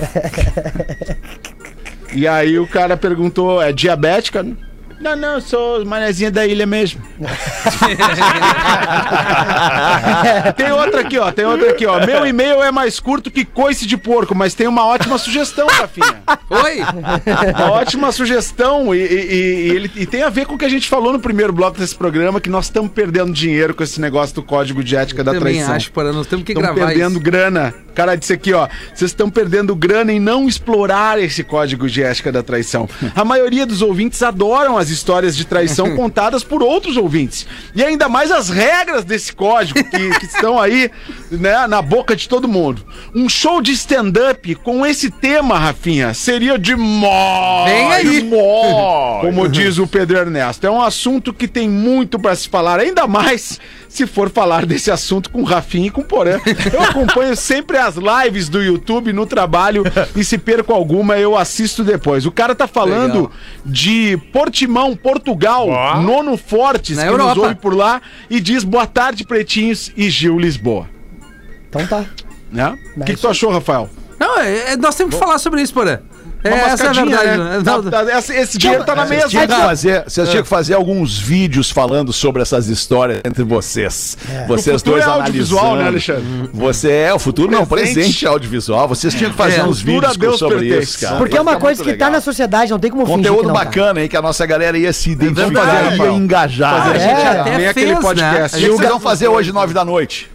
E 2.14 2.28
aí 2.28 2.60
o 2.60 2.68
cara 2.68 2.98
perguntou: 2.98 3.62
é 3.62 3.72
diabética? 3.72 4.46
Não, 5.00 5.16
não, 5.16 5.34
eu 5.36 5.42
sou 5.42 5.86
manezinha 5.86 6.32
da 6.32 6.46
ilha 6.46 6.66
mesmo. 6.66 7.02
tem 10.56 10.72
outra 10.72 11.02
aqui, 11.02 11.18
ó. 11.18 11.32
Tem 11.32 11.46
outra 11.46 11.72
aqui, 11.72 11.86
ó. 11.86 12.06
Meu 12.06 12.26
e-mail 12.26 12.62
é 12.64 12.72
mais 12.72 13.00
curto 13.00 13.32
que 13.32 13.46
coice 13.46 13.86
de 13.86 13.98
porco, 13.98 14.36
mas 14.36 14.54
tem 14.54 14.68
uma 14.68 14.86
ótima 14.86 15.18
sugestão, 15.18 15.68
Rafinha. 15.68 16.22
Oi? 16.50 16.80
Uma 17.56 17.72
ótima 17.72 18.12
sugestão. 18.12 18.94
E, 18.94 19.00
e- 19.00 19.04
e- 19.04 19.70
ele, 19.76 19.92
e 19.96 20.06
tem 20.06 20.24
a 20.24 20.30
ver 20.30 20.46
com 20.46 20.56
o 20.56 20.58
que 20.58 20.66
a 20.66 20.70
gente 20.70 20.88
falou 20.90 21.14
no 21.14 21.20
primeiro 21.20 21.54
bloco 21.54 21.78
desse 21.78 21.96
programa, 21.96 22.40
que 22.40 22.50
nós 22.50 22.66
estamos 22.66 22.92
perdendo 22.92 23.32
dinheiro 23.34 23.74
com 23.74 23.84
esse 23.84 24.00
negócio 24.00 24.36
do 24.36 24.44
código 24.44 24.84
de 24.84 24.96
ética 24.96 25.24
da 25.24 25.34
Também 25.34 25.56
traição. 25.56 25.76
acho, 25.76 25.92
para 25.92 26.12
nós 26.12 26.28
temos 26.28 26.46
que 26.46 26.52
Estão 26.54 26.62
gravar 26.74 26.88
perdendo 26.88 27.12
isso. 27.14 27.20
grana. 27.22 27.74
O 27.90 27.94
cara 27.94 28.16
disse 28.16 28.34
aqui, 28.34 28.54
ó. 28.54 28.68
Vocês 28.94 29.12
estão 29.12 29.30
perdendo 29.30 29.76
grana 29.76 30.12
em 30.12 30.20
não 30.20 30.48
explorar 30.48 31.22
esse 31.22 31.44
código 31.44 31.88
de 31.88 32.02
ética 32.04 32.32
da 32.32 32.42
traição. 32.42 32.90
A 33.16 33.24
maioria 33.24 33.66
dos 33.66 33.82
ouvintes 33.82 34.22
adoram 34.24 34.78
as 34.78 34.90
histórias 34.94 35.36
de 35.36 35.46
traição 35.46 35.94
contadas 35.98 36.44
por 36.44 36.64
outros 36.64 36.96
ouvintes. 36.96 37.46
E 37.76 37.84
ainda 37.84 38.08
mais 38.08 38.32
as 38.32 38.50
regras 38.50 39.04
desse 39.04 39.34
código 39.34 39.84
que, 39.84 40.20
que 40.20 40.26
estão 40.26 40.60
aí 40.60 40.90
né, 41.30 41.68
na 41.68 41.82
boca 41.82 42.16
de 42.16 42.30
todo 42.30 42.48
mundo. 42.48 42.86
Um 43.14 43.28
show 43.28 43.62
de 43.62 43.74
stand-up 43.74 44.56
com 44.56 44.86
esse 44.86 45.12
tema, 45.12 45.58
Rafinha, 45.58 46.14
seria 46.14 46.58
demais. 46.58 47.72
Vem 47.72 47.94
aí. 47.94 48.22
demais. 48.22 49.22
Como 49.22 49.50
diz 49.50 49.78
o 49.78 49.88
Pedro 49.88 50.18
Ernesto. 50.18 50.66
É 50.66 50.72
um 50.72 50.82
assunto 50.82 51.34
que 51.34 51.48
tem 51.48 51.68
muito 51.68 52.20
pra 52.20 52.36
se 52.36 52.48
falar, 52.48 52.80
ainda 52.80 53.08
mais 53.08 53.60
se 53.94 54.08
for 54.08 54.30
falar 54.32 54.66
desse 54.66 54.90
assunto 54.90 55.30
com 55.30 55.42
o 55.42 55.44
Rafinha 55.44 55.88
e 55.88 55.92
com 55.92 56.02
o 56.02 56.04
Porã. 56.04 56.40
Eu 56.74 56.82
acompanho 56.82 57.36
sempre 57.36 57.78
as 57.78 57.96
lives 57.96 58.50
do 58.50 58.62
YouTube 58.62 59.14
no 59.14 59.28
trabalho 59.28 59.84
e 60.16 60.24
se 60.24 60.38
perco 60.38 60.74
alguma, 60.74 61.18
eu 61.20 61.38
assisto 61.38 61.84
depois. 61.84 62.26
O 62.26 62.32
cara 62.32 62.56
tá 62.56 62.66
falando 62.66 63.14
Legal. 63.14 63.32
de 63.64 64.18
Portimão, 64.32 64.73
Portugal, 64.96 65.68
Ó. 65.70 66.02
nono 66.02 66.36
Fortes, 66.38 66.98
Na 66.98 67.04
que 67.04 67.10
nos 67.12 67.20
Europa. 67.20 67.42
ouve 67.42 67.56
por 67.56 67.76
lá, 67.76 68.02
e 68.30 68.40
diz 68.40 68.64
boa 68.64 68.86
tarde, 68.88 69.24
pretinhos, 69.26 69.92
e 69.96 70.10
Gil 70.10 70.38
Lisboa. 70.40 70.88
Então 71.70 71.86
tá. 71.88 72.06
Né? 72.52 72.78
O 72.98 73.04
que, 73.04 73.16
que 73.16 73.22
tu 73.22 73.28
achou, 73.28 73.52
Rafael? 73.52 73.90
Não, 74.20 74.40
é- 74.40 74.74
é- 74.74 74.76
nós 74.78 74.96
temos 74.96 75.14
que 75.16 75.20
falar 75.20 75.38
sobre 75.40 75.62
isso, 75.62 75.74
Porã. 75.74 76.00
É, 76.44 76.50
Uma 76.50 76.58
essa 76.58 76.84
é 76.84 76.88
a 76.88 76.90
mascadinha, 76.90 77.06
verdade. 77.18 77.38
né? 77.38 77.58
né? 77.58 77.64
Tá- 77.64 77.72
Não, 77.82 77.90
tá- 77.92 78.18
esse, 78.20 78.34
esse 78.34 78.58
dinheiro 78.58 78.84
tá 78.84 78.96
na 78.96 79.06
Vocês 79.06 79.18
mesa. 79.18 79.30
tinham 79.30 79.48
que 79.48 79.54
fazer, 79.56 80.04
vocês 80.06 80.28
É. 80.28 80.32
tinham 80.32 80.44
que 80.44 80.50
fazer 80.50 80.74
alguns 80.74 81.18
vídeos 81.18 81.72
falando 81.72 82.12
sobre 82.12 82.42
essas 82.42 82.68
histórias 82.68 83.22
entre 83.24 83.44
vocês. 83.44 84.18
Vocês 84.48 84.76
O 84.76 84.80
futuro 84.80 84.96
dois 84.98 85.08
é 85.08 85.10
audiovisual, 85.10 85.76
né, 85.78 85.88
Alexandre? 85.88 86.50
Você 86.54 86.92
é 86.92 87.14
o 87.14 87.20
futuro, 87.20 87.50
não, 87.52 87.66
Presente. 87.66 87.94
presente 87.96 88.26
é 88.26 88.28
audiovisual. 88.28 88.88
Vocês 88.90 89.14
tinham 89.14 89.32
que 89.32 89.38
fazer 89.38 89.62
É, 89.62 89.64
uns 89.64 89.80
vídeos 89.82 90.18
Deus 90.18 90.38
sobre 90.38 90.60
pertence. 90.60 90.84
isso, 90.84 91.00
cara. 91.00 91.16
Porque 91.18 91.38
é 91.38 91.42
uma 91.42 91.52
ficar 91.52 91.62
coisa 91.62 91.82
que 91.84 91.90
tá 91.92 92.06
legal. 92.06 92.12
na 92.12 92.22
sociedade, 92.22 92.72
não 92.72 92.80
tem 92.80 92.92
como 92.92 93.06
fingir 93.06 93.22
que 93.24 93.28
Conteúdo 93.30 93.48
não 93.48 93.56
tá. 93.56 93.64
bacana, 93.66 94.02
hein? 94.02 94.08
Que 94.10 94.18
a 94.18 94.22
nossa 94.22 94.46
galera 94.46 94.78
ia 94.78 94.92
se 94.92 95.12
identificar 95.12 95.62
verdade, 95.64 95.96
e 95.96 96.02
ia 96.06 96.12
engajar. 96.12 96.84
Fazer 96.88 96.96
a 96.96 97.00
gente 97.00 97.22
É, 97.22 97.28
até 97.40 97.58
nem 97.58 97.68
aquele 97.68 97.86
fez, 97.94 98.00
podcast. 98.00 98.32
né? 98.32 98.44
O 98.44 98.50
que 98.50 98.70
que 98.70 98.78
vocês 98.78 98.90
vão 98.90 99.00
fazer 99.00 99.28
hoje, 99.30 99.52
nove 99.54 99.74
da 99.74 99.86
noite? 99.86 100.30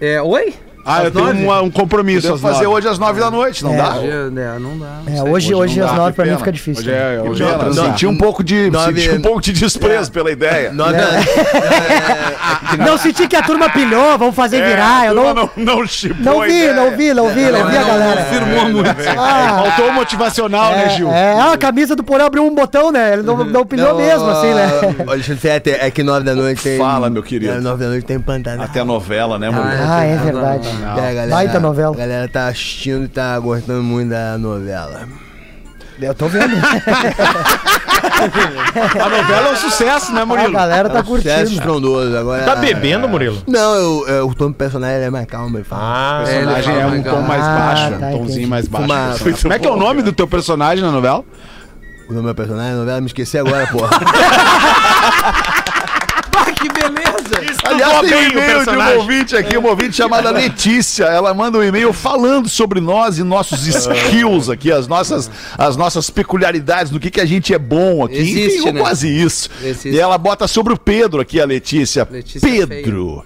É, 0.00 0.22
oi? 0.22 0.54
Ah, 0.90 1.04
eu 1.04 1.10
tenho 1.10 1.30
uma- 1.44 1.62
um 1.62 1.70
compromisso 1.70 2.22
Podemos 2.22 2.44
às 2.44 2.50
fazer 2.52 2.64
nove. 2.64 2.76
hoje 2.78 2.88
às 2.88 2.98
nove 2.98 3.20
da 3.20 3.30
noite, 3.30 3.62
não 3.64 3.72
É. 3.72 3.76
dá? 3.76 3.96
Hoje, 3.96 4.08
é, 4.10 4.58
não 4.58 4.78
dá. 4.78 4.86
É, 5.06 5.22
hoje, 5.22 5.54
hoje, 5.54 5.80
não 5.80 5.86
às 5.88 5.94
nove 5.94 6.12
pra 6.12 6.24
mim 6.24 6.36
fica 6.36 6.52
difícil. 6.52 6.82
Hoje 6.82 6.90
é, 6.92 7.22
hoje 7.24 7.42
é 7.42 7.46
Pena, 7.46 7.58
transar. 7.58 7.84
senti 7.86 8.06
um 8.06 8.16
pouco 8.16 8.42
de, 8.44 8.70
Nove- 8.70 9.00
senti 9.00 9.16
um 9.16 9.22
pouco 9.22 9.40
de 9.40 9.52
desprezo 9.52 10.10
pela 10.10 10.30
ideia. 10.30 10.72
Nove, 10.74 10.94
Não 12.78 12.96
senti 12.98 13.26
que 13.26 13.36
a 13.36 13.42
turma 13.42 13.68
pilhou, 13.70 14.16
vamos 14.18 14.34
fazer 14.34 14.62
virar. 14.64 15.06
Eu 15.06 15.14
não, 15.14 15.34
não, 15.34 15.50
não 15.56 15.86
chipou 15.86 16.20
não 16.24 16.40
vi, 16.42 16.72
não 16.72 16.96
vi, 16.96 17.12
não 17.14 17.28
vi, 17.28 17.44
não 17.50 17.66
vi 17.68 17.76
a 17.76 17.82
galera. 17.82 18.22
Confirmou 18.24 18.68
muito. 18.70 18.90
Ah, 19.18 19.62
Faltou 19.64 19.88
o 19.88 19.92
motivacional, 19.94 20.72
né, 20.72 20.88
Gil? 20.90 21.10
é, 21.10 21.34
é, 21.34 21.40
a 21.52 21.56
camisa 21.56 21.96
do 21.96 22.02
Porão 22.04 22.26
abriu 22.26 22.44
um 22.44 22.54
botão, 22.54 22.92
né? 22.92 23.14
Ele 23.14 23.22
não, 23.22 23.64
pilhou 23.66 23.96
mesmo, 23.96 24.28
assim, 24.28 24.52
né? 24.54 24.68
Alexandre 25.06 25.40
Fetter, 25.40 25.78
é 25.80 25.90
que 25.90 26.02
nove 26.02 26.24
da 26.24 26.34
noite 26.34 26.62
tem. 26.62 26.78
Fala, 26.78 27.10
meu 27.10 27.22
querido. 27.22 27.52
É, 27.52 27.60
nove 27.60 27.82
da 27.84 27.90
noite 27.90 28.04
tem 28.06 28.18
Pantanal. 28.20 28.64
Até 28.64 28.80
a 28.80 28.84
novela, 28.84 29.38
né, 29.38 29.50
mano? 29.50 29.70
Ah, 29.88 30.04
é 30.04 30.16
verdade. 30.16 30.68
É, 30.82 30.88
a 30.88 30.94
galera, 31.14 31.30
Baita 31.30 31.60
novela. 31.60 31.94
A 31.94 31.98
galera 31.98 32.28
tá 32.28 32.48
assistindo 32.48 33.04
e 33.04 33.08
tá 33.08 33.38
gostando 33.38 33.82
muito 33.82 34.10
da 34.10 34.36
novela. 34.38 35.08
Eu 36.00 36.14
tô 36.14 36.28
vendo. 36.28 36.54
A 39.00 39.08
novela 39.08 39.48
é 39.48 39.52
um 39.52 39.56
sucesso, 39.56 40.12
né, 40.12 40.22
A 40.22 40.26
Murilo? 40.26 40.52
galera 40.52 40.88
tá 40.88 41.04
Sucesso 41.04 41.34
curtindo. 41.34 41.52
estrondoso. 41.60 42.16
Agora, 42.16 42.42
Tá 42.44 42.56
bebendo, 42.56 43.06
Murilo? 43.08 43.42
Não, 43.46 43.74
eu, 43.74 44.08
eu, 44.08 44.26
o 44.28 44.34
tom 44.34 44.48
do 44.48 44.54
personagem 44.54 45.02
é 45.02 45.10
mais 45.10 45.26
calmo. 45.26 45.56
Ele 45.58 45.64
fala. 45.64 45.82
Ah, 45.82 46.20
O 46.22 46.26
personagem 46.26 46.80
é 46.80 46.86
um 46.86 47.02
tom 47.02 47.20
mais 47.22 47.42
Ah, 47.44 47.56
baixo, 47.58 47.90
tá, 47.98 48.06
um 48.06 48.10
tomzinho 48.12 48.22
entendi. 48.30 48.46
mais 48.46 48.66
baixo. 48.68 48.84
Fumar- 49.18 49.38
Como 49.42 49.52
é 49.54 49.58
que 49.58 49.66
é 49.66 49.70
o 49.70 49.76
nome 49.76 50.02
do 50.02 50.12
teu 50.12 50.26
personagem 50.26 50.82
na 50.84 50.90
novela? 50.90 51.18
O 52.08 52.12
nome 52.12 52.22
do 52.22 52.24
meu 52.24 52.34
personagem, 52.34 52.72
a 52.72 52.76
novela, 52.76 53.00
me 53.00 53.06
esqueci 53.06 53.36
agora, 53.38 53.66
porra. 53.66 53.90
Aliás, 57.82 58.00
tem 58.00 58.16
um 58.16 58.30
e-mail 58.30 58.64
de 58.64 58.70
uma 58.70 58.90
ouvinte 58.90 59.36
aqui, 59.36 59.56
uma 59.56 59.70
ouvinte 59.70 59.96
chamada 59.96 60.30
Letícia. 60.30 61.04
Ela 61.04 61.32
manda 61.34 61.58
um 61.58 61.62
e-mail 61.62 61.92
falando 61.92 62.48
sobre 62.48 62.80
nós 62.80 63.18
e 63.18 63.22
nossos 63.22 63.66
skills 63.66 64.48
aqui, 64.48 64.70
as 64.70 64.86
nossas, 64.86 65.30
as 65.56 65.76
nossas 65.76 66.10
peculiaridades, 66.10 66.92
no 66.92 67.00
que, 67.00 67.10
que 67.10 67.20
a 67.20 67.26
gente 67.26 67.52
é 67.54 67.58
bom 67.58 68.04
aqui. 68.04 68.16
Existe, 68.16 68.58
Enfim, 68.58 68.68
ou 68.68 68.72
né? 68.74 68.80
quase 68.80 69.08
isso. 69.08 69.48
Existe. 69.62 69.90
E 69.90 69.98
ela 69.98 70.18
bota 70.18 70.46
sobre 70.46 70.72
o 70.72 70.78
Pedro 70.78 71.20
aqui, 71.20 71.40
a 71.40 71.44
Letícia. 71.44 72.06
Letícia 72.10 72.66
Pedro. 72.66 73.24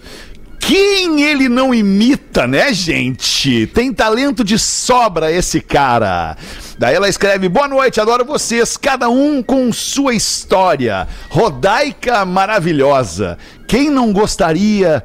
Quem 0.66 1.22
ele 1.22 1.46
não 1.46 1.74
imita, 1.74 2.46
né, 2.46 2.72
gente? 2.72 3.66
Tem 3.66 3.92
talento 3.92 4.42
de 4.42 4.58
sobra 4.58 5.30
esse 5.30 5.60
cara. 5.60 6.38
Daí 6.78 6.94
ela 6.94 7.06
escreve: 7.06 7.50
Boa 7.50 7.68
noite, 7.68 8.00
adoro 8.00 8.24
vocês, 8.24 8.74
cada 8.78 9.10
um 9.10 9.42
com 9.42 9.70
sua 9.74 10.14
história. 10.14 11.06
Rodaica 11.28 12.24
maravilhosa. 12.24 13.36
Quem 13.68 13.90
não 13.90 14.10
gostaria 14.10 15.04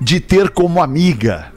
de 0.00 0.18
ter 0.18 0.48
como 0.48 0.82
amiga? 0.82 1.52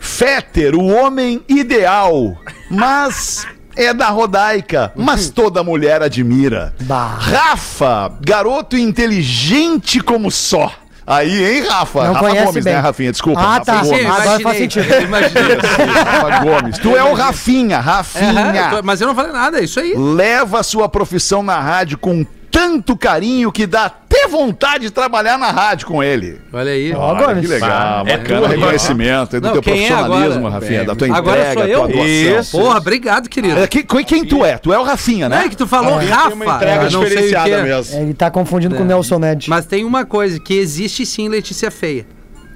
Féter, 0.00 0.76
o 0.76 0.86
homem 0.86 1.42
ideal, 1.48 2.40
mas 2.70 3.48
é 3.74 3.92
da 3.92 4.10
Rodaica, 4.10 4.92
mas 4.94 5.28
toda 5.28 5.64
mulher 5.64 6.02
admira. 6.02 6.72
Bah. 6.82 7.16
Rafa, 7.18 8.12
garoto 8.20 8.76
inteligente 8.76 10.00
como 10.00 10.30
só. 10.30 10.72
Aí, 11.10 11.44
hein, 11.56 11.64
Rafa? 11.68 12.04
Não 12.04 12.12
Rafa 12.14 12.26
conhece 12.28 12.46
Gomes, 12.46 12.64
bem. 12.64 12.74
né, 12.74 12.80
Rafinha? 12.80 13.10
Desculpa. 13.12 13.40
Ah, 13.40 13.44
Rafa 13.54 13.64
tá. 13.64 13.72
Gomes. 13.82 13.88
Sim, 13.88 14.04
Agora 14.06 14.22
imaginei. 14.24 14.42
faz 14.44 14.58
sentido. 14.58 15.02
Imaginei. 15.02 15.56
Rafa 16.04 16.38
Gomes. 16.44 16.78
Tu 16.78 16.96
é 16.96 17.02
o 17.04 17.14
Rafinha, 17.14 17.76
É, 17.76 17.80
Rafinha. 17.80 18.68
eu 18.70 18.76
tô- 18.78 18.82
mas 18.84 19.00
eu 19.00 19.06
não 19.08 19.14
falei 19.14 19.32
nada, 19.32 19.58
é 19.60 19.64
isso 19.64 19.80
aí. 19.80 19.94
Leva 19.96 20.60
a 20.60 20.62
sua 20.62 20.88
profissão 20.88 21.42
na 21.42 21.58
rádio 21.58 21.98
com 21.98 22.24
tanto 22.50 22.96
carinho 22.96 23.50
que 23.52 23.66
dá 23.66 23.88
até 24.20 24.28
vontade 24.28 24.84
de 24.84 24.90
trabalhar 24.90 25.38
na 25.38 25.50
rádio 25.50 25.86
com 25.86 26.02
ele. 26.02 26.38
Olha 26.52 26.70
aí. 26.72 26.92
Olha, 26.94 27.26
Gomes. 27.26 27.40
que 27.40 27.46
legal, 27.46 28.06
É 28.06 28.16
bacana 28.16 28.40
tua, 28.40 28.48
reconhecimento 28.48 29.36
aí 29.36 29.40
do 29.40 29.46
Não, 29.46 29.52
teu 29.52 29.60
é 29.60 29.62
profissionalismo, 29.62 30.46
agora? 30.46 30.54
Rafinha, 30.54 30.84
da 30.84 30.94
tua 30.94 31.08
entrega, 31.08 31.18
Agora 31.18 31.52
sou 31.52 31.64
eu? 31.64 31.78
tua 31.78 31.84
atuação. 31.88 32.06
Isso. 32.40 32.58
Porra, 32.58 32.78
obrigado, 32.78 33.28
querido. 33.28 33.58
É, 33.60 33.66
quem, 33.66 33.84
quem 34.04 34.24
tu 34.24 34.44
é? 34.44 34.58
Tu 34.58 34.72
é 34.72 34.78
o 34.78 34.82
Rafinha, 34.82 35.28
Não 35.28 35.36
né? 35.36 35.44
é 35.46 35.48
que 35.48 35.56
tu 35.56 35.66
falou 35.66 35.96
Rafa. 35.96 36.28
Tem 36.30 36.32
uma 36.42 36.56
entrega 36.56 36.82
não 36.84 36.90
sei 36.90 36.98
o 37.00 37.04
diferenciada 37.04 37.56
quê. 37.56 37.62
mesmo. 37.62 38.00
Ele 38.00 38.14
tá 38.14 38.30
confundindo 38.30 38.74
com 38.76 38.82
o 38.82 38.86
Nelson 38.86 39.18
Ned. 39.18 39.48
Mas 39.48 39.66
tem 39.66 39.84
uma 39.84 40.04
coisa, 40.04 40.38
que 40.38 40.54
existe 40.54 41.04
sim 41.06 41.28
Letícia 41.28 41.70
Feia. 41.70 42.06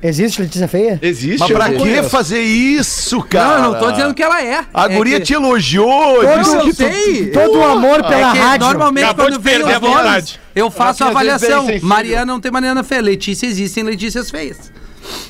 Existe 0.07 0.42
Letícia 0.42 0.68
Feia? 0.68 0.98
Existe? 1.00 1.38
Mas 1.40 1.50
pra 1.50 1.70
que 1.70 1.78
conheço. 1.78 2.11
fazer 2.11 2.40
isso, 2.42 3.22
cara? 3.22 3.59
Não, 3.61 3.64
eu 3.64 3.72
não 3.72 3.78
tô 3.80 3.90
dizendo 3.90 4.12
que 4.14 4.22
ela 4.22 4.42
é. 4.42 4.62
A 4.74 4.84
É 4.84 4.88
guria 4.96 5.18
que- 5.18 5.24
te 5.24 5.32
elogiou, 5.32 6.16
Todo 6.22 6.38
disse 6.40 6.57
eu 6.57 6.61
que 6.61 6.70
tu- 6.70 6.76
sei. 6.76 7.26
Todo 7.30 7.59
o 7.59 7.64
amor 7.64 8.02
pela 8.05 8.36
É 8.36 8.38
rádio. 8.38 8.66
normalmente 8.66 9.05
Acabou 9.05 9.24
quando 9.26 9.40
vem 9.40 9.55
perder 9.55 9.70
os 9.70 9.74
a 9.76 9.78
vontade. 9.78 10.05
nomes, 10.05 10.38
eu 10.55 10.70
faço 10.70 11.05
a 11.05 11.09
avaliação. 11.09 11.66
Mariana 11.80 12.26
não 12.26 12.38
tem 12.38 12.52
Mariana 12.52 12.84
feia. 12.84 13.00
Letícia 13.00 13.46
existem 13.46 13.82
Letícias 13.82 14.30
feias. 14.30 14.70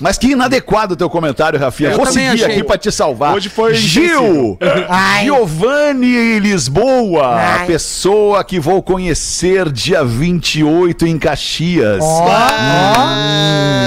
Mas 0.01 0.19
que 0.19 0.29
inadequado 0.29 0.93
o 0.95 0.97
teu 0.97 1.09
comentário, 1.11 1.59
Rafinha. 1.59 1.91
Eu 1.91 1.97
Vou 1.97 2.07
também 2.07 2.31
seguir 2.31 2.45
achei. 2.45 2.57
aqui 2.57 2.65
pra 2.65 2.77
te 2.79 2.91
salvar. 2.93 3.35
Hoje 3.35 3.49
foi 3.49 3.75
Gil! 3.75 4.59
Giovanni 5.23 6.39
Lisboa, 6.41 7.27
a 7.27 7.55
Ai. 7.61 7.67
pessoa 7.67 8.43
que 8.45 8.59
vou 8.61 8.83
conhecer 8.83 9.71
dia 9.71 10.05
28 10.05 11.07
em 11.07 11.19
Caxias. 11.19 11.99
Ó, 12.03 12.25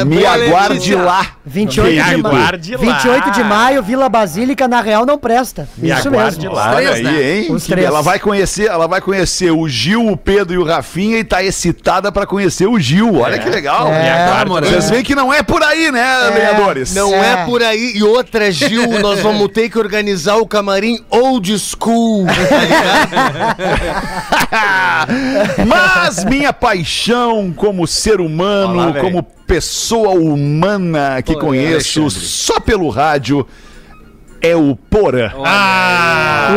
Hum, 0.01 0.05
Me 0.05 0.17
boa, 0.19 0.31
aguarde 0.31 0.73
Letícia. 0.75 1.01
lá. 1.01 1.25
28 1.45 1.89
de, 1.89 1.95
Me 2.17 2.21
maio. 2.21 2.27
aguarde 2.37 2.71
lá. 2.75 2.77
28 2.81 3.31
de 3.31 3.43
maio, 3.43 3.81
Vila 3.83 4.09
Basílica, 4.09 4.67
na 4.67 4.81
real 4.81 5.05
não 5.05 5.17
presta. 5.17 5.67
Me 5.77 5.89
Isso 5.89 6.07
aguarde 6.07 6.37
mesmo. 6.41 6.53
lá. 6.53 6.75
Olha 6.75 6.91
três, 6.91 7.07
aí, 7.07 7.13
né? 7.13 7.31
hein? 7.39 7.47
Os 7.51 7.65
três. 7.65 7.85
Ela 7.87 8.01
vai 8.01 8.19
conhecer, 8.19 8.67
ela 8.67 8.87
vai 8.87 9.01
conhecer 9.01 9.51
o 9.51 9.67
Gil, 9.67 10.05
o 10.07 10.15
Pedro 10.17 10.53
e 10.53 10.57
o 10.57 10.63
Rafinha 10.63 11.17
e 11.19 11.23
tá 11.23 11.41
excitada 11.43 12.11
pra 12.11 12.25
conhecer 12.27 12.67
o 12.67 12.77
Gil. 12.79 13.15
Olha 13.21 13.39
que 13.39 13.49
legal. 13.49 13.87
É, 13.87 14.03
Me 14.03 14.09
aguarde. 14.09 14.69
Vocês 14.69 14.89
veem 14.89 15.03
que 15.03 15.15
não 15.15 15.33
é 15.33 15.41
por 15.41 15.63
aí, 15.63 15.76
né, 15.91 16.29
lenhadores? 16.33 16.93
Não 16.93 17.13
É. 17.13 17.33
é 17.33 17.45
por 17.45 17.61
aí. 17.63 17.93
E 17.95 18.03
outra, 18.03 18.51
Gil, 18.51 18.87
nós 18.99 19.19
vamos 19.21 19.47
ter 19.49 19.69
que 19.69 19.77
organizar 19.77 20.37
o 20.37 20.45
camarim 20.47 20.99
old 21.09 21.57
school. 21.59 22.25
Mas 25.65 26.23
minha 26.25 26.51
paixão 26.53 27.53
como 27.55 27.87
ser 27.87 28.19
humano, 28.19 28.81
Olá, 28.89 28.99
como 28.99 29.23
pessoa 29.45 30.09
humana 30.11 31.21
que 31.21 31.35
conheço 31.35 32.09
só 32.09 32.59
pelo 32.59 32.89
rádio, 32.89 33.47
é 34.41 34.55
o 34.55 34.75
Porã. 34.75 35.31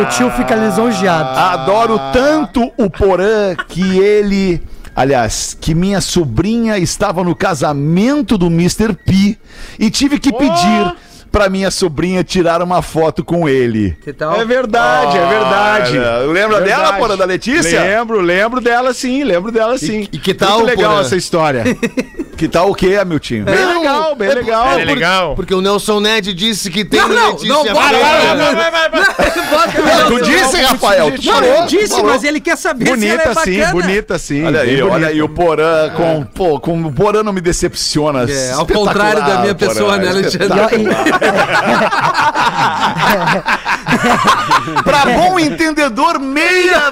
O 0.01 0.05
tio 0.15 0.29
fica 0.31 0.55
lisonjeado. 0.55 1.37
Adoro 1.39 1.99
tanto 2.13 2.71
o 2.77 2.89
Porã 2.89 3.55
que 3.67 3.99
ele. 3.99 4.61
Aliás, 4.95 5.57
que 5.59 5.73
minha 5.73 6.01
sobrinha 6.01 6.77
estava 6.77 7.23
no 7.23 7.35
casamento 7.35 8.37
do 8.37 8.47
Mr. 8.47 8.93
P 8.93 9.37
e 9.79 9.89
tive 9.89 10.19
que 10.19 10.31
pedir 10.33 10.95
pra 11.31 11.49
minha 11.49 11.71
sobrinha 11.71 12.23
tirar 12.23 12.61
uma 12.61 12.81
foto 12.81 13.23
com 13.23 13.47
ele. 13.47 13.97
Que 14.03 14.11
tal? 14.11 14.35
É 14.39 14.43
verdade, 14.45 15.17
é 15.17 15.27
verdade. 15.27 15.97
Olha, 15.97 16.17
lembra 16.31 16.59
Verdade. 16.59 16.65
dela, 16.65 16.93
Porã, 16.97 17.15
da 17.15 17.25
Letícia? 17.25 17.81
Lembro, 17.81 18.19
lembro 18.19 18.59
dela 18.59 18.93
sim, 18.93 19.23
lembro 19.23 19.51
dela 19.51 19.77
sim. 19.77 20.07
e 20.11 20.19
que 20.19 20.33
tal, 20.33 20.59
Muito 20.59 20.67
legal 20.75 20.91
Porã? 20.91 21.01
essa 21.05 21.15
história. 21.15 21.63
Que 22.41 22.47
tal 22.47 22.71
o 22.71 22.73
quê, 22.73 22.97
Amiltinho? 22.99 23.45
Bem 23.45 23.53
legal, 23.53 24.15
bem 24.15 24.29
legal. 24.29 24.79
É 24.79 24.83
legal. 24.83 25.35
Porque 25.35 25.53
o 25.53 25.61
Nelson 25.61 25.99
Ned 25.99 26.33
disse 26.33 26.71
que 26.71 26.83
tem 26.83 26.99
Não, 26.99 27.07
não, 27.07 27.27
Letícia 27.33 27.53
não, 27.53 27.63
para, 27.65 27.99
para. 27.99 28.35
Bota 29.51 29.79
o 29.79 30.07
Tu 30.07 30.21
disse, 30.23 30.59
Rafael. 30.63 31.11
Tu 31.11 31.21
falou, 31.21 31.43
Eu 31.43 31.67
disse, 31.67 31.89
falou. 31.89 32.07
mas 32.07 32.23
ele 32.23 32.39
quer 32.39 32.57
saber 32.57 32.85
se 32.85 32.91
ela 32.91 33.21
é 33.21 33.25
Bonita 33.25 33.43
sim, 33.43 33.59
bacana. 33.59 33.71
bonita 33.71 34.17
sim. 34.17 34.43
Olha 34.43 34.61
aí, 34.61 34.81
olha 34.81 34.91
bonita. 34.91 35.07
aí, 35.09 35.21
o 35.21 35.29
Porã 35.29 35.91
com, 35.91 36.23
pô, 36.23 36.59
com 36.59 36.81
o 36.81 36.91
Porã 36.91 37.21
não 37.21 37.31
me 37.31 37.41
decepciona. 37.41 38.25
É, 38.27 38.53
ao 38.53 38.65
contrário 38.65 39.23
da 39.23 39.41
minha 39.41 39.53
pessoa, 39.53 39.99
né, 39.99 40.09
Alexandre? 40.09 40.49
Pra 44.83 45.05
bom 45.05 45.39
entendedor, 45.39 46.19
meia 46.19 46.91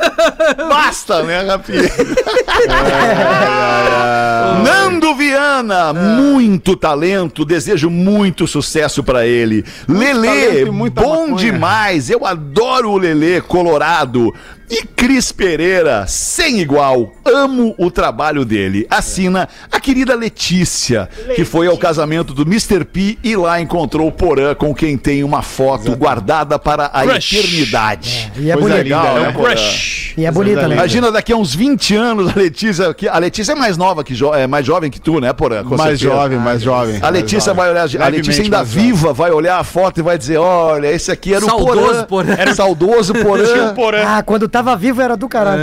basta, 0.70 1.24
né, 1.24 1.42
Rafinha? 1.42 1.90
Nando 4.64 5.16
Viana, 5.40 5.94
muito 5.94 6.76
talento, 6.76 7.46
desejo 7.46 7.90
muito 7.90 8.46
sucesso 8.46 9.02
pra 9.02 9.26
ele. 9.26 9.64
Lelê, 9.88 10.28
talento 10.28 10.68
e 10.68 10.72
muita 10.72 11.02
bom 11.02 11.34
demais, 11.34 12.10
eu 12.10 12.26
adoro 12.26 12.92
o 12.92 12.98
Lelê 12.98 13.40
colorado. 13.40 14.34
E 14.70 14.84
Cris 14.86 15.32
Pereira, 15.32 16.06
sem 16.08 16.60
igual, 16.60 17.12
amo 17.26 17.74
o 17.78 17.90
trabalho 17.90 18.46
dele. 18.46 18.86
Assina 18.90 19.50
a 19.72 19.80
querida 19.80 20.14
Letícia, 20.16 21.10
que 21.36 21.44
foi 21.44 21.66
ao 21.68 21.76
casamento 21.78 22.34
do 22.36 22.44
Mr. 22.44 22.86
P 22.86 23.18
e 23.24 23.36
lá 23.36 23.60
encontrou 23.60 24.08
o 24.08 24.12
Porã 24.12 24.54
com 24.54 24.74
quem 24.76 24.96
tem 24.96 25.24
uma 25.24 25.42
foto 25.42 25.96
guardada 25.96 26.60
para 26.60 26.86
a 26.86 27.02
Crush. 27.04 27.34
eternidade. 27.38 28.32
E 28.38 28.52
é 28.52 28.54
Coisa 28.54 28.78
bonita. 28.78 28.84
legal, 28.84 29.18
É 29.18 29.22
né, 29.22 29.30
um 29.30 29.34
Porã? 29.34 29.50
crush. 29.56 30.14
E 30.18 30.26
é 30.26 30.32
bonita, 30.32 30.68
né? 30.68 30.76
Imagina 30.76 31.12
daqui 31.12 31.34
a 31.34 31.38
uns 31.38 31.56
20 31.56 31.96
anos 31.96 32.30
a 32.30 32.40
Letícia. 32.40 32.94
que- 32.94 33.08
A 33.08 33.18
Letícia 33.18 33.54
é 33.54 33.56
mais 33.56 33.76
nova 33.78 34.04
que 34.04 34.14
jo- 34.14 34.34
é 34.36 34.46
mais 34.46 34.66
jovem 34.66 34.92
que 34.92 35.00
tu, 35.00 35.20
né, 35.20 35.34
Porã? 35.34 35.64
Com 35.64 35.76
Mais 35.78 35.98
certeza. 36.00 36.12
jovem, 36.14 36.38
mais 36.38 36.62
jovem. 36.62 37.00
A 37.02 37.10
Letícia 37.10 37.54
vai 37.54 37.72
olhar, 37.72 37.88
a 38.00 38.08
Letícia 38.08 38.44
ainda 38.44 38.58
jovem. 38.60 38.84
viva 38.92 39.14
vai 39.14 39.32
olhar 39.32 39.58
a 39.58 39.64
foto 39.64 40.00
e 40.00 40.04
vai 40.04 40.18
dizer: 40.18 40.38
olha, 40.38 40.88
esse 40.92 41.12
aqui 41.12 41.34
era 41.34 41.44
Saudoso 41.46 41.72
o 41.72 41.76
Porã. 41.76 42.04
Porã. 42.06 42.36
Era 42.38 42.54
saudoso 42.54 43.14
Porã. 43.14 43.72
um 43.72 43.74
porã. 43.74 44.04
Ah, 44.06 44.22
quando 44.24 44.48
tava 44.60 44.76
vivo 44.76 45.02
era 45.02 45.16
do 45.16 45.30
caralho. 45.30 45.62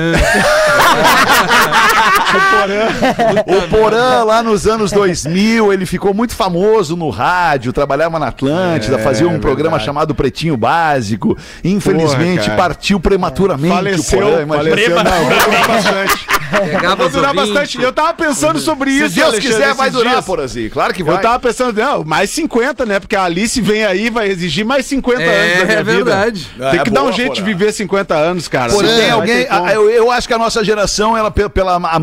O 3.47 3.69
Porã, 3.69 4.25
lá 4.25 4.43
nos 4.43 4.67
anos 4.67 4.91
2000, 4.93 5.73
ele 5.73 5.87
ficou 5.87 6.13
muito 6.13 6.35
famoso 6.35 6.97
no 6.97 7.11
rádio, 7.11 7.73
trabalhava 7.73 8.19
na 8.19 8.29
Atlântida, 8.29 8.97
É, 8.97 8.99
fazia 9.03 9.27
um 9.27 9.31
verdade. 9.31 9.43
programa 9.47 9.79
chamado 9.79 10.15
Pretinho 10.15 10.57
Básico. 10.57 11.37
Infelizmente, 11.65 12.45
Porra, 12.45 12.57
partiu 12.57 13.01
prematuramente 13.01 13.75
Faleceu, 13.75 14.19
o 14.19 14.23
Porã. 14.31 14.43
imagina. 14.43 14.77
faleceu. 14.77 14.97
Não, 14.97 15.29
durar 15.29 15.69
bastante. 15.69 16.27
Pegava 16.71 16.97
Vai 16.97 17.09
durar 17.11 17.35
bastante. 17.35 17.83
Eu 17.83 17.93
tava 17.93 18.15
pensando 18.15 18.59
sobre 18.61 18.91
Se 18.91 19.05
isso. 19.07 19.15
Deus 19.17 19.29
Alexandre, 19.29 19.55
quiser, 19.59 19.75
vai 19.75 19.91
durar, 19.91 20.13
dias. 20.15 20.25
Porãzinho. 20.25 20.71
Claro 20.71 20.95
que 20.95 21.03
vai. 21.03 21.17
Eu 21.17 21.21
tava 21.21 21.39
pensando, 21.41 21.77
não, 21.81 22.05
mais 22.05 22.31
50, 22.31 22.87
né? 22.87 23.01
Porque 23.01 23.17
a 23.17 23.25
Alice 23.25 23.61
vem 23.61 23.85
aí, 23.85 24.11
vai 24.11 24.29
exigir 24.29 24.65
mais 24.65 24.87
50 24.87 25.23
É, 25.23 25.27
anos 25.43 25.59
da 25.59 25.65
minha 25.65 25.79
é 25.79 25.83
verdade. 25.83 26.49
vida. 26.53 26.71
Tem 26.71 26.81
É 26.81 26.85
que 26.85 26.91
dar 26.91 27.01
boa, 27.01 27.11
um 27.11 27.15
jeito 27.15 27.29
Porã. 27.31 27.35
de 27.35 27.43
viver 27.43 27.73
50 27.73 28.15
anos, 28.15 28.47
cara. 28.49 28.71
Se 28.71 28.83
Não 28.83 28.97
tem 28.97 29.11
alguém, 29.11 29.47
eu, 29.75 29.91
eu 29.91 30.11
acho 30.11 30.29
que 30.29 30.35
a 30.35 30.39
nossa 30.39 30.63
geração, 30.67 31.17
ela 31.17 31.31
pe- 31.31 31.49
pela, 31.49 31.77
a- 31.77 32.01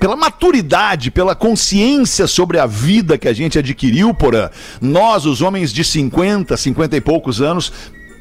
pela 0.00 0.16
maturidade, 0.16 1.10
pela 1.10 1.34
consciência 1.34 2.26
sobre 2.26 2.58
a 2.58 2.66
vida 2.66 3.16
que 3.16 3.28
a 3.28 3.32
gente 3.32 3.58
adquiriu, 3.58 4.12
porã, 4.12 4.50
nós, 4.80 5.24
os 5.26 5.40
homens 5.42 5.72
de 5.72 5.84
50, 5.84 6.56
50 6.56 6.96
e 6.96 7.00
poucos 7.00 7.40
anos, 7.40 7.72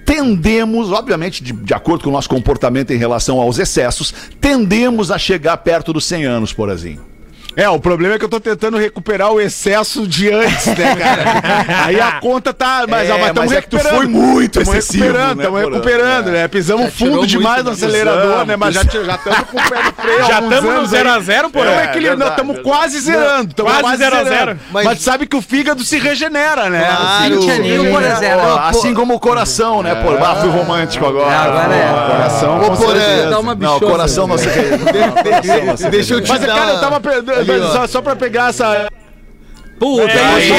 tendemos, 0.06 0.92
obviamente, 0.92 1.44
de, 1.44 1.52
de 1.52 1.74
acordo 1.74 2.04
com 2.04 2.10
o 2.12 2.14
nosso 2.14 2.30
comportamento 2.30 2.92
em 2.92 2.98
relação 2.98 3.40
aos 3.42 3.58
excessos, 3.58 4.14
tendemos 4.40 5.10
a 5.10 5.18
chegar 5.18 5.58
perto 5.58 5.92
dos 5.92 6.06
100 6.06 6.26
anos, 6.26 6.54
porazinho. 6.54 7.02
É, 7.56 7.70
o 7.70 7.80
problema 7.80 8.16
é 8.16 8.20
que 8.20 8.26
eu 8.26 8.30
tô 8.30 8.40
tentando 8.40 8.78
recuperar 8.78 9.32
o 9.32 9.40
excesso 9.40 10.06
de 10.08 10.32
antes, 10.32 10.68
né, 10.68 10.96
cara? 10.96 11.86
Aí 11.86 12.00
a 12.00 12.14
conta 12.20 12.54
tá. 12.54 12.86
Mas, 12.88 13.10
É, 13.10 13.18
mas, 13.18 13.32
mas 13.34 13.52
é 13.52 13.62
que 13.62 13.70
tu 13.70 13.78
recuperando. 13.78 13.98
foi 13.98 14.08
muito 14.08 14.60
Tamo 14.60 14.72
excessivo, 14.76 15.04
recuperando, 15.06 15.38
né, 15.38 15.44
tamo 15.46 15.58
Porã? 15.58 15.70
recuperando, 15.76 16.26
né? 16.32 16.48
Pisamos 16.48 16.86
Já 16.86 16.92
tirou 16.92 17.12
fundo 17.14 17.28
demais 17.28 17.64
no 17.64 17.70
né? 17.72 17.76
acelerador, 17.76 18.22
Pisamos, 18.24 18.48
né? 18.48 18.56
Mas 18.58 18.74
já 18.76 18.82
estamos 18.82 19.40
com 19.50 19.58
o 19.58 19.70
pé 19.70 19.84
no 19.84 19.94
freio. 20.04 20.20
Já 20.28 20.40
estamos 20.40 20.64
no 20.64 20.70
anos 20.70 20.94
aí. 20.94 21.00
0 21.00 21.10
a 21.12 21.20
0 21.20 21.50
por 21.50 21.66
Não, 21.66 21.72
é 21.74 21.88
que 21.88 21.98
ele- 22.00 22.16
não, 22.16 22.28
estamos 22.28 22.60
quase 22.62 23.00
zerando. 23.00 23.56
Quase 23.64 23.80
quase, 23.82 23.98
zero 23.98 24.16
a 24.16 24.24
zerando. 24.24 24.46
zero. 24.46 24.60
Mas... 24.72 24.86
Mas- 24.86 25.02
sabe 25.02 25.26
que 25.28 25.36
o 25.36 25.42
fígado 25.42 25.84
se 25.84 25.98
regenera, 25.98 26.70
né? 26.70 26.86
Claro. 26.86 27.40
20 27.42 27.52
aninhos 27.52 27.88
por 27.90 28.04
exemplo. 28.04 28.40
Ó, 28.48 28.60
assim 28.60 28.94
como 28.94 29.14
o 29.16 29.20
coração, 29.20 29.82
né, 29.82 29.96
pô? 29.96 30.12
Ah, 30.24 30.36
fui 30.36 30.50
romântico 30.50 31.06
agora. 31.06 31.32
É, 31.32 31.36
agora 31.38 31.74
é. 31.76 32.12
Coração, 32.16 32.58
Ô, 32.62 32.72
Porã. 32.76 33.30
Dá 33.30 33.40
uma 33.40 33.56
Não, 33.56 33.72
o 33.72 33.80
bichona. 33.80 33.92
coração 33.92 34.28
não 34.28 34.38
se 34.38 34.46
Deixa, 35.90 36.14
eu 36.16 36.22
te 36.22 36.30
Mas, 36.30 36.46
cara, 36.46 36.72
eu 36.72 36.80
tava. 36.80 37.00
pe- 37.00 37.22
Ali, 37.54 37.68
só, 37.72 37.88
só 37.88 38.02
pra 38.02 38.16
pegar 38.16 38.50
essa. 38.50 38.90
Puta, 39.80 40.04
Aí. 40.04 40.52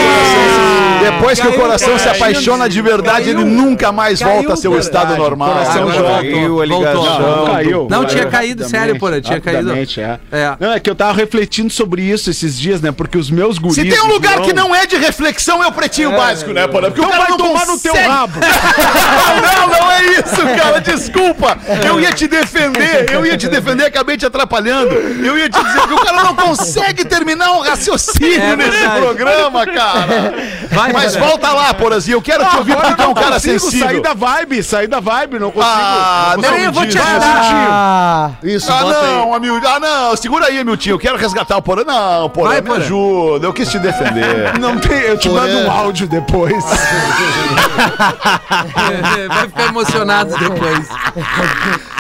Depois 1.03 1.39
que 1.41 1.47
o 1.47 1.51
Caiu, 1.51 1.63
coração 1.63 1.99
se 1.99 2.05
caiu. 2.05 2.17
apaixona 2.17 2.69
de 2.69 2.83
verdade, 2.83 3.31
ele 3.31 3.45
nunca 3.45 3.93
mais 3.93 4.19
Caiu, 4.19 4.35
volta 4.35 4.55
a 4.55 4.57
seu 4.57 4.79
estado 4.79 5.17
normal. 5.17 5.53
Coração 5.53 5.83
Agora 5.83 5.97
joga. 5.97 6.31
voltou, 6.31 6.61
a 6.63 6.67
ligação. 6.67 7.03
voltou. 7.03 7.37
Não, 7.37 7.47
caiu. 7.47 7.87
Não, 7.91 8.05
tinha 8.05 8.23
Caiu 8.23 8.31
caído, 8.31 8.69
sério, 8.69 8.99
porra, 8.99 9.21
tinha 9.21 9.41
caído. 9.41 9.73
É. 9.73 10.19
É. 10.33 10.57
Não, 10.59 10.73
é 10.73 10.81
que 10.81 10.91
eu 10.91 10.95
tava 10.95 11.13
refletindo 11.13 11.71
sobre 11.71 12.03
isso 12.03 12.31
esses 12.31 12.59
dias, 12.59 12.81
né? 12.81 12.93
Porque 12.93 13.17
os 13.17 13.31
meus 13.31 13.59
guris... 13.59 13.77
Se 13.77 13.85
tem 13.85 14.01
um 14.03 14.09
lugar 14.09 14.41
que 14.41 14.53
não 14.53 14.75
é 14.75 14.87
de 14.87 14.97
reflexão, 14.97 15.63
é 15.63 15.67
o 15.67 15.73
pretinho 15.73 16.13
básico, 16.13 16.53
né, 16.53 16.67
Porã? 16.67 16.91
Porque 16.91 17.01
Então 17.01 17.09
o 17.09 17.13
cara 17.13 17.29
vai 17.29 17.31
não 17.31 17.39
tomar 17.39 17.67
no 17.67 17.79
teu 17.79 17.95
rabo. 17.95 18.41
não, 18.41 19.69
não 19.69 19.93
é 19.93 20.05
isso, 20.05 20.61
cara. 20.61 20.81
Desculpa. 20.81 21.59
Eu 21.87 22.01
ia 22.01 22.13
te 22.13 22.27
defender, 22.27 23.07
eu 23.13 23.25
ia 23.25 23.37
te 23.37 23.49
defender, 23.49 23.85
acabei 23.87 24.17
te 24.17 24.27
atrapalhando. 24.27 24.95
Eu 24.95 25.39
ia 25.39 25.49
te 25.49 25.63
dizer 25.63 25.87
que 25.87 25.93
o 25.95 26.05
cara 26.05 26.23
não 26.23 26.35
consegue 26.35 27.05
terminar 27.05 27.53
um 27.53 27.61
raciocínio 27.61 28.41
É 28.41 28.57
nesse 28.57 28.71
verdade. 28.71 29.06
Programa, 29.07 29.67
cara. 29.67 30.35
Vai, 30.71 30.93
Mas 30.93 31.15
Porã. 31.17 31.27
volta 31.29 31.53
lá, 31.53 31.75
Porazinho. 31.75 32.17
Eu 32.17 32.23
quero 32.23 32.45
te 32.47 32.57
ouvir 32.57 32.77
porque 32.77 33.03
é 33.03 33.07
um 33.07 33.15
cara 33.15 33.39
sensível. 33.39 33.87
sair 33.87 34.01
da 34.03 34.15
vibe, 34.15 34.63
sair 34.63 34.87
da 34.89 35.01
vibe, 35.01 35.39
não 35.39 35.51
consigo. 35.51 35.73
Ah, 35.73 36.33
não 36.37 36.43
não, 36.43 36.49
consigo 36.51 36.65
eu 36.67 36.73
vou 36.73 36.87
te 36.87 36.99
ajudar. 36.99 37.69
Ah, 37.71 38.31
Isso, 38.43 38.73
Ah, 38.73 38.81
não. 38.83 39.35
Ah, 39.35 39.81
não. 39.81 40.17
Segura 40.17 40.47
aí, 40.47 40.63
Miltinho. 40.65 40.95
Eu 40.95 40.99
quero 40.99 41.17
resgatar 41.17 41.57
o 41.57 41.63
Porã. 41.63 41.85
Não, 41.85 42.29
Porã, 42.31 42.49
Vai, 42.49 42.61
me 42.61 42.67
Porã. 42.69 42.81
ajuda. 42.81 43.47
Eu 43.47 43.53
quis 43.53 43.69
te 43.71 43.79
defender. 43.79 44.59
Não 44.59 44.77
tem, 44.79 44.99
eu 45.01 45.19
te 45.19 45.29
Porã. 45.29 45.43
mando 45.43 45.59
um 45.59 45.71
áudio 45.71 46.07
depois. 46.09 46.65
Vai 49.29 49.49
ficar 49.49 49.67
emocionado 49.69 50.37
depois. 50.39 50.89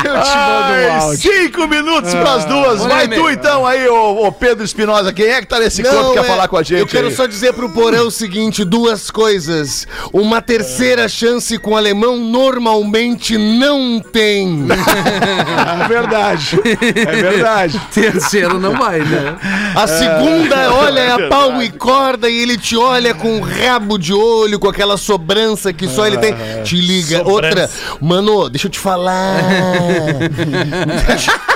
Eu 0.05 0.13
te 0.23 0.37
mando 0.37 0.73
um 0.73 0.75
Ai, 0.75 0.91
áudio. 1.01 1.19
cinco 1.19 1.67
minutos 1.69 2.15
pras 2.15 2.45
duas. 2.45 2.81
Olha 2.83 2.95
Vai 2.95 3.09
tu 3.09 3.23
meu. 3.23 3.31
então 3.31 3.67
aí, 3.67 3.89
ô, 3.89 4.27
ô 4.27 4.33
Pedro 4.33 4.65
Espinosa. 4.65 5.13
Quem 5.13 5.27
é 5.27 5.41
que 5.41 5.47
tá 5.47 5.59
nesse 5.59 5.83
corpo 5.83 6.09
que 6.11 6.15
quer 6.15 6.25
é, 6.25 6.29
falar 6.29 6.49
com 6.49 6.57
a 6.57 6.63
gente? 6.63 6.81
Eu 6.81 6.87
quero 6.97 7.14
só 7.14 7.26
dizer 7.26 7.53
pro 7.53 7.68
Porão 7.68 8.07
o 8.07 8.11
seguinte: 8.11 8.64
duas 8.64 9.11
coisas. 9.11 9.86
Uma 10.12 10.40
terceira 10.40 11.09
chance 11.09 11.59
com 11.59 11.72
o 11.72 11.76
alemão 11.76 12.16
normalmente 12.16 13.36
não 13.36 14.01
tem. 14.01 14.66
É 15.84 15.88
verdade. 15.88 16.59
É 16.64 17.22
verdade. 17.22 17.80
Terceiro 17.92 18.59
não 18.59 18.76
vai, 18.76 19.01
né? 19.01 19.36
A 19.74 19.86
segunda, 19.86 20.74
olha, 20.74 21.01
é 21.01 21.12
a 21.12 21.28
pau 21.28 21.62
e 21.62 21.70
corda 21.70 22.30
e 22.30 22.38
ele 22.38 22.57
te 22.57 22.76
olha 22.76 23.12
com 23.12 23.36
um 23.36 23.40
rabo 23.40 23.99
de 23.99 24.14
olho, 24.14 24.59
com 24.59 24.68
aquela 24.68 24.97
sobrança 24.97 25.72
que 25.72 25.88
só 25.88 26.07
ele 26.07 26.16
tem. 26.16 26.34
Te 26.64 26.76
liga. 26.76 27.28
Outra, 27.28 27.68
mano, 28.01 28.49
deixa 28.49 28.68
eu 28.68 28.70
te 28.70 28.78
falar. 28.78 29.42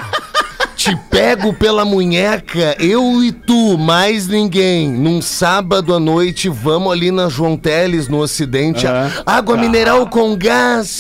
Te 0.91 0.97
pego 1.09 1.53
pela 1.53 1.85
munheca, 1.85 2.75
eu 2.81 3.23
e 3.23 3.31
tu, 3.31 3.79
mais 3.79 4.27
ninguém. 4.27 4.91
Num 4.91 5.23
sábado 5.23 5.95
à 5.95 6.01
noite, 6.01 6.49
vamos 6.49 6.91
ali 6.91 7.13
na 7.13 7.29
João 7.29 7.57
Teles, 7.57 8.09
no 8.09 8.19
Ocidente. 8.19 8.89
Água 9.25 9.57
mineral 9.57 10.09
com 10.09 10.37
gás. 10.37 10.99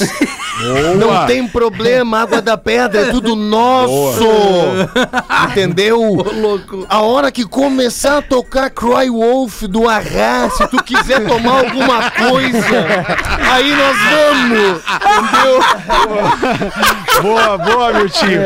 Não 0.97 1.27
tem 1.27 1.49
problema, 1.49 2.21
água 2.21 2.41
da 2.41 2.57
pedra, 2.57 3.01
é 3.01 3.11
tudo 3.11 3.35
nosso. 3.35 4.25
Entendeu? 5.51 6.25
A 6.89 7.01
hora 7.01 7.33
que 7.33 7.45
começar 7.45 8.19
a 8.19 8.23
tocar 8.23 8.71
Cry 8.71 9.11
Wolf 9.11 9.63
do 9.63 9.89
Arra, 9.89 10.51
se 10.51 10.69
tu 10.69 10.81
quiser 10.85 11.27
tomar 11.27 11.65
alguma 11.65 12.11
coisa, 12.13 12.87
aí 13.51 13.75
nós 13.75 13.97
vamos. 14.13 14.83
Entendeu? 15.19 15.61
Boa, 17.23 17.59
boa, 17.59 17.93
meu 17.93 18.09
tio. 18.09 18.41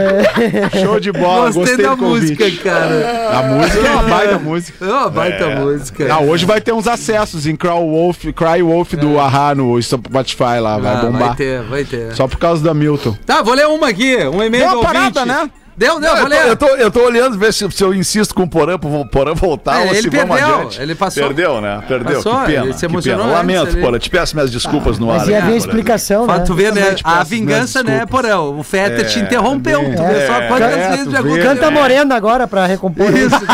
Show 0.82 0.98
de 0.98 1.12
bola. 1.12 1.50
Gostei, 1.52 1.76
Gostei, 1.76 1.86
da 1.86 1.96
música, 1.96 2.50
cara. 2.62 3.38
A 3.38 3.42
música 3.42 3.86
é 3.86 3.90
uma 3.90 4.02
baita 4.02 4.38
música. 4.38 4.84
É 4.84 4.88
uma 4.88 5.10
baita 5.10 5.48
música. 5.60 6.12
Ah, 6.12 6.20
hoje 6.20 6.44
vai 6.44 6.60
ter 6.60 6.72
uns 6.72 6.88
acessos 6.88 7.46
em 7.46 7.54
Cry 7.54 7.68
Wolf, 7.68 8.24
Cry 8.34 8.62
Wolf 8.62 8.94
do 8.94 9.18
Ahá 9.20 9.54
no 9.54 9.80
Spotify 9.80 10.58
lá, 10.60 10.78
vai 10.78 10.94
Ah, 10.94 10.96
bombar. 10.96 11.26
vai 11.28 11.36
ter, 11.36 11.62
vai 11.62 11.84
ter. 11.84 12.12
Só 12.14 12.26
por 12.26 12.38
causa 12.38 12.62
da 12.64 12.74
Milton. 12.74 13.16
Tá, 13.24 13.42
vou 13.42 13.54
ler 13.54 13.66
uma 13.66 13.88
aqui, 13.88 14.16
um 14.26 14.42
e-mail 14.42 14.64
Deu 14.64 14.70
do 14.72 14.80
uma 14.80 14.84
parada, 14.84 15.24
né? 15.26 15.50
Deu, 15.76 15.98
deu, 15.98 16.00
Não, 16.00 16.08
eu, 16.08 16.16
tô, 16.16 16.22
valeu. 16.22 16.46
eu, 16.48 16.56
tô, 16.56 16.66
eu 16.68 16.90
tô 16.90 17.00
olhando 17.04 17.36
ver 17.38 17.52
se, 17.52 17.68
se 17.70 17.82
eu 17.82 17.92
insisto 17.92 18.32
com 18.34 18.44
o 18.44 18.48
Porã 18.48 18.78
pro 18.78 19.04
Porã 19.06 19.34
voltar 19.34 19.80
É, 19.80 19.84
ou 19.84 19.90
ele 19.94 20.02
se 20.02 20.10
vamos 20.10 20.36
perdeu, 20.36 20.54
adiante. 20.54 20.80
ele 20.80 20.94
passou. 20.94 21.22
Perdeu, 21.24 21.60
né? 21.60 21.82
Perdeu. 21.88 22.16
Passou, 22.22 22.38
que 22.40 22.52
pena. 22.52 22.64
ele 22.64 22.72
se 22.74 22.78
que 22.80 22.84
emocionou 22.86 23.26
pena. 23.26 23.38
antes, 23.40 23.54
Lamento, 23.56 23.76
ele- 23.76 23.82
Porã. 23.84 23.98
Te 23.98 24.10
peço 24.10 24.36
minhas 24.36 24.50
desculpas 24.52 24.98
no 24.98 25.10
ar. 25.10 25.18
Mas 25.18 25.28
ia 25.28 25.34
né, 25.34 25.40
ver 25.40 25.46
a 25.46 25.50
Porã? 25.50 25.56
explicação, 25.56 26.26
Pra 26.26 26.38
né? 26.38 26.44
tu 26.44 26.54
ver, 26.54 26.72
né? 26.72 26.94
A 27.02 27.24
vingança, 27.24 27.82
né, 27.82 28.06
Porão? 28.06 28.56
O 28.58 28.62
Feta 28.62 29.02
É, 29.02 29.04
te 29.04 29.18
interrompeu. 29.18 29.80
Tu 29.80 30.02
vê 30.02 30.14
é, 30.18 30.26
só 30.26 30.40
quantas 30.46 30.72
é, 30.72 30.88
vezes 30.90 31.04
já 31.06 31.20
vê. 31.20 31.28
aconteceu. 31.28 31.42
Canta 31.54 31.70
morena 31.70 32.14
agora 32.14 32.46
pra 32.46 32.66
recompor 32.66 33.10
Isso. 33.16 33.34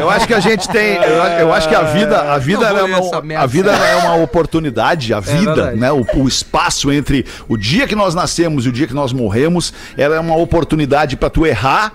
Eu 0.00 0.10
acho 0.10 0.26
que 0.26 0.34
a 0.34 0.40
gente 0.40 0.68
tem. 0.68 0.94
Eu, 0.96 1.22
eu 1.40 1.52
acho 1.52 1.68
que 1.68 1.74
a 1.74 1.82
vida, 1.82 2.32
a 2.32 2.38
vida, 2.38 2.66
é 2.66 2.82
uma, 2.82 2.98
a 3.42 3.46
vida 3.46 3.72
ela 3.72 3.86
é 3.88 3.96
uma 3.96 4.14
oportunidade, 4.22 5.12
a 5.12 5.20
vida, 5.20 5.54
verdade. 5.54 5.76
né? 5.80 5.90
O, 5.92 6.06
o 6.14 6.28
espaço 6.28 6.92
entre 6.92 7.24
o 7.48 7.56
dia 7.56 7.86
que 7.86 7.94
nós 7.94 8.14
nascemos 8.14 8.66
e 8.66 8.68
o 8.68 8.72
dia 8.72 8.86
que 8.86 8.94
nós 8.94 9.12
morremos, 9.12 9.45
ela 9.96 10.16
é 10.16 10.20
uma 10.20 10.36
oportunidade 10.36 11.16
para 11.16 11.30
tu 11.30 11.46
errar. 11.46 11.92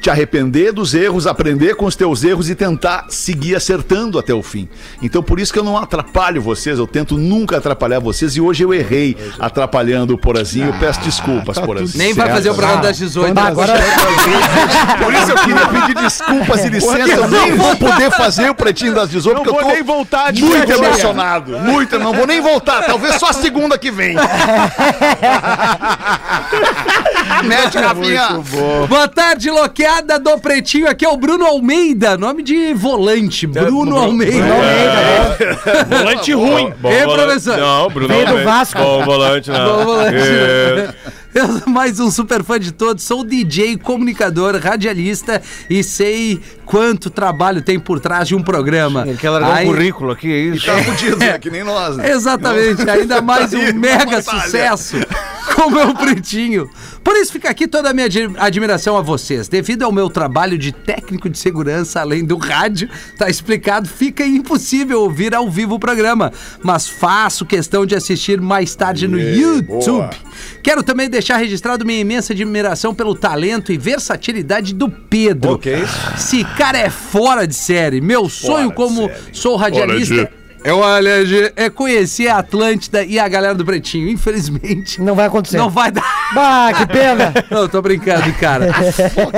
Te 0.00 0.08
arrepender 0.08 0.72
dos 0.72 0.94
erros, 0.94 1.26
aprender 1.26 1.74
com 1.76 1.84
os 1.84 1.94
teus 1.94 2.24
erros 2.24 2.48
e 2.48 2.54
tentar 2.54 3.04
seguir 3.10 3.54
acertando 3.54 4.18
até 4.18 4.32
o 4.32 4.42
fim. 4.42 4.66
Então, 5.02 5.22
por 5.22 5.38
isso 5.38 5.52
que 5.52 5.58
eu 5.58 5.64
não 5.64 5.76
atrapalho 5.76 6.40
vocês, 6.40 6.78
eu 6.78 6.86
tento 6.86 7.18
nunca 7.18 7.58
atrapalhar 7.58 7.98
vocês 7.98 8.34
e 8.34 8.40
hoje 8.40 8.62
eu 8.64 8.72
errei 8.72 9.14
atrapalhando 9.38 10.14
o 10.14 10.18
Porazinho. 10.18 10.68
Eu 10.68 10.72
peço 10.80 11.00
desculpas, 11.00 11.58
Porazinho. 11.58 12.02
Nem 12.02 12.14
vai 12.14 12.30
fazer 12.30 12.48
o 12.48 12.54
programa 12.54 12.80
das 12.82 12.96
18. 12.96 13.34
Bah, 13.34 13.48
agora- 13.48 13.74
Por 15.04 15.12
isso 15.12 15.30
eu 15.32 15.36
queria 15.36 15.66
pedir 15.68 15.94
desculpas 16.02 16.64
e 16.64 16.68
licença. 16.70 16.98
Eu 17.10 17.28
nem 17.28 17.52
vou 17.56 17.76
poder 17.76 18.10
fazer 18.10 18.48
o 18.48 18.54
pretinho 18.54 18.94
das 18.94 19.10
18, 19.10 19.36
Não 19.36 19.42
porque 19.44 19.58
eu 19.58 19.60
vou 19.62 19.68
tô 19.70 19.74
nem 19.76 19.82
voltar 19.84 20.32
de 20.32 20.42
muito 20.42 20.72
emocionado. 20.72 21.58
Muito, 21.58 21.98
não 21.98 22.14
vou 22.14 22.26
nem 22.26 22.40
voltar. 22.40 22.84
Talvez 22.86 23.16
só 23.16 23.26
a 23.28 23.32
segunda 23.34 23.76
que 23.76 23.90
vem. 23.90 24.16
Mete, 27.44 27.78
Rafinha. 27.78 28.28
Boa 28.88 29.08
tarde, 29.08 29.50
loqueada 29.90 30.18
do 30.18 30.38
Pretinho. 30.38 30.88
Aqui 30.88 31.04
é 31.04 31.08
o 31.08 31.16
Bruno 31.16 31.44
Almeida, 31.44 32.16
nome 32.16 32.42
de 32.42 32.72
volante. 32.74 33.46
Bruno 33.46 33.96
Almeida. 33.96 34.44
Volante 35.88 36.32
ruim. 36.32 36.72
Bom 36.78 36.90
Ei, 36.90 37.04
volante- 37.04 37.24
professor. 37.24 37.56
Não, 37.58 37.88
Bruno 37.88 38.08
Veio 38.08 38.24
do 38.24 38.28
Almeida. 38.30 38.50
Vasco. 38.50 38.78
Bom 38.78 39.04
volante, 39.04 39.50
não. 39.50 39.76
Bom 39.78 39.84
volante, 39.84 40.16
É. 40.16 40.94
Eu, 41.34 41.70
mais 41.70 42.00
um 42.00 42.10
super 42.10 42.42
fã 42.42 42.58
de 42.58 42.72
todos, 42.72 43.04
sou 43.04 43.22
DJ, 43.24 43.76
comunicador, 43.76 44.56
radialista 44.60 45.40
e 45.68 45.82
sei 45.84 46.40
quanto 46.66 47.08
trabalho 47.08 47.62
tem 47.62 47.78
por 47.78 48.00
trás 48.00 48.26
de 48.26 48.34
um 48.34 48.42
programa. 48.42 49.04
Ele 49.06 49.16
quer 49.16 49.30
largar 49.30 49.54
Aí- 49.58 49.68
um 49.68 49.70
currículo 49.72 50.10
aqui, 50.10 50.32
é 50.32 50.38
isso? 50.38 50.66
Tá 50.66 50.82
fudido, 50.82 51.16
né? 51.18 51.38
Que 51.38 51.48
nem 51.50 51.62
nós, 51.62 51.96
né? 51.96 52.10
Exatamente, 52.10 52.88
ainda 52.88 53.20
mais 53.22 53.52
um 53.54 53.72
mega 53.74 54.20
sucesso 54.22 54.96
como 55.54 55.78
é 55.78 55.84
o 55.86 55.94
Pretinho. 55.94 56.68
Por 57.02 57.16
isso 57.16 57.32
fica 57.32 57.48
aqui 57.50 57.66
toda 57.66 57.90
a 57.90 57.92
minha 57.94 58.06
admi- 58.06 58.36
admiração 58.38 58.96
a 58.96 59.02
vocês. 59.02 59.48
Devido 59.48 59.82
ao 59.84 59.92
meu 59.92 60.08
trabalho 60.10 60.56
de 60.58 60.70
técnico 60.72 61.28
de 61.28 61.38
segurança, 61.38 62.00
além 62.00 62.24
do 62.24 62.36
rádio, 62.36 62.88
tá 63.16 63.28
explicado, 63.28 63.88
fica 63.88 64.24
impossível 64.24 65.00
ouvir 65.02 65.34
ao 65.34 65.50
vivo 65.50 65.74
o 65.74 65.78
programa. 65.78 66.32
Mas 66.62 66.88
faço 66.88 67.44
questão 67.46 67.84
de 67.86 67.94
assistir 67.94 68.40
mais 68.40 68.74
tarde 68.74 69.08
no 69.08 69.18
YouTube. 69.18 70.14
Quero 70.62 70.82
também 70.82 71.08
deixar 71.08 71.19
registrado 71.36 71.84
minha 71.84 72.00
imensa 72.00 72.32
admiração 72.32 72.94
pelo 72.94 73.14
talento 73.14 73.72
e 73.72 73.78
versatilidade 73.78 74.74
do 74.74 74.88
Pedro. 74.88 75.52
Ok. 75.52 75.84
Esse 76.16 76.44
cara 76.56 76.78
é 76.78 76.90
fora 76.90 77.46
de 77.46 77.54
série. 77.54 78.00
Meu 78.00 78.28
sonho 78.28 78.72
como 78.72 79.10
sou 79.32 79.56
radialista. 79.56 80.39
É 80.62 80.72
o 80.74 80.82
Alege, 80.84 81.52
é 81.56 81.70
conhecer 81.70 82.28
a 82.28 82.38
Atlântida 82.38 83.02
e 83.02 83.18
a 83.18 83.26
galera 83.26 83.54
do 83.54 83.64
Pretinho. 83.64 84.08
Infelizmente, 84.10 85.00
Não 85.00 85.14
vai 85.14 85.26
acontecer. 85.26 85.56
não 85.56 85.70
vai 85.70 85.90
dar. 85.90 86.04
Bah, 86.34 86.72
que 86.76 86.86
pena. 86.86 87.32
Não, 87.50 87.66
tô 87.66 87.80
brincando, 87.82 88.32
cara. 88.34 88.66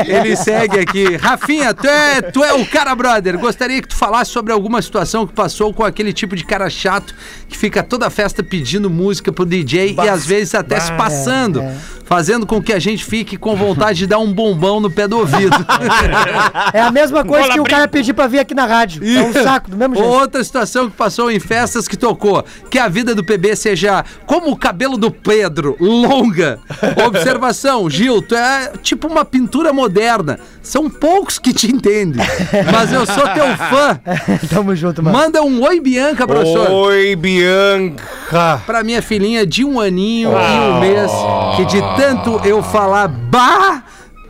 Ele 0.07 0.37
segue 0.37 0.79
aqui. 0.81 1.17
Rafinha, 1.17 1.73
tu 1.73 1.87
é, 1.87 2.21
tu 2.21 2.43
é 2.45 2.53
o 2.53 2.67
cara, 2.67 2.95
brother. 2.95 3.39
Gostaria 3.39 3.81
que 3.81 3.89
tu 3.89 3.97
falasse 3.97 4.31
sobre 4.31 4.53
alguma 4.53 4.83
situação 4.83 5.27
que 5.27 5.33
passou 5.33 5.73
com 5.73 5.85
aquele 5.85 6.13
tipo 6.13 6.37
de 6.37 6.45
cara 6.45 6.69
chato 6.69 7.15
que 7.49 7.57
fica 7.57 7.83
toda 7.83 8.07
a 8.09 8.11
festa 8.11 8.43
pedindo 8.43 8.91
música 8.91 9.33
pro 9.33 9.47
DJ 9.47 9.95
e 10.03 10.09
às 10.09 10.27
vezes 10.27 10.55
até 10.55 10.79
se 10.81 10.93
passando, 10.93 11.63
fazendo 12.05 12.45
com 12.47 12.61
que 12.63 12.73
a 12.73 12.79
gente 12.79 13.05
fique 13.05 13.37
com 13.39 13.57
vontade 13.57 14.01
de 14.01 14.07
dar 14.07 14.19
um 14.19 14.33
bombão 14.33 14.81
no 14.81 14.91
pé 14.91 15.07
do 15.09 15.19
ouvido. 15.19 15.57
É 16.73 16.81
a 16.81 16.91
mesma 16.91 17.25
coisa 17.25 17.49
que 17.51 17.61
o 17.61 17.65
cara 17.65 17.87
pedir 17.89 18.13
pra 18.13 18.27
vir 18.27 18.39
aqui 18.39 18.55
na 18.55 18.67
rádio. 18.67 19.03
É 19.05 19.23
um 19.23 19.33
saco, 19.33 19.71
do 19.71 19.77
mesmo 19.77 19.95
jeito. 19.95 20.09
Outra 20.09 20.43
situação 20.43 20.89
que 20.91 20.97
passou 20.97 21.12
em 21.31 21.41
festas 21.41 21.89
que 21.89 21.97
tocou, 21.97 22.45
que 22.71 22.79
a 22.79 22.89
vida 22.89 23.15
do 23.15 23.25
PB 23.25 23.57
seja 23.57 24.05
como 24.27 24.51
o 24.51 24.57
cabelo 24.57 24.97
do 24.97 25.11
Pedro, 25.11 25.77
longa. 25.81 26.59
Observação, 27.07 27.89
Gil, 27.89 28.23
tu 28.23 28.35
é 28.35 28.73
tipo 28.83 29.07
uma 29.07 29.25
pintura 29.25 29.73
moderna. 29.73 30.39
São 30.63 30.89
poucos 30.89 31.39
que 31.39 31.53
te 31.53 31.71
entendem, 31.71 32.25
mas 32.73 32.93
eu 32.93 33.05
sou 33.05 33.29
teu 33.29 33.57
fã. 33.57 34.01
Tamo 34.49 34.75
junto, 34.77 35.03
mano. 35.03 35.17
Manda 35.17 35.43
um 35.43 35.63
oi, 35.63 35.81
Bianca, 35.81 36.27
professor. 36.27 36.71
Oi, 36.71 37.17
Bianca. 37.17 38.63
Pra 38.65 38.83
minha 38.85 39.03
filhinha 39.03 39.45
de 39.45 39.65
um 39.65 39.81
aninho 39.81 40.31
e 40.31 40.71
um 40.71 40.81
mês, 40.81 41.11
que 41.57 41.65
de 41.65 41.81
tanto 41.97 42.41
eu 42.45 42.63
falar 42.63 43.09
bah 43.09 43.83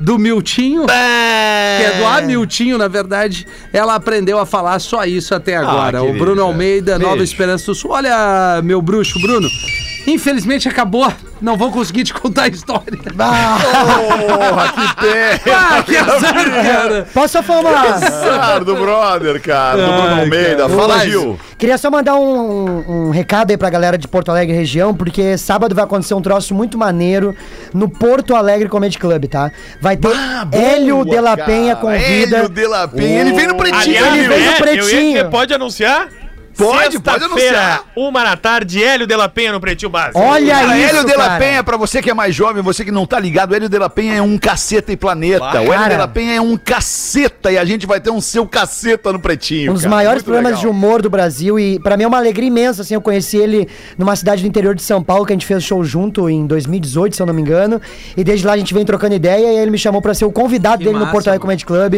do 0.02 0.18
Miltinho, 0.18 0.84
que 0.86 0.92
é 0.92 1.98
do 1.98 2.06
Amiltinho, 2.06 2.76
na 2.76 2.88
verdade, 2.88 3.46
ela 3.72 3.94
aprendeu 3.94 4.38
a 4.38 4.44
falar 4.44 4.78
só 4.80 5.04
isso 5.04 5.34
até 5.34 5.56
agora. 5.56 6.02
o 6.02 6.06
querida. 6.06 6.24
Bruno 6.24 6.42
Almeida, 6.42 6.98
Nova. 6.98 7.22
Esperança 7.22 7.66
do 7.66 7.74
Sul. 7.74 7.92
Olha, 7.92 8.60
meu 8.62 8.82
bruxo, 8.82 9.20
Bruno. 9.20 9.48
Infelizmente 10.06 10.68
acabou. 10.68 11.12
Não 11.40 11.56
vou 11.56 11.70
conseguir 11.72 12.04
te 12.04 12.14
contar 12.14 12.44
a 12.44 12.48
história. 12.48 12.98
Porra, 13.02 14.68
que 14.72 15.00
pé. 15.00 15.40
Ah, 15.52 15.82
que 15.82 15.96
azar, 15.96 16.34
cara. 16.50 17.08
Posso 17.12 17.32
só 17.32 17.42
falar 17.42 17.70
uma... 17.70 17.80
Azar 17.94 18.64
do 18.64 18.74
brother, 18.76 19.40
cara. 19.40 19.76
Do 19.76 19.92
Bruno 19.92 20.20
Almeida. 20.20 20.68
Fala, 20.68 20.96
Mas, 20.98 21.10
Gil. 21.10 21.38
Queria 21.58 21.78
só 21.78 21.90
mandar 21.90 22.16
um, 22.16 23.06
um 23.06 23.10
recado 23.10 23.50
aí 23.50 23.56
pra 23.56 23.70
galera 23.70 23.96
de 23.98 24.06
Porto 24.08 24.30
Alegre 24.30 24.54
região, 24.56 24.94
porque 24.94 25.36
sábado 25.38 25.74
vai 25.74 25.84
acontecer 25.84 26.14
um 26.14 26.22
troço 26.22 26.54
muito 26.54 26.76
maneiro 26.76 27.34
no 27.72 27.88
Porto 27.88 28.34
Alegre 28.34 28.68
Comedy 28.68 28.98
Club, 28.98 29.26
tá? 29.26 29.50
Vai 29.80 29.96
ter 29.96 30.10
Hélio 30.52 31.04
de 31.04 31.20
la 31.20 31.36
Penha 31.36 31.76
convida. 31.76 32.36
Hélio 32.38 32.48
de 32.48 32.66
la 32.66 32.88
Penha. 32.88 33.20
Ele 33.20 33.32
vem 33.32 33.46
no 33.46 33.54
pretinho. 33.56 34.04
Aliás, 34.04 34.14
Ele 34.14 34.22
ia- 34.22 34.28
no 34.28 34.34
eu 34.34 34.40
ia 34.40 34.52
pretinho. 34.56 35.12
dizer, 35.12 35.28
pode 35.30 35.54
anunciar? 35.54 36.08
Pode, 36.56 36.98
pode 37.00 37.20
Sexta-feira, 37.20 37.58
anunciar. 37.58 37.84
Uma 37.96 38.24
da 38.24 38.36
tarde, 38.36 38.82
Hélio 38.82 39.06
de 39.06 39.16
la 39.16 39.28
Penha 39.28 39.52
no 39.52 39.60
Pretinho 39.60 39.90
Básico. 39.90 40.18
Olha 40.20 40.54
Cara, 40.54 40.78
isso, 40.78 40.88
Hélio 40.96 41.04
de 41.06 41.16
la 41.16 41.26
cara. 41.26 41.38
Penha, 41.38 41.64
pra 41.64 41.76
você 41.76 42.02
que 42.02 42.10
é 42.10 42.14
mais 42.14 42.34
jovem, 42.34 42.62
você 42.62 42.84
que 42.84 42.90
não 42.90 43.06
tá 43.06 43.18
ligado, 43.18 43.54
Hélio 43.54 43.68
de 43.68 43.78
la 43.78 43.88
Penha 43.88 44.14
é 44.14 44.22
um 44.22 44.36
caceta 44.38 44.92
e 44.92 44.96
planeta. 44.96 45.44
o 45.44 45.48
Hélio 45.64 45.72
cara. 45.72 45.88
de 45.94 45.96
la 45.96 46.08
Penha 46.08 46.34
é 46.34 46.40
um 46.40 46.56
caceta 46.56 47.50
e 47.50 47.58
a 47.58 47.64
gente 47.64 47.86
vai 47.86 48.00
ter 48.00 48.10
um 48.10 48.20
seu 48.20 48.46
caceta 48.46 49.12
no 49.12 49.18
pretinho. 49.18 49.70
Um 49.70 49.74
dos 49.74 49.82
cara. 49.84 49.94
maiores 49.94 50.16
Muito 50.22 50.24
programas 50.26 50.52
legal. 50.52 50.60
de 50.62 50.68
humor 50.68 51.02
do 51.02 51.08
Brasil 51.10 51.58
e 51.58 51.78
pra 51.80 51.96
mim 51.96 52.04
é 52.04 52.06
uma 52.06 52.18
alegria 52.18 52.48
imensa, 52.48 52.82
assim, 52.82 52.94
eu 52.94 53.00
conheci 53.00 53.36
ele 53.36 53.68
numa 53.96 54.14
cidade 54.16 54.42
do 54.42 54.48
interior 54.48 54.74
de 54.74 54.82
São 54.82 55.02
Paulo, 55.02 55.24
que 55.24 55.32
a 55.32 55.36
gente 55.36 55.46
fez 55.46 55.62
show 55.64 55.82
junto 55.84 56.28
em 56.28 56.46
2018, 56.46 57.16
se 57.16 57.22
eu 57.22 57.26
não 57.26 57.34
me 57.34 57.40
engano, 57.42 57.80
e 58.16 58.22
desde 58.22 58.46
lá 58.46 58.52
a 58.52 58.56
gente 58.58 58.74
vem 58.74 58.84
trocando 58.84 59.14
ideia 59.14 59.52
e 59.52 59.56
ele 59.58 59.70
me 59.70 59.78
chamou 59.78 60.00
pra 60.02 60.14
ser 60.14 60.24
o 60.24 60.32
convidado 60.32 60.78
Que 60.78 60.84
dele 60.84 60.94
no 60.98 61.00
massa, 61.00 61.12
Porto 61.12 61.28
Alegre. 61.28 61.42
Comedy 61.42 61.64
Club. 61.66 61.94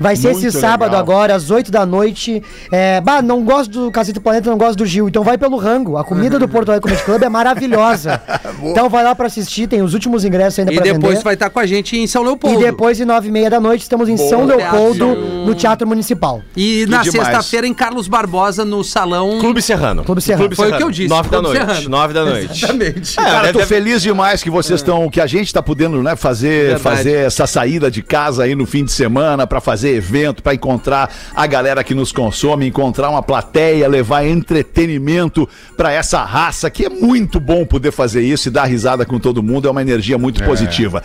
Vai 0.00 0.16
ser 0.16 0.30
esse 0.30 0.42
Muito 0.42 0.58
sábado 0.58 0.90
legal. 0.90 1.00
agora, 1.00 1.34
às 1.34 1.50
8 1.50 1.70
da 1.70 1.84
noite. 1.84 2.42
É, 2.72 3.00
bah, 3.00 3.20
não 3.22 3.42
gosto 3.44 3.70
do 3.70 3.90
Cacete 3.98 4.14
do 4.14 4.20
Planeta, 4.20 4.48
não 4.48 4.56
gosto 4.56 4.78
do 4.78 4.86
Gil, 4.86 5.08
então 5.08 5.24
vai 5.24 5.36
pelo 5.36 5.56
rango. 5.56 5.96
A 5.96 6.04
comida 6.04 6.38
do 6.38 6.46
Porto 6.48 6.68
Alegre 6.68 6.88
Comedy 6.88 7.04
Club 7.04 7.22
é 7.22 7.28
maravilhosa. 7.28 8.20
então 8.62 8.88
vai 8.88 9.02
lá 9.02 9.12
pra 9.14 9.26
assistir, 9.26 9.66
tem 9.66 9.82
os 9.82 9.92
últimos 9.92 10.24
ingressos 10.24 10.60
ainda 10.60 10.72
E 10.72 10.76
pra 10.76 10.84
depois 10.84 11.14
vender. 11.14 11.24
vai 11.24 11.34
estar 11.34 11.50
com 11.50 11.58
a 11.58 11.66
gente 11.66 11.96
em 11.96 12.06
São 12.06 12.22
E 12.22 12.26
Leopoldo. 12.26 12.60
depois, 12.60 13.00
em 13.00 13.04
nove 13.04 13.26
e 13.26 13.30
meia 13.32 13.50
da 13.50 13.58
noite, 13.60 13.82
estamos 13.82 14.08
em 14.08 14.16
São 14.16 14.44
Leopoldo, 14.44 15.06
Teatro. 15.06 15.24
no 15.46 15.54
Teatro 15.54 15.88
Municipal. 15.88 16.42
E 16.56 16.86
na 16.88 17.02
demais. 17.02 17.10
sexta-feira 17.26 17.66
em 17.66 17.74
Carlos 17.74 18.06
Barbosa, 18.06 18.64
no 18.64 18.84
salão. 18.84 19.38
Clube 19.40 19.60
Serrano. 19.60 20.04
Clube 20.04 20.20
Serrano. 20.20 20.54
Foi 20.54 20.70
o 20.70 20.76
que 20.76 20.82
eu 20.84 20.90
disse, 20.92 21.08
Nove 21.08 21.28
da 21.28 21.38
Clube 21.38 21.54
noite. 21.58 21.66
Serrano. 21.72 21.88
Nove 21.88 22.14
da 22.14 22.24
noite. 22.24 22.52
Exatamente. 22.64 23.16
Cara, 23.16 23.52
tô 23.52 23.58
deve- 23.58 23.66
feliz 23.66 24.00
demais 24.00 24.42
que 24.44 24.50
vocês 24.50 24.78
estão, 24.78 25.10
que 25.10 25.20
a 25.20 25.26
gente 25.26 25.52
tá 25.52 25.60
podendo, 25.60 26.00
né, 26.04 26.14
fazer, 26.14 26.74
Verdade. 26.74 26.82
fazer 26.82 27.14
essa 27.26 27.46
saída 27.48 27.90
de 27.90 28.00
casa 28.02 28.44
aí 28.44 28.54
no 28.54 28.64
fim 28.64 28.84
de 28.84 28.92
semana 28.92 29.44
pra 29.46 29.60
fazer 29.60 29.96
evento, 29.96 30.40
pra 30.42 30.54
encontrar 30.54 31.10
a 31.34 31.46
galera 31.48 31.82
que 31.82 31.94
nos 31.94 32.12
consome, 32.12 32.68
encontrar 32.68 33.10
uma 33.10 33.22
plateia, 33.22 33.87
levar 33.88 34.24
entretenimento 34.24 35.48
pra 35.76 35.92
essa 35.92 36.22
raça 36.24 36.70
que 36.70 36.84
é 36.84 36.88
muito 36.88 37.40
bom 37.40 37.64
poder 37.64 37.90
fazer 37.90 38.22
isso 38.22 38.48
e 38.48 38.50
dar 38.50 38.64
risada 38.64 39.04
com 39.04 39.18
todo 39.18 39.42
mundo, 39.42 39.66
é 39.66 39.70
uma 39.70 39.82
energia 39.82 40.16
muito 40.16 40.42
positiva. 40.44 41.02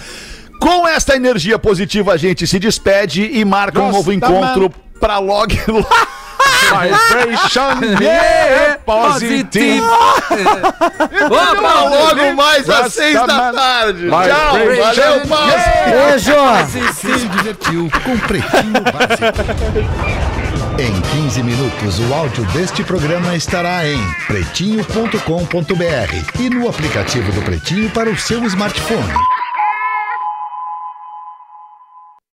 Com 0.60 0.88
esta 0.88 1.16
energia 1.16 1.58
positiva 1.60 2.14
a 2.14 2.18
gente 2.18 2.48
se 2.48 2.60
despede 2.60 3.24
e 3.24 3.44
marca 3.44 3.80
um 3.80 3.88
Nossa, 3.88 3.98
novo 3.98 4.20
tá 4.20 4.28
encontro 4.28 4.72
pra 5.00 5.20
logo 5.20 5.54
Vibration, 6.74 8.02
yeah, 8.02 8.80
positive. 8.86 9.82
Pra 11.30 11.84
logo 11.84 12.34
mais 12.36 12.68
às 12.70 12.94
seis 12.94 13.14
da 13.14 13.52
tarde. 13.52 14.08
Tchau, 14.08 14.54
valeu. 14.78 15.28
Paulo. 15.28 15.52
Beijo! 15.86 16.34
Se 16.96 17.28
divertiu 17.28 17.92
com 18.04 18.18
Pretinho 18.18 18.82
Básico. 18.82 19.44
Em 20.80 21.02
15 21.22 21.44
minutos, 21.44 22.00
o 22.00 22.12
áudio 22.14 22.44
deste 22.46 22.84
programa 22.84 23.36
estará 23.36 23.86
em 23.88 24.00
pretinho.com.br 24.26 25.20
e 26.40 26.50
no 26.50 26.68
aplicativo 26.68 27.32
do 27.32 27.44
Pretinho 27.44 27.92
para 27.92 28.10
o 28.10 28.18
seu 28.18 28.44
smartphone. 28.46 29.14